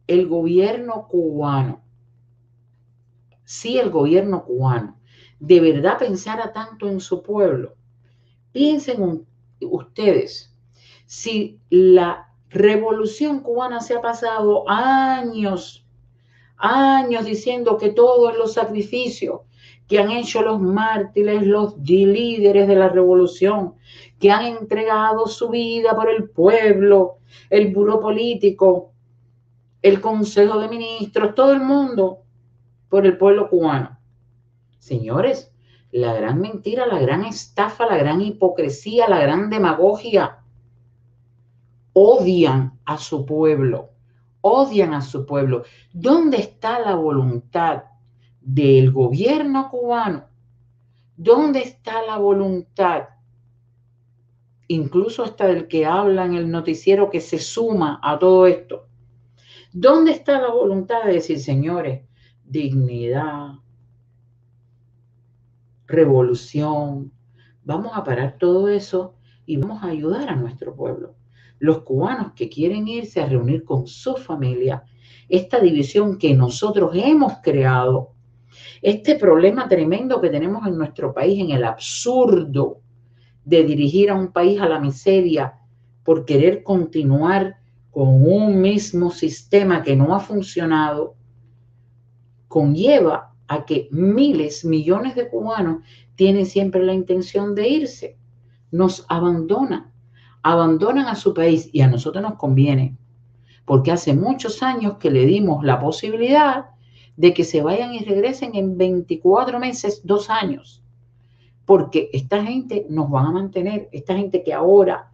el 0.09 0.27
gobierno 0.27 1.07
cubano 1.07 1.81
si 3.45 3.79
el 3.79 3.89
gobierno 3.89 4.45
cubano 4.45 4.99
de 5.39 5.61
verdad 5.61 5.97
pensara 5.97 6.53
tanto 6.53 6.89
en 6.89 6.99
su 6.99 7.23
pueblo, 7.23 7.77
piensen 8.51 9.29
ustedes, 9.61 10.53
si 11.07 11.61
la 11.71 12.35
revolución 12.49 13.39
cubana 13.39 13.81
se 13.81 13.95
ha 13.95 14.01
pasado 14.01 14.69
años, 14.69 15.87
años 16.57 17.25
diciendo 17.25 17.79
que 17.79 17.91
todos 17.91 18.37
los 18.37 18.55
sacrificios 18.55 19.43
que 19.91 19.99
han 19.99 20.13
hecho 20.13 20.41
los 20.43 20.61
mártires, 20.61 21.45
los 21.45 21.77
líderes 21.79 22.69
de 22.69 22.77
la 22.77 22.91
revolución, 22.91 23.75
que 24.21 24.31
han 24.31 24.47
entregado 24.47 25.27
su 25.27 25.49
vida 25.49 25.97
por 25.97 26.09
el 26.09 26.31
pueblo, 26.31 27.19
el 27.51 27.75
buró 27.75 27.99
político, 27.99 28.93
el 29.83 30.01
consejo 30.01 30.61
de 30.61 30.69
ministros, 30.69 31.35
todo 31.35 31.53
el 31.53 31.61
mundo, 31.61 32.21
por 32.89 33.05
el 33.05 33.19
pueblo 33.19 33.51
cubano. 33.51 33.99
Señores, 34.79 35.53
la 35.91 36.15
gran 36.15 36.41
mentira, 36.41 36.87
la 36.87 37.01
gran 37.01 37.25
estafa, 37.25 37.85
la 37.85 37.97
gran 37.97 38.21
hipocresía, 38.21 39.09
la 39.09 39.19
gran 39.19 39.51
demagogia, 39.51 40.39
odian 41.95 42.79
a 42.85 42.97
su 42.97 43.27
pueblo, 43.27 43.91
odian 44.41 44.95
a 44.95 45.01
su 45.01 45.27
pueblo. 45.27 45.65
¿Dónde 45.93 46.37
está 46.37 46.79
la 46.79 46.95
voluntad 46.95 47.90
del 48.41 48.93
gobierno 48.93 49.69
cubano? 49.71 50.25
¿Dónde 51.17 51.61
está 51.61 52.03
la 52.03 52.19
voluntad? 52.19 53.05
Incluso 54.69 55.25
hasta 55.25 55.47
del 55.47 55.69
que 55.69 55.85
habla 55.85 56.25
en 56.25 56.35
el 56.35 56.51
noticiero 56.51 57.11
que 57.11 57.21
se 57.21 57.39
suma 57.39 58.01
a 58.03 58.19
todo 58.19 58.47
esto. 58.47 58.87
¿Dónde 59.73 60.13
está 60.13 60.41
la 60.41 60.51
voluntad 60.51 61.05
de 61.05 61.15
decir, 61.15 61.39
señores, 61.41 62.03
dignidad, 62.45 63.55
revolución. 65.91 67.13
Vamos 67.65 67.93
a 67.95 68.05
parar 68.05 68.37
todo 68.39 68.69
eso 68.69 69.15
y 69.45 69.57
vamos 69.57 69.83
a 69.83 69.89
ayudar 69.89 70.29
a 70.29 70.37
nuestro 70.37 70.75
pueblo. 70.75 71.17
Los 71.59 71.83
cubanos 71.83 72.33
que 72.33 72.49
quieren 72.49 72.89
irse 72.89 73.21
a 73.21 73.27
reunir 73.27 73.65
con 73.65 73.87
su 73.87 74.17
familia, 74.17 74.83
esta 75.29 75.61
división 75.61 76.19
que 76.19 76.33
nosotros 76.35 76.93
hemos 76.95 77.35
creado, 77.43 78.15
este 78.83 79.17
problema 79.17 79.69
tremendo 79.69 80.21
que 80.21 80.31
tenemos 80.31 80.67
en 80.67 80.77
nuestro 80.79 81.13
país, 81.13 81.41
en 81.41 81.51
el 81.51 81.65
absurdo 81.65 82.81
de 83.45 83.65
dirigir 83.65 84.11
a 84.11 84.15
un 84.15 84.33
país 84.33 84.61
a 84.61 84.69
la 84.69 84.81
miseria 84.81 85.55
por 86.05 86.25
querer 86.25 86.63
continuar 86.63 87.57
con 87.91 88.09
un 88.09 88.61
mismo 88.61 89.11
sistema 89.11 89.83
que 89.83 89.97
no 89.97 90.15
ha 90.15 90.21
funcionado, 90.21 91.15
conlleva 92.49 93.35
a 93.49 93.65
que 93.67 93.89
miles, 93.91 94.65
millones 94.65 95.15
de 95.15 95.29
cubanos 95.29 95.83
tienen 96.15 96.47
siempre 96.47 96.85
la 96.85 96.95
intención 96.95 97.55
de 97.55 97.69
irse. 97.69 98.17
Nos 98.71 99.05
abandonan, 99.09 99.93
abandonan 100.43 101.07
a 101.07 101.17
su 101.17 101.35
país 101.35 101.69
y 101.73 101.81
a 101.81 101.89
nosotros 101.89 102.23
nos 102.23 102.37
conviene, 102.37 102.97
porque 103.65 103.91
hace 103.91 104.15
muchos 104.15 104.63
años 104.63 104.99
que 104.99 105.11
le 105.11 105.27
dimos 105.27 105.65
la 105.65 105.81
posibilidad 105.81 106.67
de 107.21 107.35
que 107.35 107.45
se 107.45 107.61
vayan 107.61 107.93
y 107.93 107.99
regresen 107.99 108.53
en 108.55 108.79
24 108.79 109.61
meses, 109.61 110.01
dos 110.05 110.31
años, 110.31 110.83
porque 111.67 112.09
esta 112.15 112.43
gente 112.43 112.87
nos 112.89 113.13
va 113.13 113.21
a 113.21 113.31
mantener, 113.31 113.91
esta 113.93 114.17
gente 114.17 114.43
que 114.43 114.55
ahora, 114.55 115.13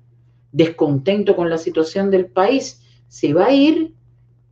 descontento 0.52 1.34
con 1.34 1.50
la 1.50 1.58
situación 1.58 2.12
del 2.12 2.26
país, 2.26 2.80
se 3.08 3.34
va 3.34 3.46
a 3.46 3.52
ir 3.52 3.92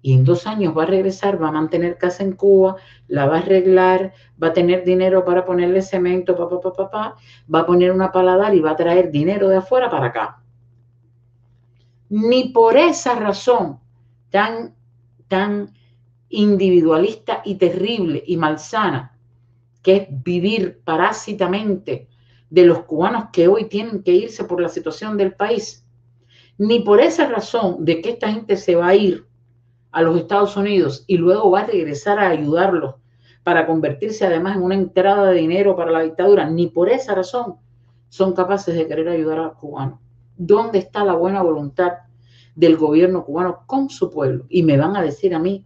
y 0.02 0.14
en 0.14 0.24
dos 0.24 0.48
años 0.48 0.76
va 0.76 0.82
a 0.82 0.86
regresar, 0.86 1.40
va 1.40 1.50
a 1.50 1.52
mantener 1.52 1.96
casa 1.96 2.24
en 2.24 2.32
Cuba, 2.32 2.74
la 3.06 3.26
va 3.26 3.36
a 3.36 3.38
arreglar, 3.38 4.14
va 4.42 4.48
a 4.48 4.52
tener 4.52 4.82
dinero 4.84 5.24
para 5.24 5.44
ponerle 5.44 5.80
cemento, 5.80 6.36
papá, 6.36 6.60
papá, 6.60 6.90
papá, 6.90 7.16
va 7.54 7.60
a 7.60 7.66
poner 7.66 7.92
una 7.92 8.10
paladar 8.10 8.52
y 8.56 8.60
va 8.60 8.72
a 8.72 8.76
traer 8.76 9.12
dinero 9.12 9.48
de 9.48 9.58
afuera 9.58 9.88
para 9.88 10.06
acá. 10.06 10.42
Ni 12.08 12.48
por 12.48 12.76
esa 12.76 13.14
razón 13.14 13.78
tan, 14.30 14.74
tan 15.28 15.72
individualista 16.28 17.42
y 17.44 17.56
terrible 17.56 18.22
y 18.26 18.36
malsana, 18.36 19.16
que 19.82 19.96
es 19.96 20.24
vivir 20.24 20.80
parásitamente 20.84 22.08
de 22.50 22.64
los 22.64 22.80
cubanos 22.84 23.26
que 23.32 23.48
hoy 23.48 23.68
tienen 23.68 24.02
que 24.02 24.12
irse 24.12 24.44
por 24.44 24.60
la 24.60 24.68
situación 24.68 25.16
del 25.16 25.34
país, 25.34 25.84
ni 26.58 26.80
por 26.80 27.00
esa 27.00 27.28
razón 27.28 27.84
de 27.84 28.00
que 28.00 28.10
esta 28.10 28.32
gente 28.32 28.56
se 28.56 28.76
va 28.76 28.88
a 28.88 28.94
ir 28.94 29.26
a 29.92 30.02
los 30.02 30.18
Estados 30.18 30.56
Unidos 30.56 31.04
y 31.06 31.16
luego 31.16 31.50
va 31.50 31.60
a 31.60 31.66
regresar 31.66 32.18
a 32.18 32.28
ayudarlos 32.28 32.94
para 33.42 33.66
convertirse 33.66 34.24
además 34.24 34.56
en 34.56 34.62
una 34.62 34.74
entrada 34.74 35.30
de 35.30 35.40
dinero 35.40 35.76
para 35.76 35.90
la 35.90 36.00
dictadura, 36.00 36.48
ni 36.48 36.68
por 36.68 36.88
esa 36.88 37.14
razón 37.14 37.56
son 38.08 38.32
capaces 38.32 38.74
de 38.74 38.86
querer 38.86 39.08
ayudar 39.08 39.38
a 39.38 39.44
los 39.44 39.56
cubanos. 39.56 39.98
¿Dónde 40.36 40.78
está 40.78 41.04
la 41.04 41.14
buena 41.14 41.42
voluntad 41.42 41.92
del 42.54 42.76
gobierno 42.76 43.24
cubano 43.24 43.64
con 43.66 43.90
su 43.90 44.10
pueblo. 44.10 44.46
Y 44.48 44.62
me 44.62 44.76
van 44.76 44.96
a 44.96 45.02
decir 45.02 45.34
a 45.34 45.38
mí 45.38 45.64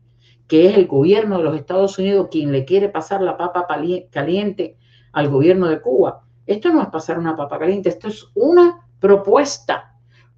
que 0.49 0.67
es 0.67 0.77
el 0.77 0.87
gobierno 0.87 1.39
de 1.39 1.45
los 1.45 1.57
Estados 1.57 1.99
Unidos 1.99 2.29
quien 2.31 2.51
le 2.51 2.65
quiere 2.65 2.89
pasar 2.89 3.21
la 3.21 3.37
papa 3.37 3.67
caliente 4.11 4.77
al 5.13 5.29
gobierno 5.29 5.69
de 5.69 5.81
Cuba. 5.81 6.23
Esto 6.47 6.73
no 6.73 6.81
es 6.83 6.89
pasar 6.89 7.19
una 7.19 7.37
papa 7.37 7.59
caliente, 7.59 7.91
esto 7.91 8.09
es 8.09 8.27
una 8.35 8.89
propuesta 8.99 9.95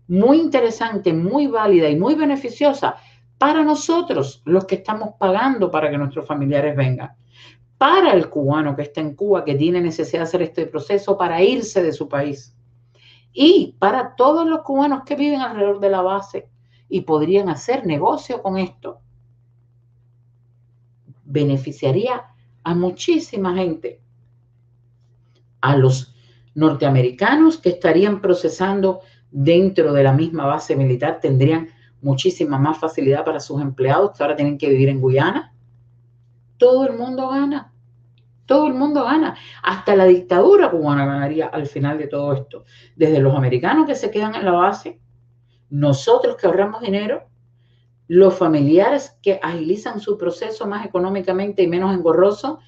muy 0.09 0.41
interesante, 0.41 1.13
muy 1.13 1.47
válida 1.47 1.89
y 1.89 1.97
muy 1.97 2.17
beneficiosa 2.17 2.97
para 3.39 3.63
nosotros, 3.63 4.43
los 4.45 4.67
que 4.67 4.75
estamos 4.75 5.15
pagando 5.19 5.71
para 5.71 5.89
que 5.89 5.97
nuestros 5.97 6.27
familiares 6.27 6.77
vengan, 6.77 7.15
para 7.79 8.13
el 8.13 8.29
cubano 8.29 8.77
que 8.77 8.83
está 8.83 9.01
en 9.01 9.15
Cuba, 9.15 9.45
que 9.45 9.55
tiene 9.55 9.81
necesidad 9.81 10.21
de 10.21 10.25
hacer 10.25 10.43
este 10.43 10.67
proceso 10.67 11.17
para 11.17 11.41
irse 11.41 11.83
de 11.83 11.93
su 11.93 12.09
país, 12.09 12.55
y 13.33 13.77
para 13.79 14.17
todos 14.17 14.47
los 14.47 14.63
cubanos 14.63 15.05
que 15.05 15.15
viven 15.15 15.41
alrededor 15.41 15.79
de 15.81 15.89
la 15.91 16.03
base 16.03 16.49
y 16.89 17.03
podrían 17.03 17.49
hacer 17.49 17.87
negocio 17.87 18.43
con 18.43 18.59
esto. 18.59 19.01
Beneficiaría 21.33 22.25
a 22.65 22.75
muchísima 22.75 23.55
gente, 23.55 24.01
a 25.61 25.77
los 25.77 26.13
norteamericanos 26.55 27.59
que 27.59 27.69
estarían 27.69 28.21
procesando 28.21 29.01
dentro 29.31 29.93
de 29.93 30.03
la 30.03 30.13
misma 30.13 30.45
base 30.47 30.75
militar, 30.75 31.21
tendrían 31.21 31.69
muchísima 32.03 32.59
más 32.59 32.79
facilidad 32.79 33.25
para 33.25 33.39
sus 33.39 33.63
empleados 33.63 34.11
que 34.11 34.25
ahora 34.25 34.35
tienen 34.35 34.59
que 34.59 34.69
vivir 34.69 34.89
en 34.89 35.01
Guyana. 35.01 35.55
Todo 36.57 36.87
el 36.89 36.99
mundo 36.99 37.29
gana. 37.29 37.73
Todo 38.47 38.67
el 38.67 38.75
mundo 38.75 39.05
gana. 39.05 39.37
Hasta 39.63 39.95
la 39.95 40.07
dictadura 40.07 40.69
cubana 40.69 41.07
ganaría 41.07 41.47
al 41.47 41.67
final 41.67 41.97
de 41.97 42.09
todo 42.09 42.33
esto. 42.33 42.65
Desde 42.97 43.21
los 43.21 43.37
americanos 43.37 43.87
que 43.87 43.95
se 43.95 44.11
quedan 44.11 44.35
en 44.35 44.45
la 44.45 44.53
base, 44.53 45.01
nosotros 45.69 46.35
que 46.35 46.49
ahorramos 46.49 46.81
dinero, 46.81 47.30
los 48.11 48.35
familiares 48.35 49.17
que 49.23 49.39
agilizan 49.41 50.01
su 50.01 50.19
proceso 50.19 50.67
más 50.67 50.85
económicamente 50.85 51.63
y 51.63 51.69
menos 51.69 51.95
engorroso, 51.95 52.59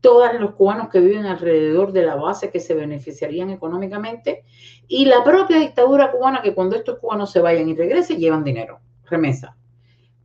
todos 0.00 0.40
los 0.40 0.54
cubanos 0.54 0.88
que 0.88 1.00
viven 1.00 1.26
alrededor 1.26 1.92
de 1.92 2.00
la 2.00 2.14
base 2.14 2.50
que 2.50 2.60
se 2.60 2.72
beneficiarían 2.72 3.50
económicamente 3.50 4.44
y 4.88 5.04
la 5.04 5.22
propia 5.22 5.58
dictadura 5.58 6.10
cubana 6.10 6.40
que 6.40 6.54
cuando 6.54 6.76
estos 6.76 6.98
cubanos 6.98 7.30
se 7.30 7.42
vayan 7.42 7.68
y 7.68 7.74
regresen 7.74 8.18
llevan 8.18 8.42
dinero, 8.42 8.80
remesa. 9.04 9.54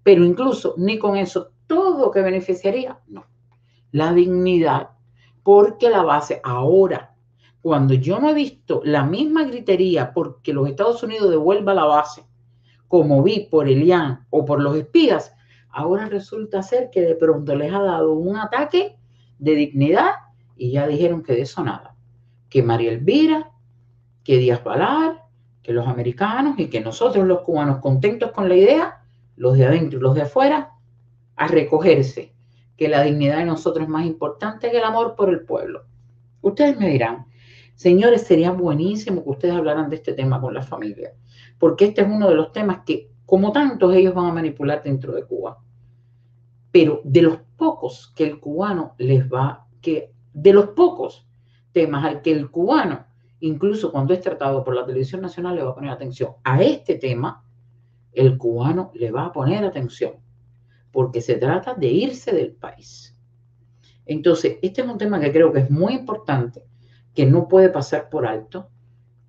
Pero 0.03 0.23
incluso 0.23 0.73
ni 0.77 0.97
con 0.97 1.17
eso 1.17 1.49
todo 1.67 2.09
que 2.09 2.21
beneficiaría, 2.21 2.97
no. 3.07 3.25
La 3.91 4.13
dignidad, 4.13 4.91
porque 5.43 5.89
la 5.89 6.03
base 6.03 6.39
ahora, 6.45 7.13
cuando 7.61 7.93
yo 7.93 8.21
no 8.21 8.29
he 8.29 8.33
visto 8.33 8.79
la 8.85 9.03
misma 9.03 9.43
gritería 9.43 10.13
porque 10.13 10.53
los 10.53 10.69
Estados 10.69 11.03
Unidos 11.03 11.29
devuelva 11.29 11.73
la 11.73 11.83
base, 11.83 12.23
como 12.91 13.23
vi 13.23 13.47
por 13.49 13.69
Elian 13.69 14.25
o 14.31 14.43
por 14.43 14.61
los 14.61 14.75
espías, 14.75 15.33
ahora 15.69 16.07
resulta 16.07 16.61
ser 16.61 16.89
que 16.89 16.99
de 16.99 17.15
pronto 17.15 17.55
les 17.55 17.71
ha 17.73 17.81
dado 17.81 18.11
un 18.11 18.35
ataque 18.35 18.97
de 19.39 19.55
dignidad 19.55 20.11
y 20.57 20.71
ya 20.71 20.85
dijeron 20.87 21.23
que 21.23 21.31
de 21.31 21.43
eso 21.43 21.63
nada. 21.63 21.95
Que 22.49 22.61
María 22.61 22.91
Elvira, 22.91 23.49
que 24.25 24.35
Díaz 24.39 24.61
Balar, 24.65 25.23
que 25.63 25.71
los 25.71 25.87
americanos 25.87 26.59
y 26.59 26.67
que 26.67 26.81
nosotros 26.81 27.25
los 27.25 27.43
cubanos 27.43 27.79
contentos 27.79 28.31
con 28.31 28.49
la 28.49 28.55
idea, 28.55 29.05
los 29.37 29.57
de 29.57 29.67
adentro 29.67 29.97
y 29.97 30.01
los 30.01 30.13
de 30.13 30.23
afuera, 30.23 30.71
a 31.37 31.47
recogerse 31.47 32.35
que 32.75 32.89
la 32.89 33.03
dignidad 33.03 33.37
de 33.37 33.45
nosotros 33.45 33.83
es 33.85 33.89
más 33.89 34.05
importante 34.05 34.69
que 34.69 34.79
el 34.79 34.83
amor 34.83 35.15
por 35.15 35.29
el 35.29 35.45
pueblo. 35.45 35.85
Ustedes 36.41 36.77
me 36.77 36.89
dirán, 36.89 37.25
señores, 37.73 38.23
sería 38.23 38.51
buenísimo 38.51 39.23
que 39.23 39.29
ustedes 39.29 39.55
hablaran 39.55 39.89
de 39.89 39.95
este 39.95 40.11
tema 40.11 40.41
con 40.41 40.53
la 40.53 40.61
familia, 40.61 41.13
porque 41.61 41.85
este 41.85 42.01
es 42.01 42.07
uno 42.07 42.27
de 42.27 42.33
los 42.33 42.51
temas 42.51 42.79
que, 42.83 43.11
como 43.23 43.51
tantos, 43.51 43.93
ellos 43.93 44.15
van 44.15 44.25
a 44.25 44.33
manipular 44.33 44.81
dentro 44.81 45.13
de 45.13 45.23
Cuba. 45.23 45.59
Pero 46.71 47.01
de 47.03 47.21
los 47.21 47.37
pocos 47.55 48.11
que 48.15 48.23
el 48.23 48.39
cubano 48.39 48.95
les 48.97 49.31
va, 49.31 49.67
que 49.79 50.11
de 50.33 50.53
los 50.53 50.69
pocos 50.69 51.27
temas 51.71 52.03
al 52.03 52.23
que 52.23 52.31
el 52.31 52.49
cubano, 52.49 53.05
incluso 53.41 53.91
cuando 53.91 54.15
es 54.15 54.21
tratado 54.21 54.63
por 54.63 54.73
la 54.73 54.87
televisión 54.87 55.21
nacional, 55.21 55.55
le 55.55 55.61
va 55.61 55.69
a 55.69 55.75
poner 55.75 55.91
atención 55.91 56.31
a 56.43 56.63
este 56.63 56.95
tema, 56.95 57.45
el 58.11 58.39
cubano 58.39 58.89
le 58.95 59.11
va 59.11 59.25
a 59.25 59.31
poner 59.31 59.63
atención 59.63 60.13
porque 60.91 61.21
se 61.21 61.35
trata 61.35 61.75
de 61.75 61.89
irse 61.89 62.33
del 62.33 62.53
país. 62.53 63.15
Entonces, 64.07 64.57
este 64.63 64.81
es 64.81 64.87
un 64.87 64.97
tema 64.97 65.19
que 65.19 65.31
creo 65.31 65.53
que 65.53 65.59
es 65.59 65.69
muy 65.69 65.93
importante, 65.93 66.65
que 67.13 67.27
no 67.27 67.47
puede 67.47 67.69
pasar 67.69 68.09
por 68.09 68.25
alto. 68.25 68.67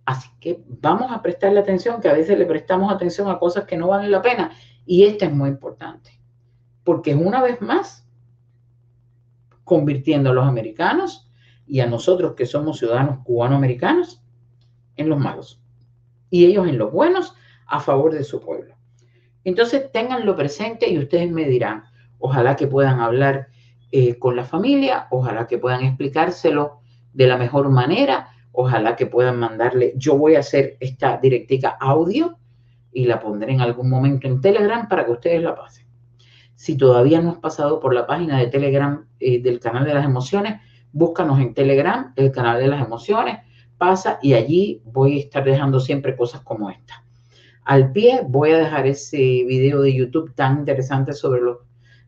Así 0.05 0.29
que 0.41 0.63
vamos 0.67 1.13
a 1.13 1.23
prestarle 1.23 1.61
atención, 1.61 2.01
que 2.01 2.09
a 2.09 2.15
veces 2.15 2.39
le 2.39 2.47
prestamos 2.47 2.93
atención 2.93 3.29
a 3.29 3.39
cosas 3.39 3.65
que 3.65 3.77
no 3.77 3.89
valen 3.89 4.11
la 4.11 4.23
pena. 4.23 4.51
Y 4.85 5.05
este 5.05 5.27
es 5.27 5.33
muy 5.33 5.49
importante, 5.49 6.21
porque 6.83 7.15
una 7.15 7.41
vez 7.43 7.61
más, 7.61 8.07
convirtiendo 9.65 10.31
a 10.31 10.35
los 10.35 10.47
americanos 10.47 11.31
y 11.67 11.81
a 11.81 11.87
nosotros 11.87 12.35
que 12.35 12.47
somos 12.47 12.79
ciudadanos 12.79 13.21
cubanoamericanos 13.25 14.21
en 14.97 15.09
los 15.09 15.19
malos 15.19 15.63
y 16.31 16.47
ellos 16.47 16.67
en 16.67 16.79
los 16.79 16.93
buenos 16.93 17.35
a 17.67 17.79
favor 17.81 18.13
de 18.13 18.25
su 18.25 18.41
pueblo. 18.41 18.75
Entonces, 19.45 19.91
tenganlo 19.93 20.35
presente 20.37 20.89
y 20.91 20.99
ustedes 20.99 21.31
me 21.31 21.45
dirán, 21.45 21.85
ojalá 22.19 22.57
que 22.57 22.67
puedan 22.67 23.01
hablar 23.01 23.49
eh, 23.93 24.19
con 24.19 24.37
la 24.37 24.45
familia, 24.45 25.07
ojalá 25.11 25.47
que 25.47 25.59
puedan 25.59 25.85
explicárselo 25.85 26.81
de 27.13 27.27
la 27.27 27.37
mejor 27.37 27.69
manera, 27.69 28.32
ojalá 28.53 28.97
que 28.97 29.07
puedan 29.07 29.39
mandarle, 29.39 29.95
yo 29.97 30.17
voy 30.17 30.37
a 30.37 30.41
hacer 30.41 30.77
esta 30.81 31.19
directica 31.19 31.77
audio 31.81 32.39
y 32.93 33.07
la 33.07 33.19
pondré 33.19 33.53
en 33.53 33.61
algún 33.61 33.89
momento 33.89 34.27
en 34.27 34.41
Telegram 34.41 34.89
para 34.89 35.05
que 35.05 35.13
ustedes 35.13 35.43
la 35.43 35.55
pasen. 35.55 35.87
Si 36.55 36.77
todavía 36.77 37.21
no 37.21 37.31
has 37.31 37.39
pasado 37.39 37.81
por 37.81 37.95
la 37.95 38.07
página 38.07 38.39
de 38.39 38.47
Telegram 38.47 39.07
eh, 39.19 39.43
del 39.43 39.59
canal 39.59 39.85
de 39.85 39.95
las 39.95 40.05
emociones, 40.05 40.61
búscanos 40.93 41.41
en 41.41 41.55
Telegram, 41.55 42.13
el 42.17 42.31
canal 42.31 42.61
de 42.61 42.69
las 42.69 42.85
emociones, 42.85 43.39
pasa 43.79 44.19
y 44.23 44.35
allí 44.35 44.83
voy 44.85 45.17
a 45.17 45.21
estar 45.23 45.45
dejando 45.45 45.81
siempre 45.81 46.15
cosas 46.15 46.43
como 46.43 46.71
esta. 46.71 47.05
Al 47.65 47.91
pie 47.93 48.23
voy 48.27 48.51
a 48.51 48.59
dejar 48.59 48.87
ese 48.87 49.17
video 49.17 49.81
de 49.81 49.95
YouTube 49.95 50.35
tan 50.35 50.59
interesante 50.59 51.13
sobre 51.13 51.41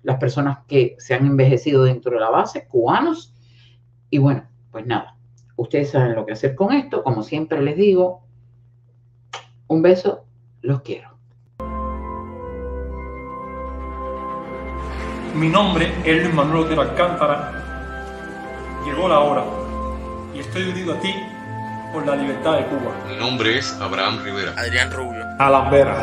las 0.02 0.16
personas 0.18 0.58
que 0.68 0.94
se 0.98 1.14
han 1.14 1.26
envejecido 1.26 1.84
dentro 1.84 2.12
de 2.12 2.20
la 2.20 2.30
base, 2.30 2.68
cubanos. 2.68 3.34
Y 4.10 4.18
bueno, 4.18 4.46
pues 4.70 4.86
nada, 4.86 5.13
ustedes 5.56 5.90
saben 5.90 6.14
lo 6.14 6.26
que 6.26 6.32
hacer 6.32 6.54
con 6.54 6.72
esto. 6.72 7.02
Como 7.02 7.22
siempre 7.22 7.60
les 7.62 7.76
digo, 7.76 8.22
un 9.68 9.82
beso, 9.82 10.24
los 10.62 10.82
quiero. 10.82 11.10
Mi 15.34 15.48
nombre 15.48 15.92
es 16.04 16.22
Luis 16.22 16.34
Manuel 16.34 16.68
de 16.68 16.80
Alcántara. 16.80 17.60
Llegó 18.84 19.08
la 19.08 19.20
hora 19.20 19.44
y 20.32 20.38
estoy 20.38 20.68
unido 20.68 20.94
a 20.94 21.00
ti 21.00 21.12
por 21.92 22.06
la 22.06 22.14
libertad 22.16 22.58
de 22.58 22.66
Cuba. 22.66 22.94
Mi 23.08 23.16
nombre 23.16 23.58
es 23.58 23.72
Abraham 23.80 24.20
Rivera. 24.22 24.52
Adrián 24.56 24.90
Rubio. 24.92 25.24
Alan 25.38 25.70
Vera. 25.70 25.96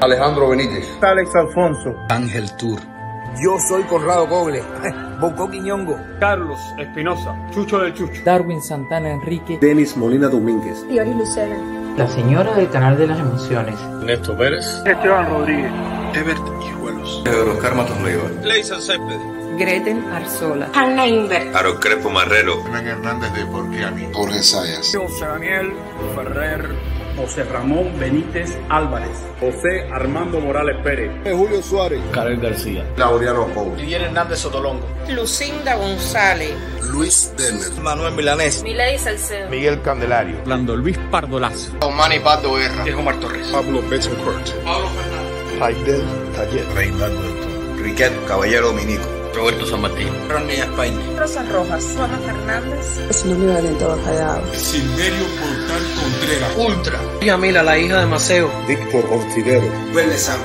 Alejandro 0.00 0.50
Benítez. 0.50 0.96
Alex 1.02 1.34
Alfonso. 1.34 1.94
Ángel 2.08 2.48
Tour. 2.56 2.97
Yo 3.40 3.56
soy 3.68 3.82
Conrado 3.84 4.28
Coble. 4.28 4.62
Bonco 5.20 5.48
Quiñongo. 5.48 5.98
Carlos 6.18 6.58
Espinosa. 6.76 7.36
Chucho 7.52 7.78
del 7.78 7.94
Chucho. 7.94 8.22
Darwin 8.24 8.60
Santana 8.60 9.10
Enrique. 9.10 9.58
Denis 9.60 9.96
Molina 9.96 10.28
Domínguez. 10.28 10.86
Dioris 10.88 11.14
Lucero. 11.14 11.54
La 11.96 12.08
señora 12.08 12.54
del 12.54 12.68
canal 12.70 12.96
de 12.98 13.06
las 13.06 13.18
emociones. 13.20 13.78
Néstor 14.04 14.36
Pérez. 14.38 14.64
Esteban 14.84 15.28
Rodríguez. 15.28 15.70
Ebert 16.14 16.42
Hijuelos. 16.68 17.22
Pedro 17.24 17.52
Oscar 17.52 17.74
Matos 17.76 18.00
Leiva. 18.02 18.28
Leison 18.42 18.80
Céspedes. 18.80 19.20
Greten 19.56 20.04
Arzola. 20.12 20.68
Hanna 20.74 21.06
Inver. 21.06 21.54
Aro 21.54 21.78
Crespo 21.78 22.10
Marrero. 22.10 22.60
Hernán 22.64 22.86
Hernández 22.86 23.32
de 23.34 23.46
Porquiani. 23.46 24.08
Jorge 24.12 24.42
Sayas. 24.42 24.96
José 24.96 25.26
Daniel 25.26 25.72
Ferrer. 26.14 26.97
José 27.18 27.42
Ramón 27.44 27.98
Benítez 27.98 28.56
Álvarez. 28.68 29.10
José 29.40 29.88
Armando 29.92 30.40
Morales 30.40 30.76
Pérez. 30.84 31.10
Julio 31.24 31.60
Suárez. 31.62 32.00
Karel 32.12 32.40
García. 32.40 32.84
Laureano 32.96 33.46
Pou. 33.48 33.74
Miguel 33.74 34.02
Hernández 34.02 34.38
Sotolongo. 34.38 34.86
Lucinda 35.08 35.74
González. 35.74 36.54
Luis 36.92 37.34
Denner. 37.36 37.82
Manuel 37.82 38.14
Milanés. 38.14 38.62
Milady 38.62 38.98
Salcedo. 38.98 39.50
Miguel 39.50 39.82
Candelario. 39.82 40.36
Lando 40.46 40.76
Luis 40.76 40.96
Pardolazo. 41.10 41.72
Omani 41.82 42.20
Pato 42.20 42.54
Guerra. 42.54 42.84
Diego 42.84 43.02
Mar 43.02 43.16
Torres. 43.16 43.48
Pablo 43.48 43.82
Bettencourt. 43.82 44.48
Pablo 44.64 44.88
Fernández. 44.88 45.58
Raidel 45.58 46.02
Taller. 46.36 46.66
Reinaldo 46.74 47.82
Riquet 47.82 48.12
Caballero 48.26 48.68
Dominico. 48.68 49.17
Roberto 49.34 49.66
San 49.66 49.82
Martín. 49.82 50.08
Ronnie 50.28 50.60
España. 50.60 50.98
Rosa 51.18 51.42
Rojas. 51.44 51.84
Juana 51.96 52.18
Fernández. 52.18 53.00
Silvio 53.10 53.54
Valentón 53.54 54.00
Callado. 54.02 54.54
Silverio 54.54 55.24
Portal 55.38 55.82
Contreras. 56.00 56.56
Ultra. 56.56 56.98
Yamila, 57.22 57.62
la 57.62 57.78
hija 57.78 58.00
de 58.00 58.06
Maceo. 58.06 58.50
Víctor 58.66 59.04
Ortiguero. 59.10 59.66
Vélez 59.94 60.22
Sama. 60.22 60.44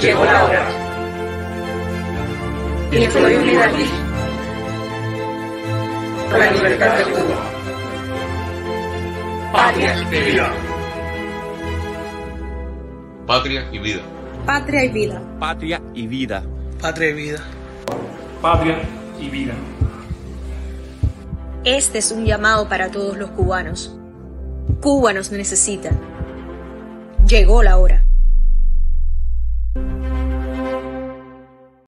Llegó 0.00 0.24
la 0.24 0.44
hora. 0.44 0.68
Y 2.92 2.96
estoy 3.04 3.34
unida 3.34 3.64
a 3.66 3.72
ti. 3.72 3.84
Por 6.30 6.38
la 6.38 6.50
libertad 6.50 6.98
de 6.98 7.04
Cuba. 7.04 7.56
Patria 9.52 9.96
y 10.02 10.30
vida. 10.30 10.52
Patria 13.26 13.68
y 13.72 13.78
vida. 13.78 14.02
Patria 14.46 14.84
y 14.84 14.88
vida. 14.88 15.22
Patria 15.40 15.82
y 15.94 16.06
vida. 16.06 16.42
Patria 16.80 17.10
y 17.10 17.12
vida. 17.14 17.38
Patria 18.42 18.78
y 19.18 19.28
vida. 19.28 19.54
Este 21.64 21.98
es 21.98 22.12
un 22.12 22.24
llamado 22.24 22.68
para 22.68 22.90
todos 22.90 23.16
los 23.16 23.30
cubanos. 23.30 23.96
Cuba 24.80 25.12
nos 25.12 25.32
necesita. 25.32 25.90
Llegó 27.26 27.62
la 27.62 27.78
hora. 27.78 28.05